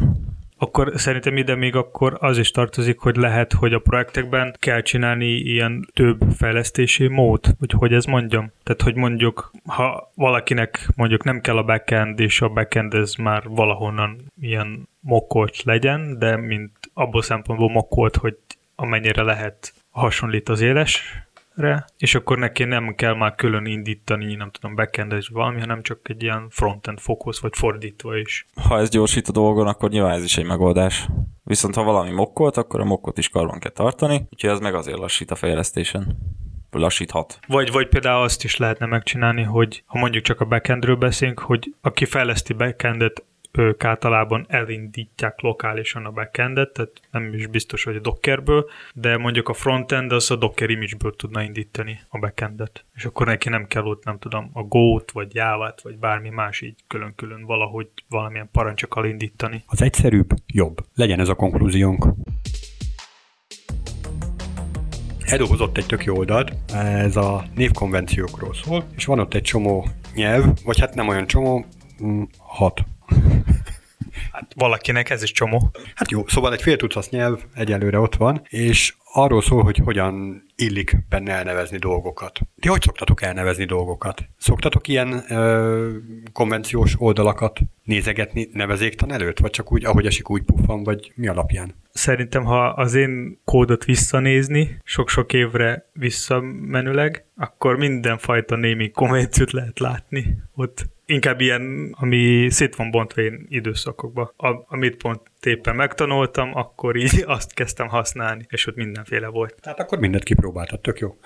akkor 0.59 0.92
szerintem 0.95 1.37
ide 1.37 1.55
még 1.55 1.75
akkor 1.75 2.16
az 2.21 2.38
is 2.38 2.51
tartozik, 2.51 2.99
hogy 2.99 3.16
lehet, 3.16 3.53
hogy 3.53 3.73
a 3.73 3.79
projektekben 3.79 4.57
kell 4.59 4.83
csinálni 4.83 5.27
ilyen 5.27 5.88
több 5.95 6.21
fejlesztési 6.37 7.09
mód, 7.09 7.55
hogy 7.59 7.71
hogy 7.71 7.92
ez 7.92 8.05
mondjam. 8.05 8.53
Tehát, 8.62 8.83
hogy 8.83 8.95
mondjuk, 8.95 9.51
ha 9.66 10.12
valakinek 10.14 10.88
mondjuk 10.97 11.25
nem 11.25 11.40
kell 11.40 11.57
a 11.57 11.64
backend, 11.64 12.21
és 12.21 12.40
a 12.40 12.49
backend 12.49 12.95
ez 12.95 13.14
már 13.14 13.42
valahonnan 13.49 14.33
ilyen 14.40 14.88
mokkolt 15.01 15.62
legyen, 15.62 16.19
de 16.19 16.37
mint 16.37 16.71
abból 16.95 17.23
szempontból 17.23 17.71
mokkolt, 17.71 18.16
hogy 18.16 18.37
amennyire 18.75 19.23
lehet 19.23 19.73
hasonlít 19.90 20.49
az 20.49 20.61
éles 20.61 21.26
re, 21.57 21.85
és 21.99 22.14
akkor 22.14 22.38
neki 22.38 22.64
nem 22.64 22.95
kell 22.95 23.14
már 23.14 23.35
külön 23.35 23.66
indítani, 23.66 24.35
nem 24.35 24.51
tudom, 24.51 24.75
backend 24.75 25.12
vagy 25.12 25.29
valami, 25.33 25.61
hanem 25.61 25.83
csak 25.83 25.99
egy 26.03 26.23
ilyen 26.23 26.47
frontend 26.51 26.99
fókusz, 26.99 27.40
vagy 27.40 27.57
fordítva 27.57 28.16
is. 28.16 28.47
Ha 28.69 28.79
ez 28.79 28.88
gyorsít 28.88 29.29
a 29.29 29.33
dolgon, 29.33 29.66
akkor 29.66 29.90
nyilván 29.90 30.12
ez 30.12 30.25
is 30.25 30.37
egy 30.37 30.47
megoldás. 30.47 31.09
Viszont 31.45 31.75
ha 31.75 31.83
valami 31.83 32.11
mokkolt, 32.11 32.57
akkor 32.57 32.81
a 32.81 32.85
mokkot 32.85 33.19
is 33.19 33.29
karban 33.29 33.59
kell 33.59 33.73
tartani, 33.73 34.27
úgyhogy 34.31 34.51
ez 34.51 34.61
meg 34.61 34.75
azért 34.75 34.99
lassít 34.99 35.31
a 35.31 35.35
fejlesztésen 35.35 36.16
lassíthat. 36.71 37.38
Vagy, 37.47 37.73
vagy 37.73 37.88
például 37.88 38.23
azt 38.23 38.45
is 38.45 38.57
lehetne 38.57 38.87
megcsinálni, 38.87 39.42
hogy 39.42 39.83
ha 39.87 39.99
mondjuk 39.99 40.25
csak 40.25 40.40
a 40.40 40.45
backendről 40.45 40.97
beszélünk, 40.97 41.38
hogy 41.38 41.75
aki 41.81 42.05
fejleszti 42.05 42.53
backendet, 42.53 43.25
ők 43.57 43.85
általában 43.85 44.47
elindítják 44.49 45.40
lokálisan 45.40 46.05
a 46.05 46.11
backendet, 46.11 46.73
tehát 46.73 47.01
nem 47.11 47.35
is 47.35 47.47
biztos, 47.47 47.85
hogy 47.85 47.97
a 47.97 48.01
Dockerből, 48.01 48.71
de 48.95 49.16
mondjuk 49.16 49.49
a 49.49 49.53
frontend 49.53 50.12
az 50.12 50.31
a 50.31 50.37
Docker 50.37 50.71
image-ből 50.71 51.16
tudna 51.16 51.42
indítani 51.42 52.01
a 52.09 52.19
backendet. 52.19 52.85
És 52.95 53.05
akkor 53.05 53.27
neki 53.27 53.49
nem 53.49 53.66
kell 53.66 53.85
ott, 53.85 54.05
nem 54.05 54.19
tudom, 54.19 54.51
a 54.53 54.62
Go-t, 54.62 55.11
vagy 55.11 55.35
Java-t, 55.35 55.81
vagy 55.81 55.99
bármi 55.99 56.29
más 56.29 56.61
így 56.61 56.77
külön-külön 56.87 57.45
valahogy 57.45 57.88
valamilyen 58.09 58.49
parancsokkal 58.53 59.07
indítani. 59.07 59.62
Az 59.66 59.83
egyszerűbb, 59.83 60.29
jobb. 60.47 60.77
Legyen 60.95 61.21
ez 61.21 61.29
a 61.29 61.35
konklúziónk. 61.35 62.07
Eldolgozott 65.21 65.77
egy 65.77 65.87
tök 65.87 66.05
jó 66.05 66.16
oldalt, 66.16 66.53
ez 66.75 67.16
a 67.16 67.45
névkonvenciókról 67.55 68.55
szól, 68.55 68.85
és 68.97 69.05
van 69.05 69.19
ott 69.19 69.35
egy 69.35 69.42
csomó 69.42 69.87
nyelv, 70.14 70.45
vagy 70.64 70.81
hát 70.81 70.95
nem 70.95 71.09
olyan 71.09 71.27
csomó, 71.27 71.64
mm, 72.03 72.23
hat 72.38 72.85
Hát 74.33 74.53
valakinek 74.55 75.11
ez 75.11 75.23
is 75.23 75.33
csomó. 75.33 75.71
Hát 75.95 76.11
jó, 76.11 76.27
szóval 76.27 76.53
egy 76.53 76.63
fél 76.63 76.77
tucasz 76.77 77.09
nyelv 77.09 77.41
egyelőre 77.55 77.99
ott 77.99 78.15
van, 78.15 78.43
és 78.49 78.95
arról 79.13 79.43
szól, 79.43 79.63
hogy 79.63 79.81
hogyan 79.85 80.45
illik 80.57 80.97
benne 81.09 81.33
elnevezni 81.33 81.79
dolgokat. 81.79 82.41
Ti 82.61 82.69
hogy 82.69 82.83
szoktatok 82.83 83.23
elnevezni 83.23 83.65
dolgokat? 83.65 84.29
Szoktatok 84.39 84.89
ilyen 84.89 85.25
ö, 85.29 85.91
konvenciós 86.33 86.95
oldalakat 86.99 87.61
nézegetni 87.83 88.49
nevezéktan 88.53 89.13
előtt, 89.13 89.39
vagy 89.39 89.51
csak 89.51 89.73
úgy, 89.73 89.85
ahogy 89.85 90.07
esik, 90.07 90.31
úgy 90.31 90.43
puffan, 90.43 90.83
vagy 90.83 91.13
mi 91.15 91.29
alapján? 91.29 91.75
Szerintem, 91.93 92.45
ha 92.45 92.67
az 92.67 92.95
én 92.95 93.41
kódot 93.45 93.85
visszanézni, 93.85 94.79
sok-sok 94.85 95.33
évre 95.33 95.91
visszamenőleg, 95.93 97.25
akkor 97.37 97.77
mindenfajta 97.77 98.57
némi 98.57 98.91
konvenciót 98.91 99.53
lehet 99.53 99.79
látni 99.79 100.39
ott 100.55 100.95
inkább 101.07 101.40
ilyen, 101.40 101.95
ami 101.99 102.51
szét 102.51 102.77
van 102.77 102.90
bontva 102.90 103.23
én 103.23 103.47
időszakokba. 103.49 104.33
A, 104.37 104.64
amit 104.69 104.97
pont 104.97 105.21
éppen 105.42 105.77
megtanultam, 105.77 106.51
akkor 106.55 106.97
így 106.97 107.25
azt 107.37 107.55
kezdtem 107.55 107.88
használni, 107.88 108.47
és 108.49 108.66
ott 108.66 108.77
mindenféle 108.77 109.29
volt. 109.29 109.55
Tehát 109.61 109.81
akkor 109.81 109.99
mindent 109.99 110.25
kipróbáltad, 110.25 110.81
tök 110.81 110.99
jó. 110.99 111.16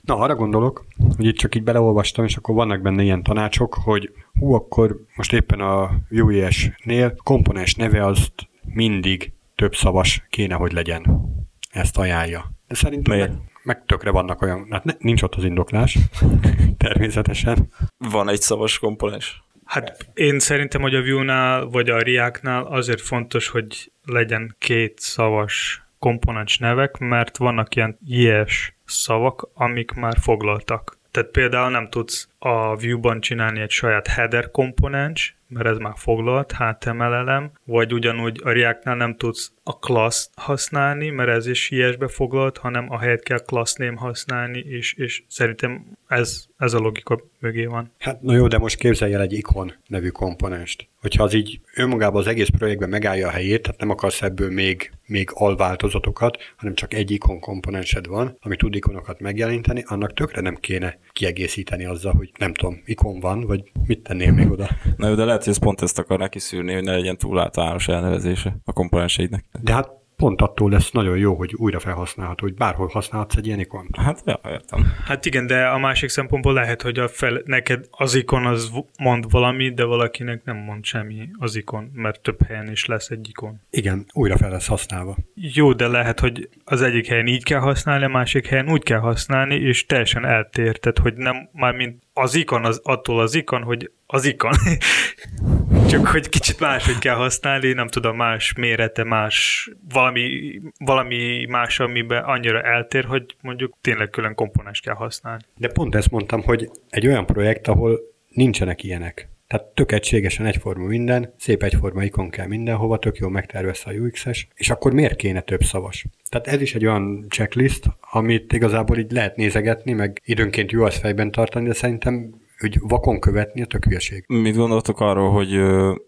Na, 0.00 0.16
arra 0.16 0.34
gondolok, 0.34 0.84
hogy 1.16 1.26
itt 1.26 1.36
csak 1.36 1.54
így 1.54 1.62
beleolvastam, 1.62 2.24
és 2.24 2.36
akkor 2.36 2.54
vannak 2.54 2.80
benne 2.80 3.02
ilyen 3.02 3.22
tanácsok, 3.22 3.74
hogy 3.74 4.12
hú, 4.32 4.52
akkor 4.52 5.04
most 5.16 5.32
éppen 5.32 5.60
a 5.60 5.90
Vue.js-nél 6.08 7.14
komponens 7.22 7.74
neve 7.74 8.06
azt 8.06 8.32
mindig 8.74 9.32
több 9.54 9.74
szavas 9.74 10.26
kéne, 10.30 10.54
hogy 10.54 10.72
legyen. 10.72 11.28
Ezt 11.70 11.98
ajánlja. 11.98 12.50
De 12.68 12.74
szerintem 12.74 13.18
meg, 13.18 13.30
meg 13.62 13.84
tökre 13.86 14.10
vannak 14.10 14.42
olyan, 14.42 14.66
hát 14.70 14.98
nincs 14.98 15.22
ott 15.22 15.34
az 15.34 15.44
indoklás, 15.44 15.98
természetesen. 16.78 17.68
Van 17.98 18.28
egy 18.28 18.40
szavas 18.40 18.78
komponens? 18.78 19.42
Hát 19.64 20.06
én 20.14 20.38
szerintem, 20.38 20.80
hogy 20.80 20.94
a 20.94 21.02
Vue-nál 21.02 21.64
vagy 21.64 21.90
a 21.90 21.98
React-nál 21.98 22.62
azért 22.62 23.00
fontos, 23.00 23.48
hogy 23.48 23.92
legyen 24.04 24.54
két 24.58 24.98
szavas 24.98 25.82
komponens 25.98 26.58
nevek, 26.58 26.98
mert 26.98 27.36
vannak 27.36 27.74
ilyen 27.76 27.98
ilyes 28.06 28.74
szavak, 28.84 29.48
amik 29.54 29.92
már 29.92 30.16
foglaltak. 30.20 30.98
Tehát 31.10 31.30
például 31.30 31.70
nem 31.70 31.88
tudsz 31.88 32.28
a 32.42 32.76
Vue-ban 32.76 33.20
csinálni 33.20 33.60
egy 33.60 33.70
saját 33.70 34.06
header 34.06 34.50
komponens, 34.50 35.36
mert 35.50 35.66
ez 35.66 35.78
már 35.78 35.92
foglalt, 35.96 36.52
HTML 36.52 37.14
elem, 37.14 37.52
vagy 37.64 37.92
ugyanúgy 37.92 38.40
a 38.44 38.50
React-nál 38.50 38.96
nem 38.96 39.16
tudsz 39.16 39.52
a 39.62 39.78
class 39.78 40.28
használni, 40.36 41.08
mert 41.08 41.28
ez 41.28 41.46
is 41.46 41.70
ilyesbe 41.70 42.08
foglalt, 42.08 42.58
hanem 42.58 42.90
a 42.90 42.98
helyet 42.98 43.22
kell 43.22 43.38
class 43.38 43.74
name 43.74 43.98
használni, 43.98 44.58
és, 44.58 44.94
és 44.94 45.22
szerintem 45.28 45.86
ez, 46.08 46.44
ez 46.56 46.74
a 46.74 46.78
logika 46.78 47.20
mögé 47.38 47.64
van. 47.64 47.92
Hát 47.98 48.22
na 48.22 48.34
jó, 48.34 48.46
de 48.46 48.58
most 48.58 48.76
képzelj 48.76 49.14
el 49.14 49.20
egy 49.20 49.32
ikon 49.32 49.72
nevű 49.86 50.08
komponenst. 50.08 50.88
Hogyha 51.00 51.22
az 51.22 51.34
így 51.34 51.60
önmagában 51.74 52.20
az 52.20 52.26
egész 52.26 52.48
projektben 52.48 52.88
megállja 52.88 53.28
a 53.28 53.30
helyét, 53.30 53.62
tehát 53.62 53.80
nem 53.80 53.90
akarsz 53.90 54.22
ebből 54.22 54.50
még, 54.50 54.92
még 55.06 55.30
alváltozatokat, 55.32 56.38
hanem 56.56 56.74
csak 56.74 56.94
egy 56.94 57.10
ikon 57.10 57.40
komponensed 57.40 58.06
van, 58.06 58.36
ami 58.40 58.56
tud 58.56 58.74
ikonokat 58.74 59.20
megjelenteni, 59.20 59.82
annak 59.86 60.14
tökre 60.14 60.40
nem 60.40 60.54
kéne 60.54 60.98
kiegészíteni 61.12 61.84
azzal, 61.84 62.12
hogy 62.12 62.29
nem 62.38 62.54
tudom, 62.54 62.82
ikon 62.84 63.20
van, 63.20 63.40
vagy 63.40 63.62
mit 63.86 64.02
tennél 64.02 64.32
még 64.32 64.50
oda. 64.50 64.68
Na 64.96 65.08
jó, 65.08 65.14
de 65.14 65.24
lehet, 65.24 65.44
hogy 65.44 65.52
ez 65.52 65.58
pont 65.58 65.82
ezt 65.82 65.98
akar 65.98 66.18
neki 66.18 66.38
szűrni, 66.38 66.72
hogy 66.72 66.84
ne 66.84 66.92
legyen 66.92 67.16
túl 67.16 67.38
általános 67.38 67.88
elnevezése 67.88 68.56
a 68.64 68.72
komponenseidnek. 68.72 69.44
De 69.62 69.72
hát 69.72 69.98
pont 70.20 70.40
attól 70.40 70.70
lesz 70.70 70.90
nagyon 70.90 71.18
jó, 71.18 71.34
hogy 71.34 71.54
újra 71.54 71.78
felhasználható, 71.78 72.46
hogy 72.46 72.54
bárhol 72.54 72.86
használhatsz 72.86 73.36
egy 73.36 73.46
ilyen 73.46 73.58
ikont. 73.58 73.96
Hát, 73.96 74.22
ja, 74.26 74.40
értem. 74.48 74.92
Hát 75.04 75.26
igen, 75.26 75.46
de 75.46 75.66
a 75.66 75.78
másik 75.78 76.08
szempontból 76.08 76.52
lehet, 76.52 76.82
hogy 76.82 76.98
a 76.98 77.08
fel, 77.08 77.42
neked 77.44 77.86
az 77.90 78.14
ikon 78.14 78.46
az 78.46 78.70
mond 78.98 79.30
valami, 79.30 79.72
de 79.72 79.84
valakinek 79.84 80.44
nem 80.44 80.56
mond 80.56 80.84
semmi 80.84 81.28
az 81.38 81.56
ikon, 81.56 81.90
mert 81.94 82.20
több 82.20 82.42
helyen 82.46 82.70
is 82.70 82.86
lesz 82.86 83.10
egy 83.10 83.28
ikon. 83.28 83.60
Igen, 83.70 84.06
újra 84.12 84.36
fel 84.36 84.50
lesz 84.50 84.66
használva. 84.66 85.16
Jó, 85.34 85.72
de 85.72 85.86
lehet, 85.86 86.20
hogy 86.20 86.48
az 86.64 86.82
egyik 86.82 87.06
helyen 87.06 87.26
így 87.26 87.44
kell 87.44 87.60
használni, 87.60 88.04
a 88.04 88.08
másik 88.08 88.46
helyen 88.46 88.70
úgy 88.70 88.82
kell 88.82 89.00
használni, 89.00 89.54
és 89.54 89.86
teljesen 89.86 90.24
eltér, 90.24 90.78
tehát 90.78 90.98
hogy 90.98 91.14
nem, 91.14 91.48
már 91.52 91.74
mint 91.74 92.02
az 92.20 92.34
ikon 92.34 92.64
az, 92.64 92.80
attól 92.82 93.20
az 93.20 93.34
ikon, 93.34 93.62
hogy 93.62 93.90
az 94.06 94.24
ikon. 94.24 94.52
Csak 95.90 96.06
hogy 96.06 96.28
kicsit 96.28 96.60
máshogy 96.60 96.98
kell 96.98 97.14
használni, 97.14 97.72
nem 97.72 97.88
tudom, 97.88 98.16
más 98.16 98.52
mérete, 98.52 99.04
más 99.04 99.68
valami, 99.92 100.60
valami 100.78 101.46
más, 101.48 101.80
amiben 101.80 102.24
annyira 102.24 102.62
eltér, 102.62 103.04
hogy 103.04 103.36
mondjuk 103.42 103.76
tényleg 103.80 104.10
külön 104.10 104.34
komponens 104.34 104.80
kell 104.80 104.94
használni. 104.94 105.42
De 105.56 105.68
pont 105.68 105.94
ezt 105.94 106.10
mondtam, 106.10 106.42
hogy 106.42 106.70
egy 106.88 107.06
olyan 107.06 107.26
projekt, 107.26 107.68
ahol 107.68 108.00
nincsenek 108.28 108.82
ilyenek. 108.82 109.28
Tehát 109.50 109.66
tök 109.66 109.92
egységesen 109.92 110.46
egyforma 110.46 110.86
minden, 110.86 111.34
szép 111.36 111.62
egyforma 111.62 112.02
ikon 112.02 112.30
kell 112.30 112.46
mindenhova, 112.46 112.98
tök 112.98 113.16
jó 113.16 113.28
megtervezte 113.28 113.90
a 113.90 113.92
UX-es, 113.92 114.48
és 114.54 114.70
akkor 114.70 114.92
miért 114.92 115.16
kéne 115.16 115.40
több 115.40 115.62
szavas? 115.62 116.06
Tehát 116.28 116.46
ez 116.46 116.60
is 116.60 116.74
egy 116.74 116.86
olyan 116.86 117.26
checklist, 117.28 117.84
amit 118.00 118.52
igazából 118.52 118.98
így 118.98 119.12
lehet 119.12 119.36
nézegetni, 119.36 119.92
meg 119.92 120.22
időnként 120.24 120.70
jó 120.70 120.82
az 120.82 120.96
fejben 120.96 121.30
tartani, 121.30 121.66
de 121.66 121.72
szerintem 121.72 122.34
hogy 122.58 122.78
vakon 122.80 123.20
követni 123.20 123.62
a 123.62 123.66
tök 123.66 123.84
hülyeség. 123.84 124.24
Mit 124.28 124.56
gondoltok 124.56 125.00
arról, 125.00 125.30
hogy 125.30 125.48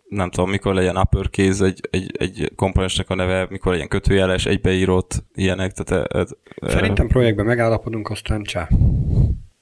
nem 0.08 0.30
tudom, 0.30 0.50
mikor 0.50 0.74
legyen 0.74 0.96
uppercase 0.96 1.64
egy, 1.64 1.80
egy, 1.90 2.10
egy 2.18 2.52
komponensnek 2.56 3.10
a 3.10 3.14
neve, 3.14 3.46
mikor 3.50 3.72
legyen 3.72 3.88
kötőjeles, 3.88 4.46
egybeírott, 4.46 5.24
ilyenek? 5.34 5.72
Tehát, 5.72 6.12
e, 6.14 6.18
e, 6.18 6.26
Szerintem 6.68 7.06
projektben 7.06 7.46
megállapodunk, 7.46 8.10
aztán 8.10 8.42
csá. 8.42 8.68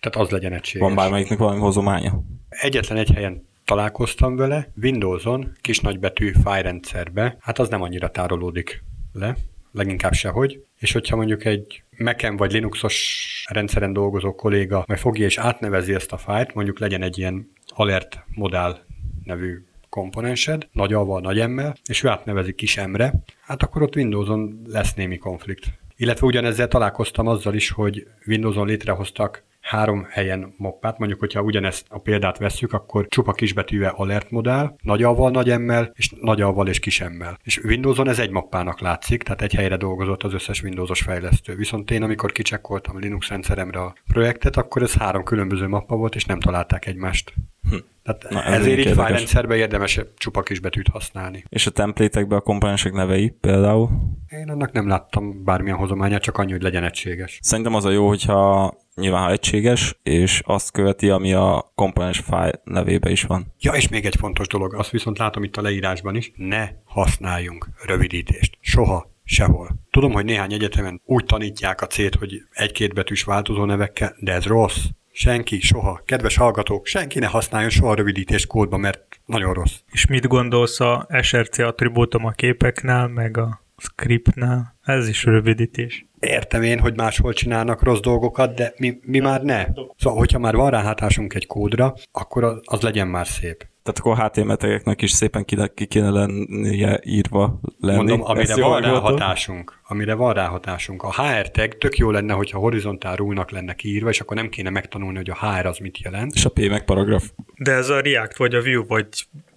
Tehát 0.00 0.16
az 0.16 0.30
legyen 0.30 0.52
egységes. 0.52 0.88
Van 0.88 0.94
bármelyiknek 0.94 1.38
valami 1.38 1.60
hozománya? 1.60 2.22
Egyetlen 2.48 2.98
egy 2.98 3.10
helyen 3.10 3.48
találkoztam 3.70 4.36
vele, 4.36 4.72
Windows-on, 4.82 5.52
kis 5.60 5.80
nagybetű 5.80 6.32
fájrendszerbe, 6.42 7.36
hát 7.40 7.58
az 7.58 7.68
nem 7.68 7.82
annyira 7.82 8.10
tárolódik 8.10 8.84
le, 9.12 9.36
leginkább 9.72 10.12
sehogy, 10.12 10.64
és 10.78 10.92
hogyha 10.92 11.16
mondjuk 11.16 11.44
egy 11.44 11.82
Mac-en 11.98 12.36
vagy 12.36 12.52
Linuxos 12.52 13.44
rendszeren 13.48 13.92
dolgozó 13.92 14.34
kolléga 14.34 14.84
meg 14.86 14.98
fogja 14.98 15.24
és 15.24 15.38
átnevezi 15.38 15.94
ezt 15.94 16.12
a 16.12 16.16
fájlt, 16.16 16.54
mondjuk 16.54 16.78
legyen 16.78 17.02
egy 17.02 17.18
ilyen 17.18 17.52
alert 17.66 18.24
modál 18.34 18.84
nevű 19.24 19.64
komponensed, 19.88 20.68
nagy 20.72 20.92
A-val, 20.92 21.20
nagy 21.20 21.48
M-mel, 21.48 21.76
és 21.88 22.02
ő 22.02 22.08
átnevezi 22.08 22.54
kis 22.54 22.80
M-re, 22.86 23.12
hát 23.40 23.62
akkor 23.62 23.82
ott 23.82 23.96
Windowson 23.96 24.62
lesz 24.66 24.94
némi 24.94 25.18
konflikt. 25.18 25.66
Illetve 25.96 26.26
ugyanezzel 26.26 26.68
találkoztam 26.68 27.26
azzal 27.26 27.54
is, 27.54 27.70
hogy 27.70 28.06
Windowson 28.26 28.66
létrehoztak 28.66 29.44
három 29.60 30.06
helyen 30.10 30.54
moppát, 30.56 30.98
mondjuk, 30.98 31.20
hogyha 31.20 31.42
ugyanezt 31.42 31.86
a 31.88 31.98
példát 31.98 32.38
vesszük, 32.38 32.72
akkor 32.72 33.06
csupa 33.08 33.32
kisbetűvel 33.32 33.92
alert 33.96 34.30
modell, 34.30 34.74
nagy 34.82 35.02
avval, 35.02 35.30
nagy 35.30 35.50
emmel, 35.50 35.92
és 35.94 36.12
nagy 36.20 36.40
avval 36.40 36.68
és 36.68 36.78
kis 36.78 37.00
emmel. 37.00 37.38
És 37.42 37.58
Windowson 37.58 38.08
ez 38.08 38.18
egy 38.18 38.30
mappának 38.30 38.80
látszik, 38.80 39.22
tehát 39.22 39.42
egy 39.42 39.54
helyre 39.54 39.76
dolgozott 39.76 40.22
az 40.22 40.34
összes 40.34 40.62
Windowsos 40.62 41.00
fejlesztő. 41.00 41.54
Viszont 41.54 41.90
én, 41.90 42.02
amikor 42.02 42.32
kicsekkoltam 42.32 42.98
Linux 42.98 43.28
rendszeremre 43.28 43.80
a 43.80 43.94
projektet, 44.12 44.56
akkor 44.56 44.82
ez 44.82 44.94
három 44.94 45.24
különböző 45.24 45.66
mappa 45.66 45.96
volt, 45.96 46.14
és 46.14 46.24
nem 46.24 46.40
találták 46.40 46.86
egymást. 46.86 47.32
Hm. 47.70 47.76
Tehát 48.02 48.26
Na, 48.30 48.42
ez 48.42 48.60
ezért 48.60 48.78
így 48.78 48.92
fájrendszerben 48.92 49.58
érdemes 49.58 50.00
csupa 50.16 50.42
kisbetűt 50.42 50.88
használni. 50.88 51.44
És 51.48 51.66
a 51.66 51.70
templétekben 51.70 52.38
a 52.38 52.40
komponensek 52.40 52.92
nevei 52.92 53.34
például? 53.40 53.88
Én 54.28 54.50
annak 54.50 54.72
nem 54.72 54.88
láttam 54.88 55.44
bármilyen 55.44 55.76
hozományát, 55.76 56.22
csak 56.22 56.38
annyi, 56.38 56.52
hogy 56.52 56.62
legyen 56.62 56.84
egységes. 56.84 57.38
Szerintem 57.42 57.74
az 57.74 57.84
a 57.84 57.90
jó, 57.90 58.08
hogyha 58.08 58.74
nyilván 59.00 59.22
ha 59.22 59.30
egységes, 59.30 59.98
és 60.02 60.42
azt 60.44 60.72
követi, 60.72 61.10
ami 61.10 61.32
a 61.32 61.72
komponens 61.74 62.18
fájl 62.18 62.60
nevébe 62.64 63.10
is 63.10 63.22
van. 63.22 63.54
Ja, 63.58 63.72
és 63.72 63.88
még 63.88 64.04
egy 64.04 64.16
fontos 64.16 64.46
dolog, 64.46 64.74
azt 64.74 64.90
viszont 64.90 65.18
látom 65.18 65.42
itt 65.42 65.56
a 65.56 65.62
leírásban 65.62 66.16
is, 66.16 66.32
ne 66.36 66.68
használjunk 66.84 67.68
rövidítést. 67.86 68.58
Soha, 68.60 69.10
sehol. 69.24 69.70
Tudom, 69.90 70.12
hogy 70.12 70.24
néhány 70.24 70.52
egyetemen 70.52 71.00
úgy 71.04 71.24
tanítják 71.24 71.80
a 71.80 71.86
cét, 71.86 72.14
hogy 72.14 72.42
egy-két 72.50 72.94
betűs 72.94 73.22
változó 73.22 73.64
nevekkel, 73.64 74.16
de 74.18 74.32
ez 74.32 74.44
rossz. 74.44 74.84
Senki, 75.12 75.60
soha. 75.60 76.02
Kedves 76.04 76.36
hallgatók, 76.36 76.86
senki 76.86 77.18
ne 77.18 77.26
használjon 77.26 77.70
soha 77.70 77.94
rövidítést 77.94 78.46
kódba, 78.46 78.76
mert 78.76 79.20
nagyon 79.24 79.54
rossz. 79.54 79.74
És 79.92 80.06
mit 80.06 80.26
gondolsz 80.26 80.80
a 80.80 81.08
SRC 81.22 81.58
attribútum 81.58 82.24
a 82.24 82.30
képeknál, 82.30 83.08
meg 83.08 83.36
a 83.36 83.62
scriptnál? 83.80 84.76
Ez 84.82 85.08
is 85.08 85.24
rövidítés. 85.24 86.06
Értem 86.18 86.62
én, 86.62 86.78
hogy 86.78 86.96
máshol 86.96 87.32
csinálnak 87.32 87.82
rossz 87.82 88.00
dolgokat, 88.00 88.54
de 88.54 88.74
mi, 88.76 88.98
mi 89.02 89.18
már 89.18 89.42
ne. 89.42 89.66
Szóval, 89.96 90.18
hogyha 90.18 90.38
már 90.38 90.54
van 90.54 90.70
ráhatásunk 90.70 91.34
egy 91.34 91.46
kódra, 91.46 91.94
akkor 92.12 92.44
az, 92.44 92.60
az 92.64 92.80
legyen 92.80 93.08
már 93.08 93.26
szép. 93.26 93.69
Tehát 93.82 93.98
akkor 93.98 94.18
HTML 94.18 94.94
is 94.96 95.10
szépen 95.10 95.44
ki, 95.44 95.56
ki 95.74 95.86
kéne 95.86 96.10
lennie 96.10 97.00
írva 97.04 97.60
lenni. 97.80 97.96
Mondom, 97.96 98.24
amire 98.24 98.50
Ezt 98.50 98.60
van 98.60 98.80
ráhatásunk. 98.80 99.78
Amire 99.88 100.14
van 100.14 100.32
ráhatásunk. 100.32 101.02
A 101.02 101.12
HR 101.12 101.50
tag 101.50 101.78
tök 101.78 101.96
jó 101.96 102.10
lenne, 102.10 102.32
hogyha 102.32 102.58
horizontál 102.58 103.16
rúlnak 103.16 103.50
lenne 103.50 103.74
kiírva, 103.74 104.08
és 104.08 104.20
akkor 104.20 104.36
nem 104.36 104.48
kéne 104.48 104.70
megtanulni, 104.70 105.16
hogy 105.16 105.30
a 105.30 105.46
HR 105.46 105.66
az 105.66 105.78
mit 105.78 105.98
jelent. 105.98 106.34
És 106.34 106.44
a 106.44 106.48
P 106.48 106.68
meg 106.68 106.84
paragraf. 106.84 107.30
De 107.56 107.72
ez 107.72 107.88
a 107.88 108.00
React, 108.00 108.36
vagy 108.36 108.54
a 108.54 108.62
Vue, 108.62 108.84
vagy 108.88 109.06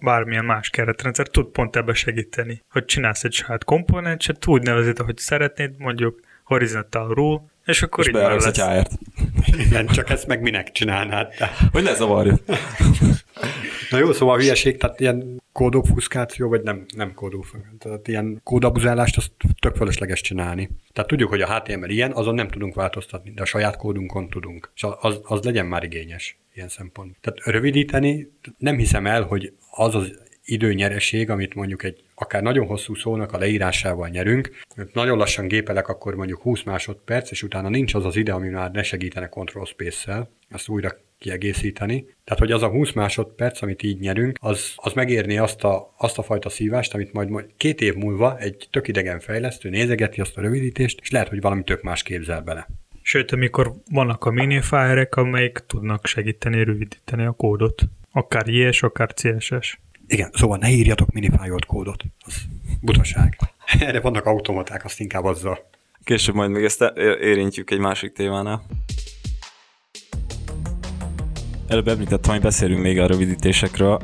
bármilyen 0.00 0.44
más 0.44 0.70
keretrendszer 0.70 1.28
tud 1.28 1.46
pont 1.46 1.76
ebbe 1.76 1.94
segíteni, 1.94 2.62
hogy 2.70 2.84
csinálsz 2.84 3.24
egy 3.24 3.32
saját 3.32 3.64
komponenset, 3.64 4.46
úgy 4.46 4.62
nevezed, 4.62 4.98
ahogy 4.98 5.18
szeretnéd, 5.18 5.70
mondjuk 5.78 6.20
horizontal 6.44 7.14
rule, 7.14 7.40
és 7.64 7.82
akkor 7.82 8.04
és 8.04 8.08
így 8.08 8.14
lesz. 8.14 8.58
egy 8.58 8.86
Igen, 9.58 9.86
csak 9.86 10.10
ezt 10.10 10.26
meg 10.26 10.40
minek 10.40 10.72
csinálnád? 10.72 11.34
Hogy 11.72 11.82
ne 11.82 11.94
zavarjon. 11.94 12.40
Na 13.94 14.00
jó, 14.00 14.12
szóval 14.12 14.34
a 14.34 14.38
hülyeség, 14.38 14.76
tehát 14.76 15.00
ilyen 15.00 15.42
kódobfuszkáció, 15.52 16.48
vagy 16.48 16.62
nem, 16.62 16.84
nem 16.96 17.14
kódobfuszkáció, 17.14 17.76
tehát 17.78 18.08
ilyen 18.08 18.40
kódabuzálást 18.42 19.16
azt 19.16 19.30
tök 19.60 19.76
fölösleges 19.76 20.20
csinálni. 20.20 20.70
Tehát 20.92 21.10
tudjuk, 21.10 21.28
hogy 21.28 21.40
a 21.40 21.54
HTML 21.54 21.90
ilyen, 21.90 22.12
azon 22.12 22.34
nem 22.34 22.48
tudunk 22.48 22.74
változtatni, 22.74 23.30
de 23.30 23.42
a 23.42 23.44
saját 23.44 23.76
kódunkon 23.76 24.28
tudunk. 24.28 24.70
És 24.74 24.86
az, 25.00 25.20
az 25.22 25.42
legyen 25.42 25.66
már 25.66 25.82
igényes 25.82 26.38
ilyen 26.54 26.68
szempont. 26.68 27.16
Tehát 27.20 27.44
rövidíteni, 27.44 28.30
nem 28.58 28.76
hiszem 28.76 29.06
el, 29.06 29.22
hogy 29.22 29.52
az 29.70 29.94
az 29.94 30.18
időnyereség, 30.44 31.30
amit 31.30 31.54
mondjuk 31.54 31.82
egy 31.82 32.02
akár 32.14 32.42
nagyon 32.42 32.66
hosszú 32.66 32.94
szónak 32.94 33.32
a 33.32 33.38
leírásával 33.38 34.08
nyerünk, 34.08 34.50
nagyon 34.92 35.18
lassan 35.18 35.48
gépelek, 35.48 35.88
akkor 35.88 36.14
mondjuk 36.14 36.42
20 36.42 36.62
másodperc, 36.62 37.30
és 37.30 37.42
utána 37.42 37.68
nincs 37.68 37.94
az 37.94 38.04
az 38.04 38.16
ide, 38.16 38.32
ami 38.32 38.48
már 38.48 38.70
ne 38.70 38.82
segítene 38.82 39.28
Control 39.28 39.64
Space-szel, 39.64 40.30
ezt 40.48 40.68
újra 40.68 40.96
kiegészíteni. 41.24 42.06
Tehát, 42.24 42.38
hogy 42.38 42.52
az 42.52 42.62
a 42.62 42.68
20 42.68 42.92
másodperc, 42.92 43.62
amit 43.62 43.82
így 43.82 43.98
nyerünk, 43.98 44.38
az, 44.40 44.72
az 44.76 44.92
megérni 44.92 45.38
azt 45.38 45.64
a, 45.64 45.94
azt 45.98 46.18
a 46.18 46.22
fajta 46.22 46.48
szívást, 46.48 46.94
amit 46.94 47.12
majd, 47.12 47.28
majd 47.28 47.46
két 47.56 47.80
év 47.80 47.94
múlva 47.94 48.38
egy 48.38 48.68
tök 48.70 48.88
idegen 48.88 49.20
fejlesztő 49.20 49.68
nézegeti 49.68 50.20
azt 50.20 50.36
a 50.36 50.40
rövidítést, 50.40 51.00
és 51.02 51.10
lehet, 51.10 51.28
hogy 51.28 51.40
valami 51.40 51.64
tök 51.64 51.82
más 51.82 52.02
képzel 52.02 52.40
bele. 52.40 52.68
Sőt, 53.02 53.32
amikor 53.32 53.72
vannak 53.90 54.24
a 54.24 54.30
minifájrek, 54.30 55.16
amelyik 55.16 55.58
tudnak 55.66 56.06
segíteni 56.06 56.64
rövidíteni 56.64 57.24
a 57.24 57.32
kódot. 57.32 57.82
Akár 58.12 58.48
JS, 58.48 58.82
akár 58.82 59.14
CSS. 59.14 59.80
Igen, 60.06 60.30
szóval 60.32 60.58
ne 60.58 60.68
írjatok 60.70 61.12
minifájolt 61.12 61.64
kódot. 61.64 62.02
Az 62.26 62.34
butaság. 62.80 63.36
Erre 63.80 64.00
vannak 64.00 64.26
automaták, 64.26 64.84
azt 64.84 65.00
inkább 65.00 65.24
azzal. 65.24 65.70
Később 66.04 66.34
majd 66.34 66.50
még 66.50 66.64
ezt 66.64 66.92
érintjük 67.20 67.70
egy 67.70 67.78
másik 67.78 68.12
témánál. 68.12 68.66
Előbb 71.74 71.88
említettem, 71.88 72.32
hogy 72.32 72.42
beszélünk 72.42 72.82
még 72.82 73.00
a 73.00 73.06
rövidítésekről, 73.06 73.98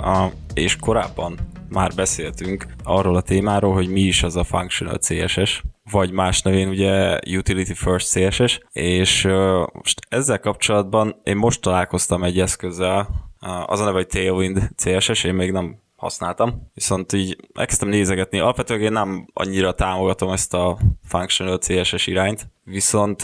és 0.55 0.77
korábban 0.77 1.39
már 1.69 1.93
beszéltünk 1.95 2.67
arról 2.85 3.17
a 3.17 3.21
témáról, 3.21 3.75
hogy 3.75 3.89
mi 3.89 4.01
is 4.01 4.23
az 4.23 4.37
a 4.37 4.45
functional 4.45 4.99
CSS, 4.99 5.63
vagy 5.91 6.11
más 6.11 6.43
nevén 6.43 6.69
ugye 6.69 7.19
Utility 7.37 7.73
First 7.75 8.09
CSS, 8.09 8.61
és 8.73 9.29
most 9.73 10.01
ezzel 10.09 10.41
kapcsolatban 10.41 11.21
én 11.25 11.37
most 11.37 11.61
találkoztam 11.61 12.25
egy 12.25 12.41
eszközzel, 12.41 13.09
az 13.67 13.81
a 13.81 13.85
neve, 13.85 13.97
hogy 13.97 14.07
Tailwind 14.07 14.71
CSS, 14.77 15.25
én 15.25 15.35
még 15.35 15.53
nem 15.53 15.79
használtam, 15.97 16.71
viszont 16.75 17.13
így 17.13 17.37
elkezdtem 17.55 17.89
nézegetni. 17.89 18.39
Alapvetően 18.39 18.81
én 18.81 18.93
nem 18.93 19.27
annyira 19.33 19.73
támogatom 19.73 20.33
ezt 20.33 20.55
a 20.55 20.79
functional 21.05 21.59
CSS 21.59 22.07
irányt, 22.07 22.51
viszont 22.65 23.23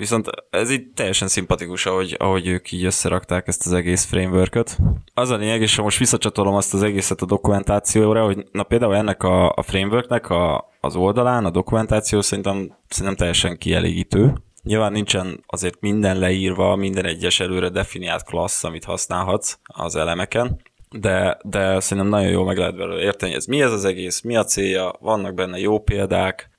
Viszont 0.00 0.30
ez 0.50 0.70
így 0.70 0.86
teljesen 0.94 1.28
szimpatikus, 1.28 1.86
ahogy, 1.86 2.16
ahogy 2.18 2.46
ők 2.46 2.72
így 2.72 2.84
összerakták 2.84 3.46
ezt 3.46 3.66
az 3.66 3.72
egész 3.72 4.04
frameworköt. 4.04 4.78
Az 5.14 5.30
a 5.30 5.36
lényeg, 5.36 5.60
és 5.60 5.76
ha 5.76 5.82
most 5.82 5.98
visszacsatolom 5.98 6.54
azt 6.54 6.74
az 6.74 6.82
egészet 6.82 7.22
a 7.22 7.26
dokumentációra, 7.26 8.24
hogy 8.24 8.46
na 8.52 8.62
például 8.62 8.96
ennek 8.96 9.22
a, 9.22 9.52
a 9.52 9.62
frameworknek 9.62 10.30
a, 10.30 10.70
az 10.80 10.96
oldalán 10.96 11.44
a 11.44 11.50
dokumentáció 11.50 12.20
szerintem, 12.20 12.76
szerintem 12.88 13.16
teljesen 13.16 13.58
kielégítő. 13.58 14.32
Nyilván 14.62 14.92
nincsen 14.92 15.44
azért 15.46 15.80
minden 15.80 16.18
leírva, 16.18 16.76
minden 16.76 17.04
egyes 17.04 17.40
előre 17.40 17.68
definiált 17.68 18.24
klassz, 18.24 18.64
amit 18.64 18.84
használhatsz 18.84 19.58
az 19.62 19.96
elemeken, 19.96 20.60
de, 20.90 21.38
de 21.44 21.80
szerintem 21.80 22.12
nagyon 22.12 22.30
jó 22.30 22.44
meg 22.44 22.58
lehet 22.58 22.76
belőle 22.76 23.02
érteni, 23.02 23.34
ez 23.34 23.46
mi 23.46 23.62
ez 23.62 23.72
az 23.72 23.84
egész, 23.84 24.20
mi 24.20 24.36
a 24.36 24.44
célja, 24.44 24.92
vannak 25.00 25.34
benne 25.34 25.58
jó 25.58 25.78
példák, 25.80 26.50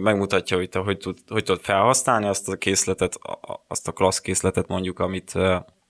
megmutatja, 0.00 0.56
hogy 0.56 0.68
te 0.68 0.78
hogy, 0.78 0.98
tud, 0.98 1.18
hogy 1.28 1.44
tudod 1.44 1.60
felhasználni 1.60 2.26
azt 2.26 2.48
a 2.48 2.56
készletet, 2.56 3.18
azt 3.68 3.88
a 3.88 3.92
klassz 3.92 4.20
készletet 4.20 4.68
mondjuk, 4.68 4.98
amit 4.98 5.32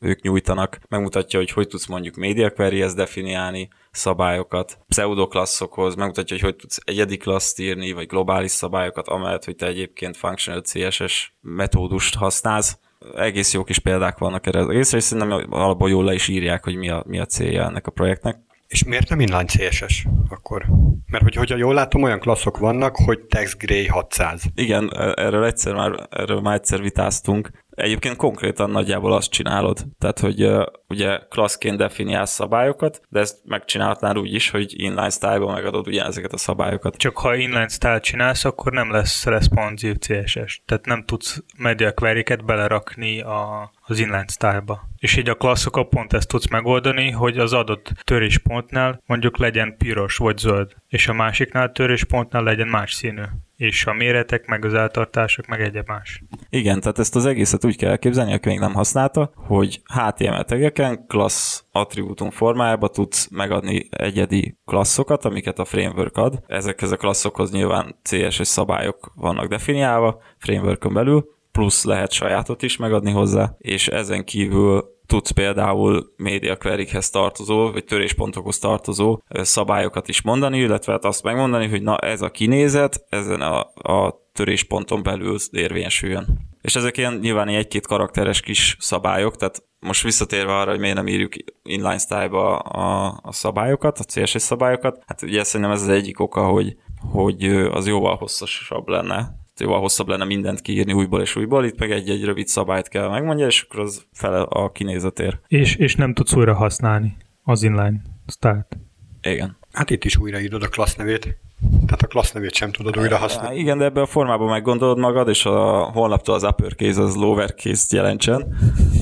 ők 0.01 0.21
nyújtanak, 0.21 0.79
megmutatja, 0.89 1.39
hogy 1.39 1.51
hogy 1.51 1.69
tudsz 1.69 1.87
mondjuk 1.87 2.15
media 2.15 2.51
queryhez 2.51 2.95
definiálni 2.95 3.69
szabályokat, 3.91 4.79
pseudoklasszokhoz, 4.89 5.95
megmutatja, 5.95 6.37
hogy 6.37 6.45
hogy 6.45 6.57
tudsz 6.57 6.79
egyedi 6.85 7.17
klasszt 7.17 7.59
írni, 7.59 7.93
vagy 7.93 8.07
globális 8.07 8.51
szabályokat, 8.51 9.09
amellett, 9.09 9.45
hogy 9.45 9.57
te 9.57 9.67
egyébként 9.67 10.17
functional 10.17 10.63
CSS 10.63 11.33
metódust 11.41 12.15
használsz. 12.15 12.79
Egész 13.15 13.53
jó 13.53 13.65
kis 13.65 13.79
példák 13.79 14.19
vannak 14.19 14.47
erre 14.47 14.59
az 14.59 14.69
egészre, 14.69 14.97
és 14.97 15.05
szerintem 15.05 15.47
alapból 15.51 15.91
jól 15.91 16.05
le 16.05 16.15
is 16.15 16.29
írják, 16.29 16.65
hogy 16.65 16.77
mi 16.77 16.89
a, 16.89 17.03
mi 17.07 17.19
a 17.19 17.27
célja 17.27 17.65
ennek 17.65 17.87
a 17.87 17.91
projektnek. 17.91 18.39
És 18.67 18.85
miért 18.85 19.09
nem 19.09 19.21
inline 19.21 19.45
CSS 19.45 20.07
akkor? 20.29 20.65
Mert 21.07 21.23
hogy, 21.23 21.35
hogyha 21.35 21.57
jól 21.57 21.75
látom, 21.75 22.03
olyan 22.03 22.21
klasszok 22.21 22.59
vannak, 22.59 22.97
hogy 22.97 23.21
TextGray 23.21 23.87
600. 23.87 24.43
Igen, 24.55 24.91
e- 24.97 25.15
erről 25.17 25.45
egyszer 25.45 25.75
már, 25.75 26.07
erről 26.11 26.41
már 26.41 26.55
egyszer 26.55 26.81
vitáztunk. 26.81 27.51
Egyébként 27.71 28.17
konkrétan 28.17 28.71
nagyjából 28.71 29.13
azt 29.13 29.31
csinálod, 29.31 29.85
tehát 29.99 30.19
hogy 30.19 30.45
uh, 30.45 30.65
ugye 30.89 31.19
klasszként 31.29 31.77
definiálsz 31.77 32.31
szabályokat, 32.31 33.01
de 33.09 33.21
ezt 33.21 33.39
megcsinálhatnál 33.45 34.17
úgy 34.17 34.35
is, 34.35 34.51
hogy 34.51 34.81
inline 34.81 35.11
style-ban 35.11 35.55
megadod 35.55 35.87
ugye 35.87 36.05
ezeket 36.05 36.33
a 36.33 36.37
szabályokat. 36.37 36.97
Csak 36.97 37.19
ha 37.19 37.35
inline 37.35 37.69
style 37.69 38.01
csinálsz, 38.01 38.45
akkor 38.45 38.73
nem 38.73 38.91
lesz 38.91 39.25
responsive 39.25 39.95
CSS, 39.99 40.63
tehát 40.65 40.87
nem 40.87 41.05
tudsz 41.05 41.43
media 41.57 41.93
query-ket 41.93 42.45
belerakni 42.45 43.21
a, 43.21 43.73
az 43.87 43.99
inline 43.99 44.25
style-ba. 44.29 44.89
És 44.99 45.17
így 45.17 45.29
a 45.29 45.35
klasszokat 45.35 45.89
pont 45.89 46.13
ezt 46.13 46.29
tudsz 46.29 46.49
megoldani, 46.49 47.11
hogy 47.11 47.39
az 47.39 47.53
adott 47.53 47.93
töréspontnál 48.05 49.03
mondjuk 49.07 49.39
legyen 49.39 49.77
piros 49.79 50.17
vagy 50.17 50.39
zöld, 50.39 50.73
és 50.89 51.09
a 51.09 51.13
másiknál 51.13 51.73
töréspontnál 51.73 52.43
legyen 52.43 52.69
más 52.69 52.93
színű. 52.93 53.23
és 53.57 53.87
a 53.87 53.93
méretek, 53.93 54.47
meg 54.47 54.65
az 54.65 54.75
eltartások, 54.75 55.47
meg 55.47 55.61
egyéb 55.61 55.89
más. 55.89 56.23
Igen, 56.49 56.81
tehát 56.81 56.99
ezt 56.99 57.17
az 57.17 57.27
egészet 57.27 57.65
úgy 57.65 57.77
kell 57.77 57.91
elképzelni, 57.91 58.33
aki 58.33 58.49
még 58.49 58.59
nem 58.59 58.75
használta, 58.75 59.33
hogy 59.35 59.81
HTML 59.85 60.45
tegeken 60.45 61.07
klassz 61.07 61.65
attribútum 61.73 62.31
formájába 62.31 62.89
tudsz 62.89 63.29
megadni 63.31 63.89
egyedi 63.91 64.59
klasszokat, 64.65 65.25
amiket 65.25 65.59
a 65.59 65.65
framework 65.65 66.17
ad. 66.17 66.43
Ezekhez 66.47 66.91
a 66.91 66.97
klasszokhoz 66.97 67.51
nyilván 67.51 67.97
CSS 68.03 68.47
szabályok 68.47 69.13
vannak 69.15 69.47
definiálva 69.47 70.23
frameworkön 70.39 70.93
belül, 70.93 71.34
plusz 71.55 71.85
lehet 71.85 72.13
sajátot 72.13 72.63
is 72.63 72.77
megadni 72.77 73.11
hozzá, 73.11 73.55
és 73.59 73.89
ezen 73.89 74.25
kívül 74.25 74.85
tudsz 75.07 75.31
például 75.31 76.13
média 76.17 76.57
queryhez 76.57 77.11
tartozó, 77.11 77.71
vagy 77.71 77.85
töréspontokhoz 77.85 78.59
tartozó 78.59 79.21
szabályokat 79.29 80.09
is 80.09 80.23
mondani, 80.23 80.59
illetve 80.59 80.93
hát 80.93 81.05
azt 81.05 81.23
megmondani, 81.23 81.69
hogy 81.69 81.83
na 81.83 81.99
ez 81.99 82.23
a 82.23 82.31
kinézet 82.31 83.05
ezen 83.09 83.41
a, 83.41 83.61
a 83.75 84.23
törésponton 84.33 85.03
belül 85.03 85.37
érvényesüljön. 85.51 86.27
És 86.63 86.77
ezek 86.77 86.97
ilyen 86.97 87.19
nyilván 87.23 87.49
egy-két 87.49 87.87
karakteres 87.87 88.41
kis 88.41 88.77
szabályok, 88.81 89.37
tehát 89.37 89.63
most 89.81 90.03
visszatérve 90.03 90.57
arra, 90.57 90.71
hogy 90.71 90.81
miért 90.81 90.97
nem 90.97 91.09
írjuk 91.09 91.33
inline 91.63 91.99
style-ba 91.99 92.59
a, 92.59 93.19
a 93.23 93.33
szabályokat, 93.33 93.99
a 93.99 94.05
CSS 94.05 94.43
szabályokat, 94.43 95.03
hát 95.07 95.23
ugye 95.23 95.45
szerintem 95.45 95.75
ez 95.75 95.83
az 95.83 95.89
egyik 95.89 96.21
oka, 96.21 96.45
hogy, 96.47 96.77
hogy 97.13 97.45
az 97.71 97.87
jóval 97.87 98.17
hosszasabb 98.17 98.89
lenne, 98.89 99.44
jóval 99.61 99.81
hosszabb 99.81 100.09
lenne 100.09 100.25
mindent 100.25 100.61
kiírni 100.61 100.93
újból 100.93 101.21
és 101.21 101.37
újból, 101.37 101.65
itt 101.65 101.79
meg 101.79 101.91
egy-egy 101.91 102.25
rövid 102.25 102.47
szabályt 102.47 102.89
kell 102.89 103.09
megmondja, 103.09 103.47
és 103.47 103.63
akkor 103.63 103.81
az 103.81 104.07
fele 104.13 104.41
a 104.41 104.71
kinézetér. 104.73 105.39
És, 105.49 105.77
és 105.77 105.95
nem 105.95 106.15
tudsz 106.15 106.35
újra 106.35 106.55
használni 106.55 107.17
az 107.43 107.63
inline 107.63 108.03
start. 108.27 108.77
Igen. 109.23 109.57
Hát 109.73 109.91
itt 109.91 110.05
is 110.05 110.17
újraírod 110.17 110.63
a 110.63 110.69
klassz 110.69 110.97
nevét. 110.97 111.39
Tehát 111.87 112.03
a 112.03 112.07
klassz 112.07 112.33
nevét 112.33 112.55
sem 112.55 112.71
tudod 112.71 112.99
újra 112.99 113.17
használni. 113.17 113.59
Igen, 113.59 113.79
de 113.79 113.85
ebben 113.85 114.03
a 114.03 114.07
formában 114.07 114.49
meggondolod 114.49 114.99
magad, 114.99 115.29
és 115.29 115.45
a 115.45 115.83
holnaptól 115.83 116.35
az 116.35 116.43
uppercase 116.43 117.03
az 117.03 117.15
lowercase 117.15 117.97
jelentsen, 117.97 118.57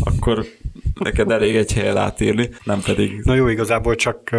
akkor 0.05 0.45
neked 0.99 1.31
elég 1.31 1.57
egy 1.57 1.73
helyen 1.73 1.97
átírni, 1.97 2.49
nem 2.65 2.81
pedig... 2.81 3.21
Na 3.25 3.35
jó, 3.35 3.49
igazából 3.49 3.95
csak 3.95 4.31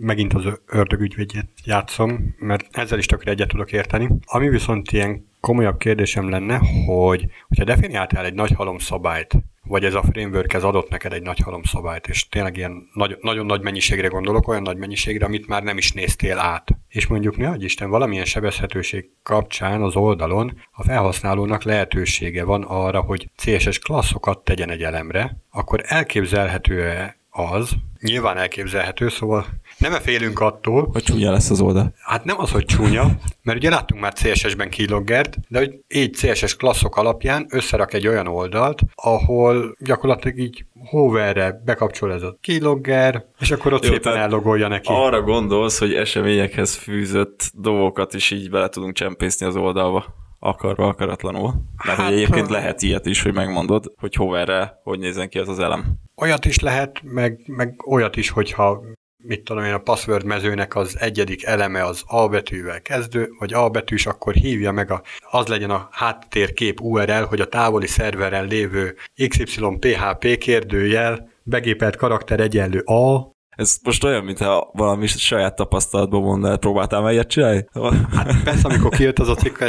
megint 0.00 0.34
az 0.34 0.60
ördögügyvédjét 0.66 1.48
játszom, 1.64 2.34
mert 2.38 2.66
ezzel 2.70 2.98
is 2.98 3.06
tökre 3.06 3.30
egyet 3.30 3.48
tudok 3.48 3.72
érteni. 3.72 4.08
Ami 4.26 4.48
viszont 4.48 4.92
ilyen 4.92 5.28
komolyabb 5.40 5.78
kérdésem 5.78 6.28
lenne, 6.28 6.60
hogy 6.86 7.26
hogyha 7.48 7.64
definiáltál 7.64 8.24
egy 8.24 8.34
nagy 8.34 8.50
halomszabályt, 8.50 9.34
vagy 9.62 9.84
ez 9.84 9.94
a 9.94 10.02
framework 10.02 10.52
ez 10.52 10.64
adott 10.64 10.90
neked 10.90 11.12
egy 11.12 11.22
nagy 11.22 11.38
halomszabályt, 11.38 12.08
és 12.08 12.28
tényleg 12.28 12.56
ilyen 12.56 12.88
nagy, 12.92 13.16
nagyon 13.20 13.46
nagy 13.46 13.62
mennyiségre 13.62 14.08
gondolok, 14.08 14.48
olyan 14.48 14.62
nagy 14.62 14.76
mennyiségre, 14.76 15.24
amit 15.24 15.46
már 15.46 15.62
nem 15.62 15.76
is 15.76 15.92
néztél 15.92 16.38
át. 16.38 16.68
És 16.88 17.06
mondjuk 17.06 17.36
ne 17.36 17.48
adj 17.48 17.64
Isten, 17.64 17.90
valamilyen 17.90 18.24
sebezhetőség 18.24 19.10
kapcsán 19.22 19.82
az 19.82 19.96
oldalon 19.96 20.60
a 20.72 20.82
felhasználónak 20.82 21.62
lehetősége 21.62 22.44
van 22.44 22.62
arra, 22.62 23.00
hogy 23.00 23.30
CSS 23.36 23.78
klasszokat 23.78 24.44
tegyen 24.44 24.70
egy 24.70 24.82
elemre, 24.82 25.36
akkor 25.50 25.80
elképzelhető-e 25.84 27.18
az, 27.30 27.72
nyilván 28.00 28.36
elképzelhető, 28.36 29.08
szóval 29.08 29.46
nem 29.80 29.92
-e 29.92 30.00
félünk 30.00 30.40
attól, 30.40 30.88
hogy 30.92 31.02
csúnya 31.02 31.30
lesz 31.30 31.50
az 31.50 31.60
oldal. 31.60 31.94
Hát 32.04 32.24
nem 32.24 32.38
az, 32.38 32.50
hogy 32.50 32.64
csúnya, 32.64 33.10
mert 33.42 33.58
ugye 33.58 33.70
láttunk 33.70 34.00
már 34.00 34.12
CSS-ben 34.12 34.70
keyloggert, 34.70 35.36
de 35.48 35.58
hogy 35.58 35.78
így 35.88 36.10
CSS 36.10 36.56
klasszok 36.56 36.96
alapján 36.96 37.46
összerak 37.50 37.92
egy 37.92 38.06
olyan 38.06 38.26
oldalt, 38.26 38.80
ahol 38.94 39.76
gyakorlatilag 39.78 40.38
így 40.38 40.64
hoverre 40.78 41.60
bekapcsol 41.64 42.12
ez 42.12 42.22
a 42.22 42.36
keylogger, 42.40 43.24
és 43.38 43.50
akkor 43.50 43.72
ott 43.72 43.84
Jó, 43.84 43.92
szépen 43.92 44.16
ellogolja 44.16 44.68
neki. 44.68 44.88
Arra 44.92 45.22
gondolsz, 45.22 45.78
hogy 45.78 45.94
eseményekhez 45.94 46.74
fűzött 46.74 47.50
dolgokat 47.54 48.14
is 48.14 48.30
így 48.30 48.50
bele 48.50 48.68
tudunk 48.68 48.94
csempészni 48.94 49.46
az 49.46 49.56
oldalba 49.56 50.04
akarva, 50.38 50.86
akaratlanul. 50.86 51.54
Mert 51.86 51.98
hát, 51.98 52.10
egyébként 52.10 52.48
lehet 52.48 52.82
ilyet 52.82 53.06
is, 53.06 53.22
hogy 53.22 53.34
megmondod, 53.34 53.92
hogy 53.96 54.14
hoverre, 54.14 54.80
hogy 54.82 54.98
nézzen 54.98 55.28
ki 55.28 55.38
az 55.38 55.48
az 55.48 55.58
elem. 55.58 55.84
Olyat 56.16 56.44
is 56.44 56.58
lehet, 56.58 57.00
meg, 57.02 57.40
meg 57.46 57.82
olyat 57.86 58.16
is, 58.16 58.30
hogyha 58.30 58.82
mit 59.22 59.42
tudom 59.44 59.64
én, 59.64 59.72
a 59.72 59.78
password 59.78 60.24
mezőnek 60.24 60.76
az 60.76 60.98
egyedik 60.98 61.44
eleme 61.44 61.84
az 61.84 62.02
A 62.06 62.28
betűvel 62.28 62.82
kezdő, 62.82 63.28
vagy 63.38 63.52
A 63.52 63.68
betűs, 63.68 64.06
akkor 64.06 64.34
hívja 64.34 64.72
meg, 64.72 64.90
a, 64.90 65.02
az 65.30 65.46
legyen 65.46 65.70
a 65.70 65.88
háttérkép 65.90 66.80
URL, 66.80 67.22
hogy 67.22 67.40
a 67.40 67.48
távoli 67.48 67.86
szerveren 67.86 68.46
lévő 68.46 68.96
XYPHP 69.28 70.38
kérdőjel, 70.38 71.28
begépelt 71.42 71.96
karakter 71.96 72.40
egyenlő 72.40 72.80
A, 72.80 73.38
ez 73.60 73.76
most 73.82 74.04
olyan, 74.04 74.24
mintha 74.24 74.70
valami 74.72 75.06
saját 75.06 75.56
tapasztalatban 75.56 76.22
mondaná, 76.22 76.56
próbáltál 76.56 77.00
már 77.00 77.12
ilyet 77.12 77.28
csinálni? 77.28 77.66
Hát 78.14 78.42
persze, 78.44 78.68
amikor 78.68 78.90
kijött 78.90 79.18
az 79.18 79.28
a 79.28 79.34
cikk, 79.34 79.62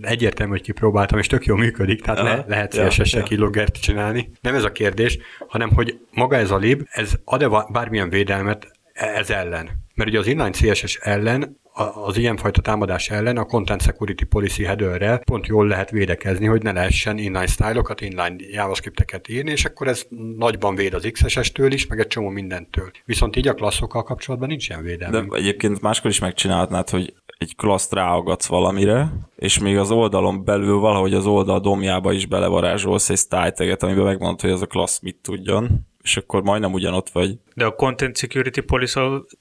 egyértelmű, 0.00 0.52
hogy 0.52 0.62
kipróbáltam, 0.62 1.18
és 1.18 1.26
tök 1.26 1.44
jól 1.44 1.58
működik, 1.58 2.02
tehát 2.02 2.22
le, 2.22 2.44
lehet 2.48 2.72
CSS-e 2.72 3.18
ja. 3.18 3.24
kiloggert 3.24 3.80
csinálni. 3.80 4.30
Nem 4.40 4.54
ez 4.54 4.64
a 4.64 4.72
kérdés, 4.72 5.18
hanem 5.48 5.70
hogy 5.74 5.98
maga 6.12 6.36
ez 6.36 6.50
a 6.50 6.56
lib, 6.56 6.82
ez 6.90 7.12
ad-e 7.24 7.66
bármilyen 7.72 8.08
védelmet 8.08 8.75
ez 8.96 9.30
ellen. 9.30 9.70
Mert 9.94 10.08
ugye 10.08 10.18
az 10.18 10.26
inline 10.26 10.50
CSS 10.50 10.96
ellen 10.96 11.60
az 12.04 12.16
ilyenfajta 12.16 12.60
támadás 12.60 13.10
ellen 13.10 13.36
a 13.36 13.44
Content 13.44 13.82
Security 13.82 14.24
Policy 14.24 14.64
headerrel 14.64 15.18
pont 15.18 15.46
jól 15.46 15.66
lehet 15.66 15.90
védekezni, 15.90 16.46
hogy 16.46 16.62
ne 16.62 16.72
lehessen 16.72 17.18
inline 17.18 17.46
style-okat, 17.46 18.00
inline 18.00 18.34
JavaScript-eket 18.38 19.28
írni, 19.28 19.50
és 19.50 19.64
akkor 19.64 19.88
ez 19.88 20.06
nagyban 20.36 20.74
véd 20.74 20.94
az 20.94 21.08
XSS-től 21.12 21.72
is, 21.72 21.86
meg 21.86 21.98
egy 21.98 22.06
csomó 22.06 22.28
mindentől. 22.28 22.90
Viszont 23.04 23.36
így 23.36 23.48
a 23.48 23.54
klasszokkal 23.54 24.02
kapcsolatban 24.02 24.48
nincs 24.48 24.68
ilyen 24.68 24.82
védelme. 24.82 25.20
De 25.20 25.36
egyébként 25.36 25.80
máskor 25.80 26.10
is 26.10 26.18
megcsinálhatnád, 26.18 26.90
hogy 26.90 27.14
egy 27.38 27.56
klasszt 27.56 27.92
ráagadsz 27.92 28.46
valamire, 28.46 29.12
és 29.36 29.58
még 29.58 29.76
az 29.76 29.90
oldalon 29.90 30.44
belül 30.44 30.78
valahogy 30.78 31.14
az 31.14 31.26
oldal 31.26 31.60
domjába 31.60 32.12
is 32.12 32.26
belevarázsolsz 32.26 33.10
egy 33.10 33.18
style 33.18 33.76
amiben 33.80 34.04
megmondod, 34.04 34.40
hogy 34.40 34.50
ez 34.50 34.60
a 34.60 34.66
klassz 34.66 35.00
mit 35.00 35.16
tudjon, 35.22 35.86
és 36.06 36.16
akkor 36.16 36.42
majdnem 36.42 36.72
ugyanott 36.72 37.10
vagy. 37.10 37.38
De 37.54 37.64
a 37.64 37.74
Content 37.74 38.16
Security 38.16 38.60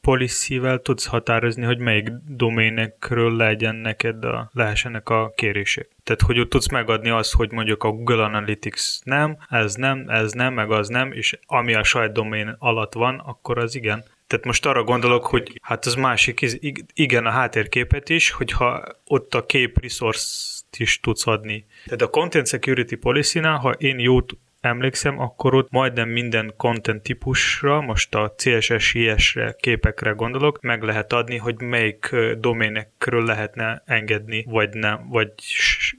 Policy-vel 0.02 0.80
tudsz 0.80 1.06
határozni, 1.06 1.64
hogy 1.64 1.78
melyik 1.78 2.10
doménekről 2.28 3.36
legyen 3.36 3.76
neked 3.76 4.26
a, 4.26 4.50
lehessenek 4.54 5.10
a 5.10 5.32
kérések. 5.36 5.90
Tehát, 6.04 6.22
hogy 6.22 6.40
ott 6.40 6.50
tudsz 6.50 6.70
megadni 6.70 7.10
azt, 7.10 7.34
hogy 7.34 7.52
mondjuk 7.52 7.84
a 7.84 7.92
Google 7.92 8.24
Analytics 8.24 8.82
nem, 9.04 9.38
ez 9.50 9.76
nem, 9.76 10.06
ez 10.08 10.32
nem, 10.32 10.54
meg 10.54 10.72
az 10.72 10.88
nem, 10.88 11.12
és 11.12 11.40
ami 11.46 11.74
a 11.74 11.84
saját 11.84 12.12
domén 12.12 12.56
alatt 12.60 12.94
van, 12.94 13.20
akkor 13.26 13.58
az 13.58 13.76
igen. 13.76 14.04
Tehát 14.28 14.46
most 14.46 14.66
arra 14.66 14.84
gondolok, 14.84 15.26
hogy 15.26 15.60
hát 15.62 15.86
az 15.86 15.96
másik, 15.96 16.46
igen, 16.94 17.26
a 17.26 17.30
háttérképet 17.30 18.10
is, 18.10 18.32
hogyha 18.32 18.84
ott 19.06 19.34
a 19.34 19.46
kép 19.46 19.82
resource 19.82 20.54
is 20.78 21.00
tudsz 21.00 21.28
adni. 21.28 21.66
Tehát 21.86 22.02
a 22.02 22.10
Content 22.10 22.48
Security 22.48 22.96
Policy-nál, 22.96 23.58
ha 23.58 23.72
én 23.72 24.00
jót 24.00 24.38
emlékszem, 24.66 25.20
akkor 25.20 25.56
ott 25.56 25.72
majdnem 25.72 26.10
minden 26.10 26.54
content 26.58 27.02
típusra, 27.02 27.82
most 27.82 28.16
a 28.16 28.34
CSS, 28.38 28.94
IS-re, 28.94 29.56
képekre 29.60 30.12
gondolok, 30.12 30.62
meg 30.62 30.82
lehet 30.82 31.14
adni, 31.14 31.38
hogy 31.38 31.62
melyik 31.62 32.16
doménekről 32.40 33.24
lehetne 33.24 33.84
engedni, 33.86 34.46
vagy 34.48 34.70
nem, 34.74 35.08
vagy 35.10 35.32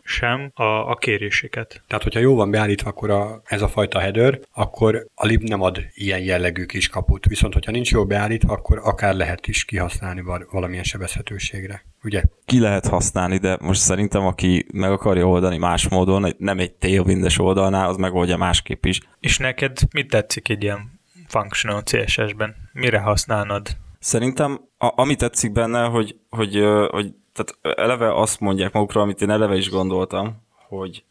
sem 0.05 0.51
a, 0.55 0.63
a 0.63 0.95
kéréseket. 0.95 1.83
Tehát, 1.87 2.03
hogyha 2.03 2.21
jó 2.21 2.35
van 2.35 2.51
beállítva, 2.51 2.91
akkor 2.91 3.11
a, 3.11 3.43
ez 3.45 3.63
a 3.63 3.69
fajta 3.69 3.99
header, 3.99 4.39
akkor 4.53 5.07
a 5.15 5.27
lib 5.27 5.43
nem 5.43 5.63
ad 5.63 5.79
ilyen 5.95 6.21
jellegű 6.21 6.65
kis 6.65 6.89
kaput. 6.89 7.27
Viszont, 7.27 7.53
hogyha 7.53 7.71
nincs 7.71 7.91
jó 7.91 8.07
beállítva, 8.07 8.53
akkor 8.53 8.81
akár 8.83 9.15
lehet 9.15 9.47
is 9.47 9.65
kihasználni 9.65 10.23
valamilyen 10.51 10.85
sebezhetőségre 10.85 11.85
ugye? 12.07 12.23
Ki 12.45 12.61
lehet 12.61 12.87
használni, 12.87 13.37
de 13.39 13.59
most 13.61 13.81
szerintem 13.81 14.27
aki 14.27 14.67
meg 14.73 14.91
akarja 14.91 15.29
oldani 15.29 15.57
más 15.57 15.89
módon, 15.89 16.35
nem 16.39 16.59
egy 16.59 16.73
tailwindes 16.73 17.39
oldalnál, 17.39 17.89
az 17.89 17.97
megoldja 17.97 18.37
másképp 18.37 18.85
is. 18.85 19.01
És 19.21 19.39
neked 19.39 19.79
mit 19.93 20.09
tetszik 20.09 20.49
egy 20.49 20.63
ilyen 20.63 21.01
functional 21.27 21.83
CSS-ben? 21.83 22.55
Mire 22.73 22.99
használnod? 22.99 23.77
Szerintem 23.99 24.61
a, 24.79 24.93
ami 25.01 25.15
tetszik 25.15 25.53
benne, 25.53 25.85
hogy, 25.85 26.17
hogy, 26.29 26.55
hogy 26.91 27.15
tehát 27.33 27.79
eleve 27.79 28.15
azt 28.15 28.41
mondják 28.41 28.73
magukra, 28.73 29.01
amit 29.01 29.23
én 29.23 29.31
eleve 29.31 29.57
is 29.57 29.71
gondoltam, 29.71 30.43
hogy 30.69 31.05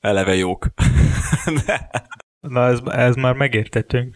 eleve 0.00 0.34
jók. 0.34 0.66
de... 1.66 1.90
Na, 2.40 2.66
ez, 2.66 2.80
ez 2.84 3.14
már 3.14 3.34
megértettünk 3.34 4.14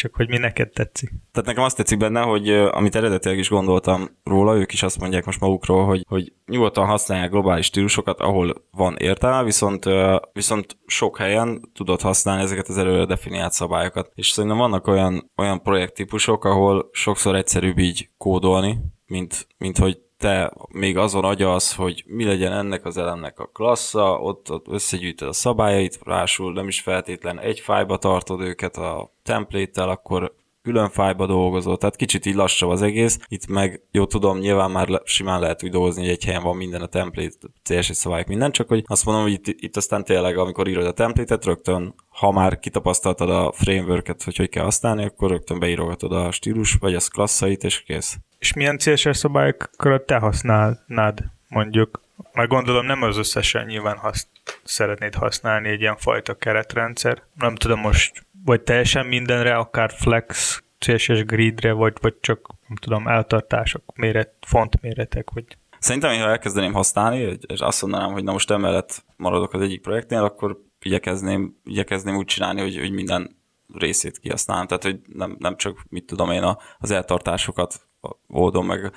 csak 0.00 0.14
hogy 0.14 0.28
mi 0.28 0.38
neked 0.38 0.70
tetszik. 0.70 1.10
Tehát 1.32 1.48
nekem 1.48 1.64
azt 1.64 1.76
tetszik 1.76 1.98
benne, 1.98 2.20
hogy 2.20 2.50
amit 2.50 2.94
eredetileg 2.94 3.38
is 3.38 3.48
gondoltam 3.48 4.08
róla, 4.24 4.56
ők 4.56 4.72
is 4.72 4.82
azt 4.82 5.00
mondják 5.00 5.24
most 5.24 5.40
magukról, 5.40 5.84
hogy, 5.84 6.04
hogy 6.08 6.32
nyugodtan 6.46 6.86
használják 6.86 7.30
globális 7.30 7.66
stílusokat, 7.66 8.20
ahol 8.20 8.64
van 8.70 8.96
értelme, 8.96 9.44
viszont, 9.44 9.84
viszont 10.32 10.76
sok 10.86 11.18
helyen 11.18 11.70
tudod 11.74 12.00
használni 12.00 12.42
ezeket 12.42 12.68
az 12.68 12.78
előre 12.78 13.04
definiált 13.04 13.52
szabályokat. 13.52 14.10
És 14.14 14.30
szerintem 14.30 14.58
vannak 14.58 14.86
olyan, 14.86 15.30
olyan 15.36 15.62
projekttípusok, 15.62 16.44
ahol 16.44 16.88
sokszor 16.92 17.34
egyszerűbb 17.34 17.78
így 17.78 18.08
kódolni, 18.18 18.78
mint, 19.06 19.46
mint 19.58 19.78
hogy 19.78 19.98
te 20.20 20.52
még 20.68 20.96
azon 20.96 21.24
agyalsz, 21.24 21.74
hogy 21.74 22.04
mi 22.06 22.24
legyen 22.24 22.52
ennek 22.52 22.84
az 22.84 22.96
elemnek 22.96 23.38
a 23.38 23.46
klassza, 23.46 24.18
ott, 24.18 24.50
ott 24.50 24.66
összegyűjtöd 24.68 25.28
a 25.28 25.32
szabályait, 25.32 25.98
rásul 26.04 26.52
nem 26.52 26.68
is 26.68 26.80
feltétlen 26.80 27.38
egy 27.40 27.60
fájba 27.60 27.96
tartod 27.96 28.40
őket 28.40 28.76
a 28.76 29.12
template 29.22 29.82
akkor 29.82 30.34
külön 30.62 30.90
fájba 30.90 31.26
dolgozol, 31.26 31.76
tehát 31.76 31.96
kicsit 31.96 32.26
így 32.26 32.34
lassabb 32.34 32.70
az 32.70 32.82
egész. 32.82 33.18
Itt 33.28 33.46
meg, 33.46 33.82
jó 33.90 34.06
tudom, 34.06 34.38
nyilván 34.38 34.70
már 34.70 34.88
simán 35.04 35.40
lehet 35.40 35.64
úgy 35.64 35.70
dolgozni, 35.70 36.02
hogy 36.02 36.10
egy 36.10 36.24
helyen 36.24 36.42
van 36.42 36.56
minden 36.56 36.82
a 36.82 36.86
template, 36.86 37.36
CSS 37.62 37.96
szabályok, 37.96 38.26
minden, 38.26 38.52
csak 38.52 38.68
hogy 38.68 38.82
azt 38.86 39.04
mondom, 39.04 39.22
hogy 39.24 39.32
itt, 39.32 39.46
itt 39.46 39.76
aztán 39.76 40.04
tényleg, 40.04 40.38
amikor 40.38 40.68
írod 40.68 40.86
a 40.86 40.92
template-et, 40.92 41.44
rögtön, 41.44 41.94
ha 42.08 42.30
már 42.30 42.58
kitapasztaltad 42.58 43.30
a 43.30 43.52
framework-et, 43.52 44.22
hogy 44.22 44.36
hogy 44.36 44.48
kell 44.48 44.64
használni, 44.64 45.04
akkor 45.04 45.30
rögtön 45.30 45.58
beírogatod 45.58 46.12
a 46.12 46.30
stílus, 46.30 46.74
vagy 46.74 46.94
az 46.94 47.08
klasszait, 47.08 47.64
és 47.64 47.82
kész. 47.82 48.16
És 48.38 48.52
milyen 48.52 48.78
CSS 48.78 49.16
szabályokat 49.16 50.02
te 50.06 50.16
használnád, 50.18 51.24
mondjuk? 51.48 52.00
Már 52.32 52.46
gondolom 52.46 52.86
nem 52.86 53.02
az 53.02 53.18
összesen 53.18 53.66
nyilván 53.66 53.96
hasz, 53.96 54.28
szeretnéd 54.62 55.14
használni 55.14 55.68
egy 55.68 55.80
ilyen 55.80 55.96
fajta 55.96 56.34
keretrendszer. 56.34 57.22
Nem 57.34 57.54
tudom 57.54 57.80
most, 57.80 58.26
vagy 58.44 58.60
teljesen 58.60 59.06
mindenre, 59.06 59.56
akár 59.56 59.90
flex, 59.90 60.62
CSS 60.78 61.24
gridre, 61.24 61.72
vagy, 61.72 61.96
vagy 62.00 62.14
csak, 62.20 62.48
nem 62.68 62.76
tudom, 62.76 63.08
eltartások, 63.08 63.82
méret, 63.96 64.32
font 64.40 64.80
méretek, 64.80 65.30
vagy 65.30 65.44
Szerintem, 65.78 66.18
ha 66.18 66.28
elkezdeném 66.28 66.72
használni, 66.72 67.38
és 67.46 67.60
azt 67.60 67.82
mondanám, 67.82 68.12
hogy 68.12 68.24
na 68.24 68.32
most 68.32 68.50
emellett 68.50 69.04
maradok 69.16 69.52
az 69.52 69.60
egyik 69.60 69.80
projektnél, 69.80 70.22
akkor 70.24 70.62
igyekezném, 70.80 71.56
igyekezném 71.64 72.16
úgy 72.16 72.24
csinálni, 72.24 72.60
hogy, 72.60 72.78
hogy 72.78 72.90
minden 72.90 73.36
részét 73.74 74.18
kihasználom. 74.18 74.66
Tehát, 74.66 74.82
hogy 74.82 75.00
nem, 75.06 75.36
nem 75.38 75.56
csak, 75.56 75.84
mit 75.88 76.06
tudom 76.06 76.30
én, 76.30 76.56
az 76.78 76.90
eltartásokat 76.90 77.80
oldom 78.26 78.66
meg 78.66 78.92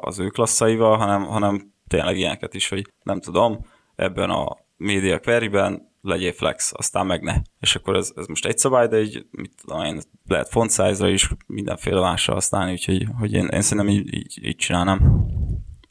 az 0.00 0.18
ő 0.18 0.28
klasszaival, 0.28 0.96
hanem, 0.96 1.24
hanem 1.24 1.72
tényleg 1.88 2.16
ilyeneket 2.16 2.54
is, 2.54 2.68
hogy 2.68 2.92
nem 3.02 3.20
tudom, 3.20 3.66
ebben 3.96 4.30
a 4.30 4.56
média 4.76 5.20
query-ben 5.20 5.87
legyél 6.00 6.32
flex, 6.32 6.72
aztán 6.74 7.06
meg 7.06 7.22
ne. 7.22 7.34
És 7.60 7.74
akkor 7.74 7.96
ez, 7.96 8.12
ez 8.16 8.26
most 8.26 8.46
egy 8.46 8.58
szabály, 8.58 8.88
de 8.88 8.96
egy, 8.96 9.26
mit 9.30 9.52
tudom 9.60 9.84
én, 9.84 10.00
lehet 10.26 10.48
font 10.48 10.70
size-ra 10.70 11.08
is 11.08 11.30
mindenféle 11.46 12.00
másra 12.00 12.32
használni, 12.32 12.72
úgyhogy 12.72 13.06
hogy 13.18 13.32
én, 13.32 13.46
én 13.46 13.62
szerintem 13.62 13.94
így, 13.94 14.14
így, 14.14 14.38
így 14.42 14.56
csinálnám. 14.56 15.26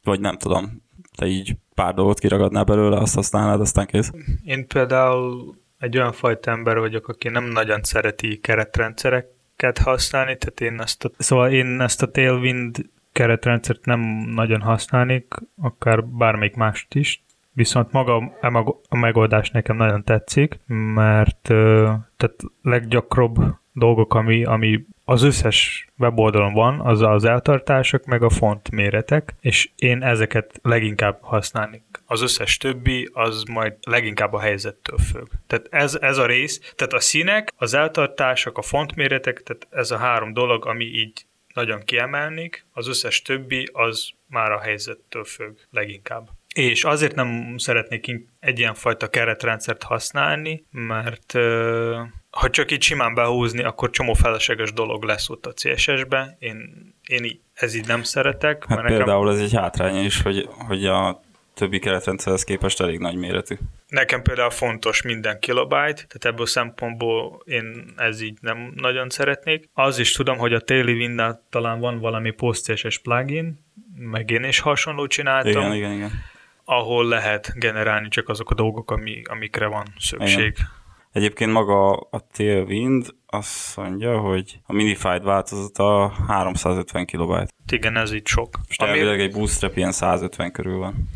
Vagy 0.03 0.20
nem 0.20 0.38
tudom, 0.38 0.82
te 1.18 1.26
így 1.26 1.55
pár 1.74 1.93
dolgot 1.93 2.20
kiragadnál 2.20 2.64
belőle, 2.64 2.97
azt 2.97 3.16
használnád, 3.16 3.62
aztán 3.62 3.86
kész. 3.86 4.12
Én 4.43 4.68
például 4.68 5.55
egy 5.80 5.97
olyan 5.97 6.12
fajta 6.12 6.51
ember 6.51 6.78
vagyok, 6.78 7.08
aki 7.08 7.30
nem 7.30 7.43
nagyon 7.43 7.84
szereti 7.84 8.39
keretrendszereket 8.39 9.78
használni, 9.84 10.38
tehát 10.38 10.62
én 10.62 10.82
ezt 10.82 11.05
a, 11.05 11.12
szóval 11.18 11.51
én 11.51 11.82
ezt 11.82 12.01
a 12.01 12.12
Tailwind 12.12 12.89
keretrendszert 13.12 13.86
nem 13.86 13.99
nagyon 14.34 14.62
használnék, 14.62 15.34
akár 15.62 16.05
bármelyik 16.05 16.55
mást 16.55 16.95
is, 16.95 17.26
viszont 17.58 17.91
maga 17.91 18.16
a 18.89 18.97
megoldás 18.97 19.49
nekem 19.49 19.76
nagyon 19.76 20.03
tetszik, 20.03 20.60
mert 20.93 21.41
tehát 22.18 22.39
leggyakrabb 22.62 23.36
dolgok, 23.74 24.14
ami, 24.14 24.43
ami 24.43 24.86
az 25.05 25.24
összes 25.24 25.88
weboldalon 25.97 26.53
van, 26.53 26.80
az 26.80 27.01
az 27.01 27.26
eltartások, 27.26 28.05
meg 28.05 28.24
a 28.24 28.30
font 28.30 28.72
méretek, 28.72 29.36
és 29.39 29.70
én 29.76 30.03
ezeket 30.03 30.60
leginkább 30.62 31.18
használnék. 31.22 31.84
Az 32.05 32.22
összes 32.22 32.58
többi, 32.58 33.10
az 33.14 33.43
majd 33.43 33.74
leginkább 33.82 34.34
a 34.34 34.39
helyzettől 34.39 34.97
függ. 34.97 35.28
Tehát 35.47 35.68
ez, 35.70 35.95
ez 36.01 36.18
a 36.18 36.26
rész, 36.26 36.74
tehát 36.76 36.93
a 36.93 36.99
színek, 36.99 37.53
az 37.55 37.74
eltartások, 37.74 38.58
a 38.58 38.62
fontméretek, 38.62 39.43
tehát 39.43 39.68
ez 39.70 39.91
a 39.91 39.97
három 39.97 40.34
dolog, 40.34 40.66
ami 40.66 40.86
így 40.86 41.26
nagyon 41.53 41.80
kiemelnék, 41.86 42.66
az 42.72 42.88
összes 42.88 43.22
többi 43.22 43.70
az 43.74 44.10
már 44.28 44.51
a 44.51 44.60
helyzettől 44.60 45.24
függ 45.24 45.58
leginkább. 45.70 46.30
És 46.58 46.84
azért 46.84 47.16
nem 47.16 47.58
szeretnék 47.58 48.12
egy 48.39 48.60
ilyen 48.60 48.74
fajta 48.74 49.08
keretrendszert 49.08 49.84
használni, 49.84 50.66
mert 50.72 51.32
ha 52.30 52.49
csak 52.49 52.72
így 52.72 52.82
simán 52.82 53.14
behúzni, 53.14 53.64
akkor 53.64 53.89
csomó 53.89 54.14
felesleges 54.14 54.74
dolog 54.74 55.03
lesz 55.03 55.30
ott 55.30 55.45
a 55.45 55.53
CSS-be. 55.53 56.36
Én, 56.39 56.93
én 57.08 57.41
ez 57.53 57.76
így 57.76 57.88
nem 57.88 58.03
szeretek. 58.03 58.66
Hát 58.68 58.78
mert 58.78 58.95
például 58.95 59.26
nekem... 59.26 59.39
ez 59.39 59.51
egy 59.51 59.60
hátránya 59.60 60.01
is, 60.01 60.22
hogy, 60.22 60.49
hogy 60.68 60.86
a 60.86 61.22
többi 61.53 61.80
keretrendszerhez 61.80 62.43
képest 62.43 62.82
elég 62.82 62.99
nagy 62.99 63.16
méretű. 63.16 63.55
Nekem 63.88 64.22
például 64.22 64.49
fontos 64.49 65.01
minden 65.01 65.39
kilobájt, 65.39 65.95
tehát 65.95 66.26
ebből 66.26 66.45
szempontból 66.45 67.41
én 67.45 67.93
ez 67.97 68.22
így 68.22 68.38
nem 68.41 68.74
nagyon 68.76 69.10
szeretnék. 69.10 69.70
Az 69.74 69.99
is 69.99 70.12
tudom, 70.12 70.38
hogy 70.38 70.53
a 70.53 70.60
téli 70.60 70.93
wind 70.93 71.22
talán 71.49 71.80
van 71.80 71.99
valami 71.99 72.32
post 72.32 73.01
plugin, 73.01 73.66
meg 73.95 74.30
én 74.30 74.43
is 74.43 74.60
hasonló 74.60 75.08
csináltam. 75.08 75.51
Igen, 75.51 75.74
igen, 75.74 75.91
igen. 75.91 76.12
Ahol 76.70 77.07
lehet 77.07 77.53
generálni 77.55 78.07
csak 78.07 78.30
azok 78.30 78.49
a 78.49 78.53
dolgok, 78.53 78.91
ami, 78.91 79.22
amikre 79.24 79.68
van 79.68 79.86
szükség. 79.99 80.45
Igen. 80.47 80.68
Egyébként 81.11 81.51
maga 81.51 81.91
a 81.91 82.28
Tailwind 82.34 83.05
azt 83.26 83.78
mondja, 83.78 84.20
hogy 84.20 84.59
a 84.65 84.74
minified 84.74 85.24
változata 85.24 86.13
350 86.28 87.05
kilobájt. 87.05 87.53
Igen, 87.72 87.97
ez 87.97 88.13
így 88.13 88.28
sok. 88.28 88.59
És 88.68 88.78
ami... 88.78 88.89
elvileg 88.89 89.20
egy 89.20 89.32
bootstrap 89.32 89.78
ilyen 89.78 89.91
150 89.91 90.51
körül 90.51 90.78
van. 90.78 91.09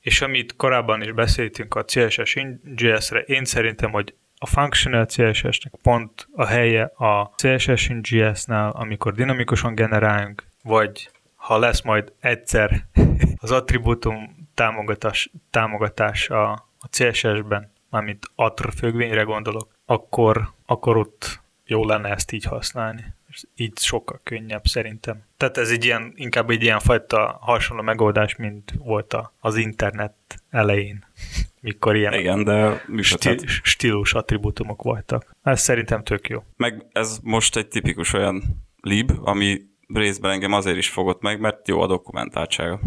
És 0.00 0.20
amit 0.20 0.56
korábban 0.56 1.02
is 1.02 1.12
beszéltünk 1.12 1.74
a 1.74 1.84
CSS 1.84 2.36
JS-re, 2.74 3.20
én 3.20 3.44
szerintem, 3.44 3.90
hogy 3.90 4.14
a 4.38 4.46
functional 4.46 5.06
CSS-nek 5.06 5.72
pont 5.82 6.28
a 6.32 6.46
helye 6.46 6.84
a 6.84 7.32
CSS 7.36 7.90
JS-nál, 8.00 8.70
amikor 8.70 9.14
dinamikusan 9.14 9.74
generálunk, 9.74 10.44
vagy 10.62 11.10
ha 11.34 11.58
lesz 11.58 11.82
majd 11.82 12.12
egyszer 12.20 12.84
az 13.36 13.50
attribútum 13.50 14.37
támogatás, 14.58 15.30
támogatás 15.50 16.28
a, 16.28 16.50
a 16.78 16.88
CSS-ben, 16.90 17.72
mármint 17.90 18.30
függvényre 18.76 19.22
gondolok, 19.22 19.68
akkor, 19.86 20.50
akkor 20.66 20.96
ott 20.96 21.40
jó 21.66 21.84
lenne 21.84 22.08
ezt 22.08 22.32
így 22.32 22.44
használni. 22.44 23.04
És 23.28 23.44
így 23.56 23.78
sokkal 23.78 24.20
könnyebb 24.22 24.64
szerintem. 24.64 25.22
Tehát 25.36 25.56
ez 25.56 25.70
egy 25.70 25.84
ilyen, 25.84 26.12
inkább 26.14 26.50
egy 26.50 26.62
ilyen 26.62 26.78
fajta 26.78 27.38
hasonló 27.40 27.82
megoldás, 27.82 28.36
mint 28.36 28.72
volt 28.78 29.16
az 29.40 29.56
internet 29.56 30.14
elején, 30.50 31.04
mikor 31.60 31.96
ilyen 31.96 32.12
Igen, 32.12 32.44
de 32.44 32.82
stíl, 33.00 33.36
stílus 33.46 34.14
attribútumok 34.14 34.82
voltak. 34.82 35.34
Ez 35.42 35.60
szerintem 35.60 36.02
tök 36.04 36.28
jó. 36.28 36.44
Meg 36.56 36.86
ez 36.92 37.18
most 37.22 37.56
egy 37.56 37.68
tipikus 37.68 38.12
olyan 38.12 38.42
lib, 38.80 39.10
ami 39.20 39.60
részben 39.94 40.30
engem 40.30 40.52
azért 40.52 40.76
is 40.76 40.88
fogott 40.88 41.20
meg, 41.20 41.40
mert 41.40 41.68
jó 41.68 41.80
a 41.80 41.86
dokumentáltsága. 41.86 42.80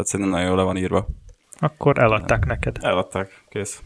Tehát 0.00 0.14
szerintem 0.14 0.34
nagyon 0.34 0.48
jól 0.48 0.58
le 0.58 0.62
van 0.62 0.76
írva. 0.76 1.06
Akkor 1.58 1.98
eladták 1.98 2.46
neked. 2.46 2.76
Eladták, 2.80 3.44
kész. 3.48 3.82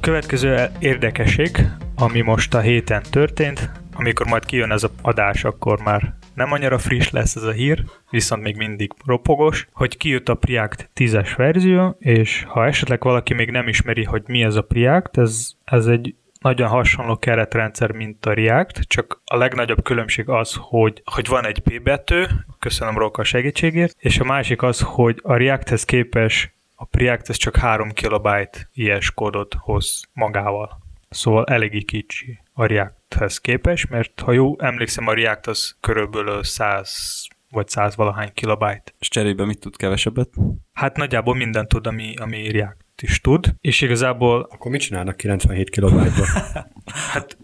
Következő 0.00 0.70
érdekesség, 0.78 1.56
ami 1.94 2.20
most 2.20 2.54
a 2.54 2.60
héten 2.60 3.02
történt, 3.10 3.70
amikor 3.94 4.26
majd 4.26 4.44
kijön 4.44 4.70
ez 4.70 4.82
az 4.82 4.90
adás, 5.02 5.44
akkor 5.44 5.80
már 5.82 6.14
nem 6.34 6.52
annyira 6.52 6.78
friss 6.78 7.10
lesz 7.10 7.36
ez 7.36 7.42
a 7.42 7.50
hír, 7.50 7.84
viszont 8.10 8.42
még 8.42 8.56
mindig 8.56 8.92
ropogos, 9.04 9.68
hogy 9.72 9.96
kijött 9.96 10.28
a 10.28 10.34
Preact 10.34 10.90
10-es 10.94 11.32
verzió, 11.36 11.96
és 11.98 12.44
ha 12.48 12.66
esetleg 12.66 13.02
valaki 13.02 13.34
még 13.34 13.50
nem 13.50 13.68
ismeri, 13.68 14.04
hogy 14.04 14.22
mi 14.26 14.42
ez 14.42 14.54
a 14.54 14.62
Preact, 14.62 15.18
ez, 15.18 15.52
ez 15.64 15.86
egy 15.86 16.14
nagyon 16.46 16.68
hasonló 16.68 17.18
keretrendszer, 17.18 17.92
mint 17.92 18.26
a 18.26 18.32
React, 18.32 18.80
csak 18.80 19.22
a 19.24 19.36
legnagyobb 19.36 19.82
különbség 19.82 20.28
az, 20.28 20.56
hogy, 20.58 21.02
hogy 21.04 21.26
van 21.26 21.46
egy 21.46 21.58
P 21.58 21.82
betű, 21.82 22.24
köszönöm 22.58 22.98
Róka 22.98 23.20
a 23.20 23.24
segítségért, 23.24 23.96
és 23.98 24.18
a 24.18 24.24
másik 24.24 24.62
az, 24.62 24.80
hogy 24.80 25.20
a 25.22 25.36
Reacthez 25.36 25.84
képes 25.84 26.54
a 26.74 26.84
Preact 26.84 27.28
ez 27.28 27.36
csak 27.36 27.56
3 27.56 27.90
kilobyte 27.90 28.68
ilyes 28.72 29.10
kódot 29.10 29.54
hoz 29.58 30.02
magával. 30.12 30.78
Szóval 31.08 31.44
eléggé 31.44 31.80
kicsi 31.80 32.38
a 32.52 32.66
React-hez 32.66 33.38
képes, 33.38 33.86
mert 33.86 34.20
ha 34.20 34.32
jó 34.32 34.60
emlékszem, 34.60 35.06
a 35.06 35.14
React 35.14 35.46
az 35.46 35.76
körülbelül 35.80 36.44
100 36.44 37.26
vagy 37.50 37.68
100 37.68 37.96
valahány 37.96 38.30
kilobyte. 38.34 38.92
És 38.98 39.08
cserébe 39.08 39.44
mit 39.44 39.60
tud 39.60 39.76
kevesebbet? 39.76 40.28
Hát 40.72 40.96
nagyjából 40.96 41.34
mindent 41.34 41.68
tud, 41.68 41.86
ami, 41.86 42.16
ami 42.16 42.50
React 42.50 42.85
is 43.02 43.20
tud, 43.20 43.54
és 43.60 43.80
igazából... 43.80 44.48
Akkor 44.50 44.70
mit 44.70 44.80
csinálnak 44.80 45.16
97 45.16 45.70
kilobájtba? 45.70 46.24
hát... 47.12 47.36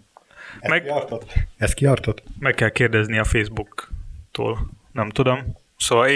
Ezt 0.60 0.70
meg, 0.70 0.82
kiartott? 0.82 1.32
Ezt 1.56 1.74
kiartott? 1.74 2.22
Meg 2.38 2.54
kell 2.54 2.70
kérdezni 2.70 3.18
a 3.18 3.24
Facebook-tól. 3.24 4.70
Nem 4.92 5.08
tudom. 5.08 5.60
Szóval 5.76 6.08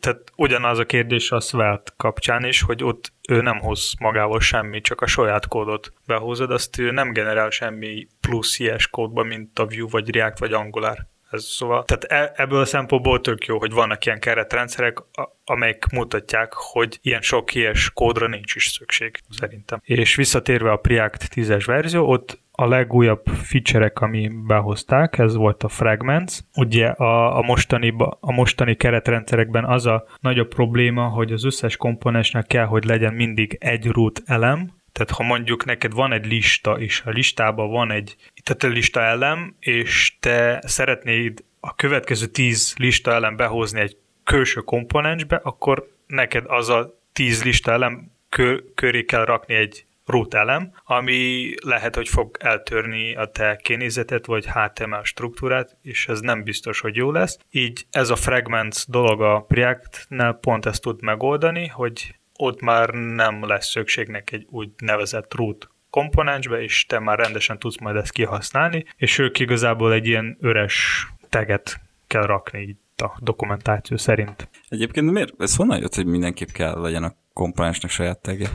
tehát 0.00 0.32
ugyanaz 0.36 0.78
a 0.78 0.84
kérdés 0.84 1.30
a 1.30 1.40
Svelte 1.40 1.92
kapcsán 1.96 2.44
is, 2.44 2.62
hogy 2.62 2.84
ott 2.84 3.12
ő 3.28 3.40
nem 3.40 3.58
hoz 3.58 3.94
magával 3.98 4.40
semmi, 4.40 4.80
csak 4.80 5.00
a 5.00 5.06
saját 5.06 5.48
kódot 5.48 5.92
behozod, 6.06 6.50
azt 6.50 6.78
ő 6.78 6.90
nem 6.90 7.12
generál 7.12 7.50
semmi 7.50 8.06
plusz 8.20 8.58
ilyes 8.58 8.86
kódba, 8.86 9.22
mint 9.22 9.58
a 9.58 9.66
Vue, 9.66 9.88
vagy 9.90 10.10
React, 10.10 10.38
vagy 10.38 10.52
Angular. 10.52 11.06
Ez 11.32 11.44
szóval, 11.44 11.84
tehát 11.84 12.04
e, 12.04 12.42
ebből 12.42 12.60
a 12.60 12.64
szempontból 12.64 13.20
tök 13.20 13.46
jó, 13.46 13.58
hogy 13.58 13.72
vannak 13.72 14.06
ilyen 14.06 14.20
keretrendszerek, 14.20 14.98
amelyek 15.44 15.86
mutatják, 15.92 16.52
hogy 16.52 16.98
ilyen 17.02 17.20
sok 17.20 17.54
ilyes 17.54 17.90
kódra 17.90 18.26
nincs 18.26 18.54
is 18.54 18.66
szükség, 18.66 19.20
szerintem. 19.30 19.80
És 19.84 20.14
visszatérve 20.14 20.70
a 20.70 20.76
Preact 20.76 21.28
10-es 21.34 21.62
verzió, 21.66 22.08
ott 22.08 22.40
a 22.52 22.66
legújabb 22.66 23.24
feature 23.26 23.92
ami 23.94 24.30
behozták, 24.46 25.18
ez 25.18 25.34
volt 25.34 25.62
a 25.62 25.68
Fragments. 25.68 26.38
Ugye 26.54 26.86
a, 26.86 27.36
a, 27.38 27.42
mostani, 27.42 27.94
a 28.20 28.32
mostani 28.32 28.74
keretrendszerekben 28.74 29.64
az 29.64 29.86
a 29.86 30.04
nagyobb 30.20 30.48
probléma, 30.48 31.08
hogy 31.08 31.32
az 31.32 31.44
összes 31.44 31.76
komponensnek 31.76 32.46
kell, 32.46 32.66
hogy 32.66 32.84
legyen 32.84 33.14
mindig 33.14 33.56
egy 33.60 33.86
root 33.86 34.22
elem, 34.24 34.80
Tehát 34.92 35.10
ha 35.10 35.22
mondjuk 35.22 35.64
neked 35.64 35.92
van 35.92 36.12
egy 36.12 36.26
lista, 36.26 36.78
és 36.78 37.02
a 37.04 37.10
listában 37.10 37.70
van 37.70 37.90
egy, 37.90 38.16
egy 38.44 38.62
lista 38.62 39.00
elem, 39.00 39.56
és 39.60 40.16
te 40.20 40.62
szeretnéd 40.66 41.44
a 41.60 41.74
következő 41.74 42.26
tíz 42.26 42.74
lista 42.76 43.12
elem 43.12 43.36
behozni 43.36 43.80
egy 43.80 43.96
külső 44.24 44.60
komponensbe, 44.60 45.36
akkor 45.36 45.88
neked 46.06 46.44
az 46.46 46.68
a 46.68 46.98
tíz 47.12 47.44
lista 47.44 47.72
elem 47.72 48.10
kö, 48.28 48.56
köré 48.74 49.04
kell 49.04 49.24
rakni 49.24 49.54
egy 49.54 49.86
root 50.06 50.34
elem, 50.34 50.72
ami 50.84 51.54
lehet, 51.64 51.94
hogy 51.94 52.08
fog 52.08 52.36
eltörni 52.40 53.14
a 53.14 53.26
te 53.26 53.60
kénézetet, 53.62 54.26
vagy 54.26 54.46
HTML 54.46 55.04
struktúrát, 55.04 55.76
és 55.82 56.08
ez 56.08 56.20
nem 56.20 56.42
biztos, 56.42 56.80
hogy 56.80 56.96
jó 56.96 57.10
lesz. 57.10 57.38
Így 57.50 57.86
ez 57.90 58.10
a 58.10 58.16
fragments 58.16 58.86
dolog 58.86 59.22
a 59.22 59.40
Preact-nel 59.40 60.32
pont 60.32 60.66
ezt 60.66 60.82
tud 60.82 61.02
megoldani, 61.02 61.66
hogy 61.66 62.14
ott 62.36 62.60
már 62.60 62.90
nem 62.90 63.46
lesz 63.46 63.68
szükségnek 63.68 64.32
egy 64.32 64.46
úgynevezett 64.50 65.34
root 65.34 65.70
komponensbe, 65.92 66.62
és 66.62 66.86
te 66.86 66.98
már 66.98 67.18
rendesen 67.18 67.58
tudsz 67.58 67.78
majd 67.78 67.96
ezt 67.96 68.12
kihasználni, 68.12 68.84
és 68.96 69.18
ők 69.18 69.38
igazából 69.38 69.92
egy 69.92 70.06
ilyen 70.06 70.36
öres 70.40 71.06
teget 71.28 71.80
kell 72.06 72.26
rakni 72.26 72.60
így 72.60 72.76
a 72.96 73.16
dokumentáció 73.18 73.96
szerint. 73.96 74.48
Egyébként 74.68 75.10
miért? 75.10 75.32
Ez 75.38 75.56
honnan 75.56 75.78
jött, 75.78 75.94
hogy 75.94 76.06
mindenképp 76.06 76.48
kell 76.48 76.80
legyen 76.80 77.02
a 77.02 77.14
komponensnek 77.32 77.90
saját 77.90 78.18
tegje? 78.18 78.50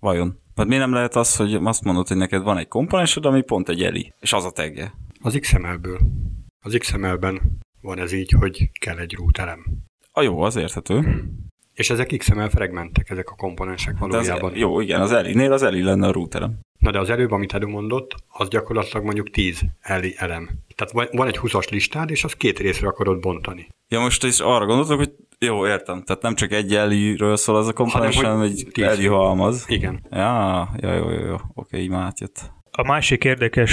Vajon? 0.00 0.38
Vagy 0.54 0.66
miért 0.66 0.82
nem 0.82 0.92
lehet 0.92 1.16
az, 1.16 1.36
hogy 1.36 1.54
azt 1.54 1.84
mondod, 1.84 2.08
hogy 2.08 2.16
neked 2.16 2.42
van 2.42 2.58
egy 2.58 2.68
komponensed, 2.68 3.24
ami 3.24 3.42
pont 3.42 3.68
egy 3.68 3.82
eli, 3.82 4.12
és 4.20 4.32
az 4.32 4.44
a 4.44 4.50
tegje? 4.50 4.92
Az 5.20 5.38
XML-ből. 5.40 5.98
Az 6.60 6.76
XML-ben 6.78 7.40
van 7.80 7.98
ez 7.98 8.12
így, 8.12 8.30
hogy 8.38 8.70
kell 8.80 8.98
egy 8.98 9.14
root 9.14 9.38
elem. 9.38 9.66
A 10.12 10.22
jó, 10.22 10.40
az 10.40 10.56
érthető. 10.56 10.98
Hmm. 10.98 11.44
És 11.74 11.90
ezek 11.90 12.14
XML 12.16 12.48
fragmentek, 12.48 13.10
ezek 13.10 13.30
a 13.30 13.34
komponensek 13.34 13.98
valójában. 13.98 14.50
Az, 14.50 14.58
jó, 14.58 14.80
igen, 14.80 15.00
az 15.00 15.12
Eli-nél 15.12 15.52
az 15.52 15.62
Eli 15.62 15.82
lenne 15.82 16.06
a 16.06 16.12
routerem. 16.12 16.58
Na 16.78 16.90
de 16.90 16.98
az 16.98 17.10
előbb, 17.10 17.30
amit 17.30 17.54
Edu 17.54 17.68
mondott, 17.68 18.14
az 18.28 18.48
gyakorlatilag 18.48 19.04
mondjuk 19.04 19.30
10 19.30 19.60
Eli 19.80 20.14
elem. 20.16 20.48
Tehát 20.74 21.10
van 21.12 21.26
egy 21.26 21.38
20-as 21.42 21.70
listád, 21.70 22.10
és 22.10 22.24
az 22.24 22.32
két 22.32 22.58
részre 22.58 22.86
akarod 22.86 23.20
bontani. 23.20 23.68
Ja, 23.88 24.00
most 24.00 24.24
is 24.24 24.38
arra 24.38 24.66
gondoltok, 24.66 24.98
hogy 24.98 25.12
jó, 25.38 25.66
értem. 25.66 26.02
Tehát 26.02 26.22
nem 26.22 26.34
csak 26.34 26.52
egy 26.52 26.74
Eli-ről 26.74 27.36
szól 27.36 27.56
az 27.56 27.68
a 27.68 27.72
komponens, 27.72 28.16
hanem 28.16 28.40
egy 28.40 28.68
Eli 28.80 29.06
halmaz. 29.06 29.64
Igen. 29.68 30.06
Ja, 30.10 30.68
ja, 30.76 30.94
jó, 30.94 31.10
jó, 31.10 31.24
jó. 31.24 31.36
Oké, 31.54 31.78
így 31.78 31.90
már 31.90 32.02
átjött. 32.02 32.52
A 32.70 32.82
másik 32.82 33.24
érdekes 33.24 33.72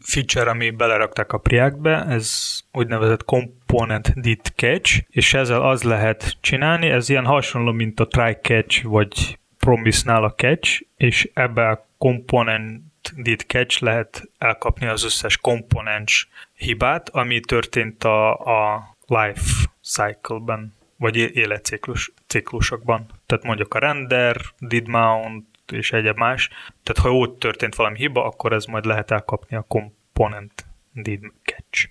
feature, 0.00 0.50
ami 0.50 0.70
belerakták 0.70 1.32
a 1.32 1.38
Preact-be, 1.38 2.04
ez 2.04 2.58
úgynevezett 2.72 3.24
component 3.24 4.20
did 4.20 4.40
catch, 4.56 5.02
és 5.08 5.34
ezzel 5.34 5.62
az 5.62 5.82
lehet 5.82 6.36
csinálni, 6.40 6.86
ez 6.86 7.08
ilyen 7.08 7.24
hasonló, 7.24 7.72
mint 7.72 8.00
a 8.00 8.06
try 8.06 8.32
catch, 8.42 8.84
vagy 8.84 9.38
promise-nál 9.66 10.24
a 10.24 10.34
catch, 10.34 10.82
és 10.96 11.30
ebbe 11.34 11.68
a 11.68 11.86
component 11.98 12.82
did 13.16 13.40
catch 13.46 13.82
lehet 13.82 14.30
elkapni 14.38 14.86
az 14.86 15.04
összes 15.04 15.36
komponens 15.36 16.28
hibát, 16.54 17.08
ami 17.08 17.40
történt 17.40 18.04
a, 18.04 18.32
a 18.34 18.94
life 19.06 19.70
cycle-ben, 19.82 20.74
vagy 20.96 21.16
életciklus 21.16 22.12
ciklusokban. 22.26 23.06
Tehát 23.26 23.44
mondjuk 23.44 23.74
a 23.74 23.78
render, 23.78 24.36
did 24.58 24.88
mount, 24.88 25.46
és 25.72 25.92
egyéb 25.92 26.16
más. 26.16 26.48
Tehát 26.82 27.02
ha 27.02 27.16
ott 27.16 27.38
történt 27.38 27.74
valami 27.74 27.96
hiba, 27.96 28.24
akkor 28.24 28.52
ez 28.52 28.64
majd 28.64 28.84
lehet 28.84 29.10
elkapni 29.10 29.56
a 29.56 29.66
component 29.68 30.66
did 30.92 31.20
catch. 31.44 31.88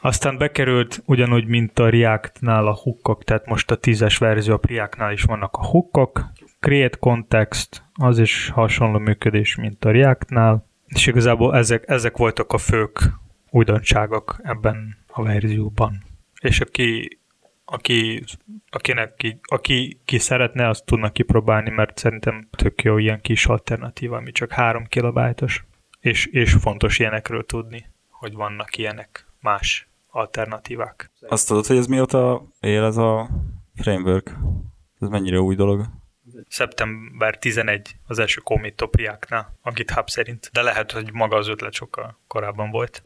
Aztán 0.00 0.38
bekerült 0.38 1.02
ugyanúgy, 1.04 1.46
mint 1.46 1.78
a 1.78 1.88
React-nál 1.88 2.66
a 2.66 2.74
hookok, 2.74 3.24
tehát 3.24 3.46
most 3.46 3.70
a 3.70 3.76
tízes 3.76 4.18
verzió 4.18 4.54
a 4.54 4.60
React-nál 4.62 5.12
is 5.12 5.22
vannak 5.22 5.56
a 5.56 5.64
hookok. 5.64 6.20
Create 6.62 6.96
context, 6.98 7.84
az 7.94 8.18
is 8.18 8.48
hasonló 8.48 8.98
működés, 8.98 9.56
mint 9.56 9.84
a 9.84 9.90
React-nál. 9.90 10.66
És 10.86 11.06
igazából 11.06 11.56
ezek, 11.56 11.84
ezek 11.88 12.16
voltak 12.16 12.52
a 12.52 12.58
fők 12.58 13.12
újdonságok 13.50 14.40
ebben 14.42 14.96
a 15.06 15.22
verzióban. 15.22 16.04
És 16.40 16.60
aki 16.60 17.18
aki, 17.64 18.24
akinek 18.70 19.14
ki, 19.14 19.40
aki 19.42 20.00
ki 20.04 20.18
szeretne, 20.18 20.68
azt 20.68 20.84
tudna 20.84 21.12
kipróbálni, 21.12 21.70
mert 21.70 21.98
szerintem 21.98 22.48
tök 22.50 22.82
jó 22.82 22.98
ilyen 22.98 23.20
kis 23.20 23.46
alternatíva, 23.46 24.16
ami 24.16 24.32
csak 24.32 24.50
3 24.50 24.84
kilobájtos. 24.84 25.64
És, 26.00 26.26
és 26.26 26.52
fontos 26.52 26.98
ilyenekről 26.98 27.46
tudni, 27.46 27.86
hogy 28.10 28.34
vannak 28.34 28.76
ilyenek 28.76 29.26
más 29.40 29.88
alternatívák. 30.08 31.10
Azt 31.28 31.48
tudod, 31.48 31.66
hogy 31.66 31.76
ez 31.76 31.86
mióta 31.86 32.46
él 32.60 32.84
ez 32.84 32.96
a 32.96 33.28
framework? 33.74 34.36
Ez 35.00 35.08
mennyire 35.08 35.40
új 35.40 35.54
dolog? 35.54 35.86
Szeptember 36.52 37.38
11 37.38 37.96
az 38.06 38.18
első 38.18 38.40
commit 38.40 38.74
topriáknál, 38.74 39.58
a 39.62 39.70
GitHub 39.70 40.08
szerint, 40.08 40.50
de 40.52 40.62
lehet, 40.62 40.92
hogy 40.92 41.12
maga 41.12 41.36
az 41.36 41.48
ötlet 41.48 41.72
sokkal 41.72 42.18
korábban 42.26 42.70
volt. 42.70 43.02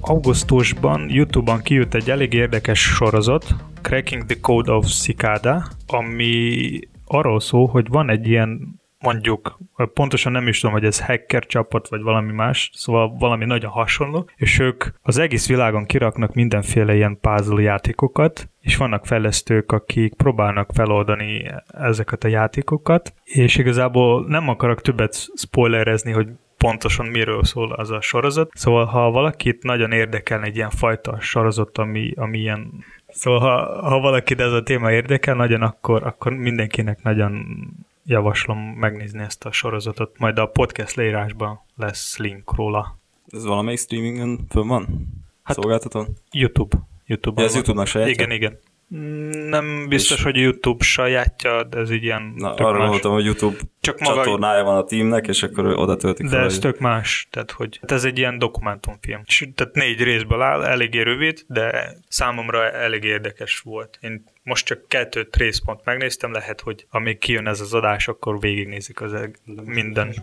Augusztusban 0.00 1.10
YouTube-on 1.10 1.62
kijött 1.62 1.94
egy 1.94 2.10
elég 2.10 2.32
érdekes 2.32 2.80
sorozat, 2.80 3.44
Cracking 3.82 4.24
the 4.26 4.40
Code 4.40 4.72
of 4.72 4.86
Cicada, 4.86 5.68
ami 5.86 6.78
arról 7.04 7.40
szól, 7.40 7.66
hogy 7.66 7.88
van 7.88 8.10
egy 8.10 8.26
ilyen 8.28 8.81
mondjuk, 9.02 9.58
pontosan 9.94 10.32
nem 10.32 10.48
is 10.48 10.60
tudom, 10.60 10.74
hogy 10.74 10.84
ez 10.84 11.04
hacker 11.04 11.46
csapat, 11.46 11.88
vagy 11.88 12.02
valami 12.02 12.32
más, 12.32 12.70
szóval 12.74 13.16
valami 13.18 13.44
nagyon 13.44 13.70
hasonló, 13.70 14.28
és 14.36 14.58
ők 14.58 14.84
az 15.02 15.18
egész 15.18 15.48
világon 15.48 15.86
kiraknak 15.86 16.34
mindenféle 16.34 16.94
ilyen 16.94 17.18
puzzle 17.20 17.62
játékokat, 17.62 18.48
és 18.60 18.76
vannak 18.76 19.06
fejlesztők, 19.06 19.72
akik 19.72 20.14
próbálnak 20.14 20.70
feloldani 20.74 21.50
ezeket 21.66 22.24
a 22.24 22.28
játékokat, 22.28 23.14
és 23.24 23.56
igazából 23.56 24.24
nem 24.26 24.48
akarok 24.48 24.80
többet 24.80 25.30
spoilerezni, 25.34 26.12
hogy 26.12 26.28
pontosan 26.58 27.06
miről 27.06 27.44
szól 27.44 27.72
az 27.72 27.90
a 27.90 28.00
sorozat. 28.00 28.50
Szóval, 28.54 28.84
ha 28.84 29.10
valakit 29.10 29.62
nagyon 29.62 29.92
érdekel 29.92 30.42
egy 30.42 30.56
ilyen 30.56 30.70
fajta 30.70 31.20
sorozat, 31.20 31.78
ami, 31.78 32.12
ami 32.16 32.38
ilyen 32.38 32.84
Szóval, 33.14 33.40
ha, 33.40 33.88
ha 33.88 34.00
valakit 34.00 34.40
ez 34.40 34.52
a 34.52 34.62
téma 34.62 34.92
érdekel 34.92 35.34
nagyon, 35.34 35.62
akkor, 35.62 36.06
akkor 36.06 36.32
mindenkinek 36.32 37.02
nagyon 37.02 37.46
javaslom 38.04 38.58
megnézni 38.58 39.22
ezt 39.22 39.44
a 39.44 39.52
sorozatot. 39.52 40.18
Majd 40.18 40.38
a 40.38 40.46
podcast 40.46 40.94
leírásban 40.94 41.60
lesz 41.76 42.16
link 42.18 42.54
róla. 42.54 42.98
Ez 43.28 43.44
valamelyik 43.44 43.78
streamingen 43.78 44.46
föl 44.48 44.62
van? 44.62 45.08
Hát 45.42 45.56
Szolgáltatón? 45.56 46.06
YouTube. 46.30 46.76
YouTube 47.06 47.40
ja, 47.40 47.46
ez 47.46 47.54
YouTube-nak 47.54 47.86
sajátja? 47.86 48.12
Igen, 48.12 48.30
igen. 48.30 48.58
Nem 49.48 49.88
biztos, 49.88 50.16
és... 50.16 50.22
hogy 50.22 50.36
YouTube 50.36 50.84
sajátja, 50.84 51.62
de 51.64 51.78
ez 51.78 51.90
így 51.90 52.02
ilyen 52.02 52.34
Na, 52.36 52.54
arra 52.54 52.78
más. 52.78 52.88
voltam, 52.88 53.12
hogy 53.12 53.24
YouTube 53.24 53.56
Csak 53.80 53.98
maga... 53.98 54.14
csatornája 54.14 54.64
van 54.64 54.76
a 54.76 54.84
teamnek, 54.84 55.26
és 55.26 55.42
akkor 55.42 55.66
oda 55.66 55.96
töltik 55.96 56.26
De 56.26 56.36
fel, 56.36 56.44
ez 56.44 56.58
tök 56.58 56.78
más, 56.78 57.28
tehát 57.30 57.50
hogy 57.50 57.78
hát 57.80 57.90
ez 57.92 58.04
egy 58.04 58.18
ilyen 58.18 58.38
dokumentumfilm. 58.38 59.22
Tehát 59.54 59.74
négy 59.74 60.02
részből 60.02 60.40
áll, 60.40 60.64
eléggé 60.64 61.00
rövid, 61.00 61.44
de 61.46 61.96
számomra 62.08 62.70
elég 62.70 63.04
érdekes 63.04 63.58
volt. 63.58 63.98
Én 64.00 64.24
most 64.42 64.66
csak 64.66 64.88
kettőt 64.88 65.36
részpont 65.36 65.84
megnéztem, 65.84 66.32
lehet, 66.32 66.60
hogy 66.60 66.86
amíg 66.90 67.18
kijön 67.18 67.46
ez 67.46 67.60
az 67.60 67.74
adás, 67.74 68.08
akkor 68.08 68.40
végignézik 68.40 69.00
az 69.00 69.14
minden. 69.64 70.14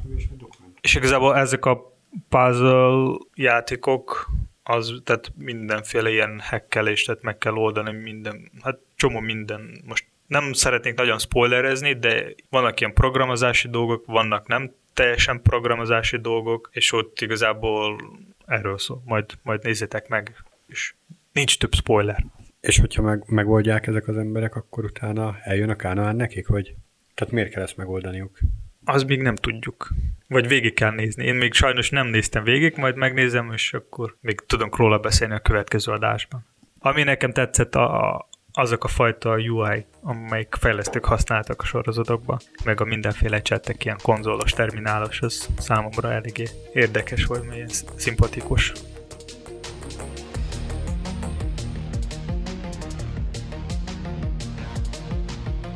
És 0.82 0.95
igazából 0.95 1.36
ezek 1.36 1.65
a 1.65 1.93
puzzle 2.30 3.17
játékok 3.34 4.30
az, 4.63 5.01
tehát 5.03 5.32
mindenféle 5.36 6.09
ilyen 6.09 6.39
hekkelést, 6.39 7.05
tehát 7.05 7.22
meg 7.22 7.38
kell 7.38 7.53
oldani 7.53 7.91
minden, 7.91 8.51
hát 8.61 8.80
csomó 8.95 9.20
minden. 9.20 9.82
Most 9.86 10.05
nem 10.28 10.53
szeretnék 10.53 10.95
nagyon 10.95 11.20
spoilerezni, 11.20 11.93
de 11.93 12.34
vannak 12.49 12.80
ilyen 12.80 12.93
programozási 12.93 13.67
dolgok, 13.67 14.05
vannak 14.05 14.47
nem 14.47 14.72
teljesen 14.93 15.41
programozási 15.41 16.17
dolgok, 16.17 16.70
és 16.72 16.91
ott 16.91 17.22
igazából 17.22 18.01
erről 18.45 18.78
szól. 18.78 19.01
Majd, 19.05 19.26
majd 19.43 19.63
nézzétek 19.63 20.07
meg, 20.07 20.43
és 20.67 20.93
nincs 21.32 21.57
több 21.57 21.74
spoiler. 21.74 22.26
És 22.70 22.80
hogyha 22.80 23.01
meg, 23.01 23.24
megoldják 23.26 23.88
ezek 23.88 24.07
az 24.07 24.17
emberek, 24.17 24.55
akkor 24.55 24.84
utána 24.84 25.38
eljön 25.43 25.70
a 25.70 25.76
Kánaán 25.76 26.15
nekik, 26.15 26.47
vagy? 26.47 26.76
Tehát 27.15 27.34
miért 27.34 27.49
kell 27.49 27.63
ezt 27.63 27.78
megoldaniuk? 27.78 28.39
Az 28.86 29.03
még 29.03 29.22
nem 29.22 29.36
tudjuk. 29.36 29.89
Vagy 30.28 30.47
végig 30.47 30.74
kell 30.74 30.91
nézni. 30.91 31.26
Én 31.26 31.36
még 31.36 31.53
sajnos 31.53 31.89
nem 31.89 32.07
néztem 32.07 32.43
végig, 32.43 32.78
majd 32.78 32.95
megnézem, 32.95 33.51
és 33.53 33.74
akkor 33.74 34.17
még 34.22 34.39
tudunk 34.39 34.78
róla 34.78 34.99
beszélni 34.99 35.34
a 35.34 35.39
következő 35.39 35.91
adásban. 35.91 36.45
Ami 36.80 37.03
nekem 37.03 37.32
tetszett, 37.32 37.76
a, 37.76 38.30
azok 38.51 38.84
a 38.84 38.88
fajta 38.88 39.38
UI, 39.38 39.86
amelyik 40.01 40.55
fejlesztők 40.59 41.05
használtak 41.05 41.61
a 41.61 41.65
sorozatokban, 41.65 42.38
meg 42.63 42.82
a 42.82 42.86
mindenféle 42.86 43.41
csetek, 43.41 43.86
ilyen 43.86 43.99
konzolos, 44.03 44.51
terminálos, 44.51 45.22
az 45.22 45.49
számomra 45.57 46.11
eléggé 46.11 46.47
érdekes 46.74 47.26
volt, 47.26 47.47
mert 47.47 47.99
szimpatikus. 47.99 48.74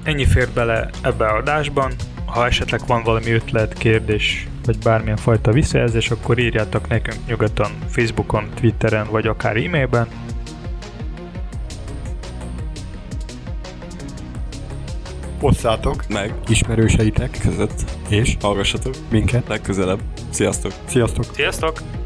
Ennyi 0.04 0.26
fér 0.26 0.50
bele 0.54 0.90
ebbe 1.02 1.26
a 1.26 1.38
adásban. 1.38 1.92
Ha 2.26 2.46
esetleg 2.46 2.82
van 2.88 3.04
valami 3.04 3.32
ötlet, 3.32 3.74
kérdés, 3.74 4.48
vagy 4.66 4.78
bármilyen 4.78 5.18
fajta 5.18 5.52
visszajelzés, 5.52 6.12
akkor 6.12 6.40
írjátok 6.40 6.88
nekünk 6.88 7.28
nyugodtan 7.28 7.72
Facebookon, 7.88 8.50
Twitteren, 8.56 9.08
vagy 9.12 9.28
akár 9.28 9.56
e-mailben. 9.58 10.08
osszátok 15.44 16.08
meg 16.08 16.34
ismerőseitek 16.48 17.38
között 17.42 17.84
és 18.10 18.38
hallgassatok 18.42 18.94
minket. 19.10 19.48
legközelebb. 19.48 20.00
Sziasztok! 20.30 20.72
Sziasztok! 20.86 21.26
Sziasztok! 21.34 22.03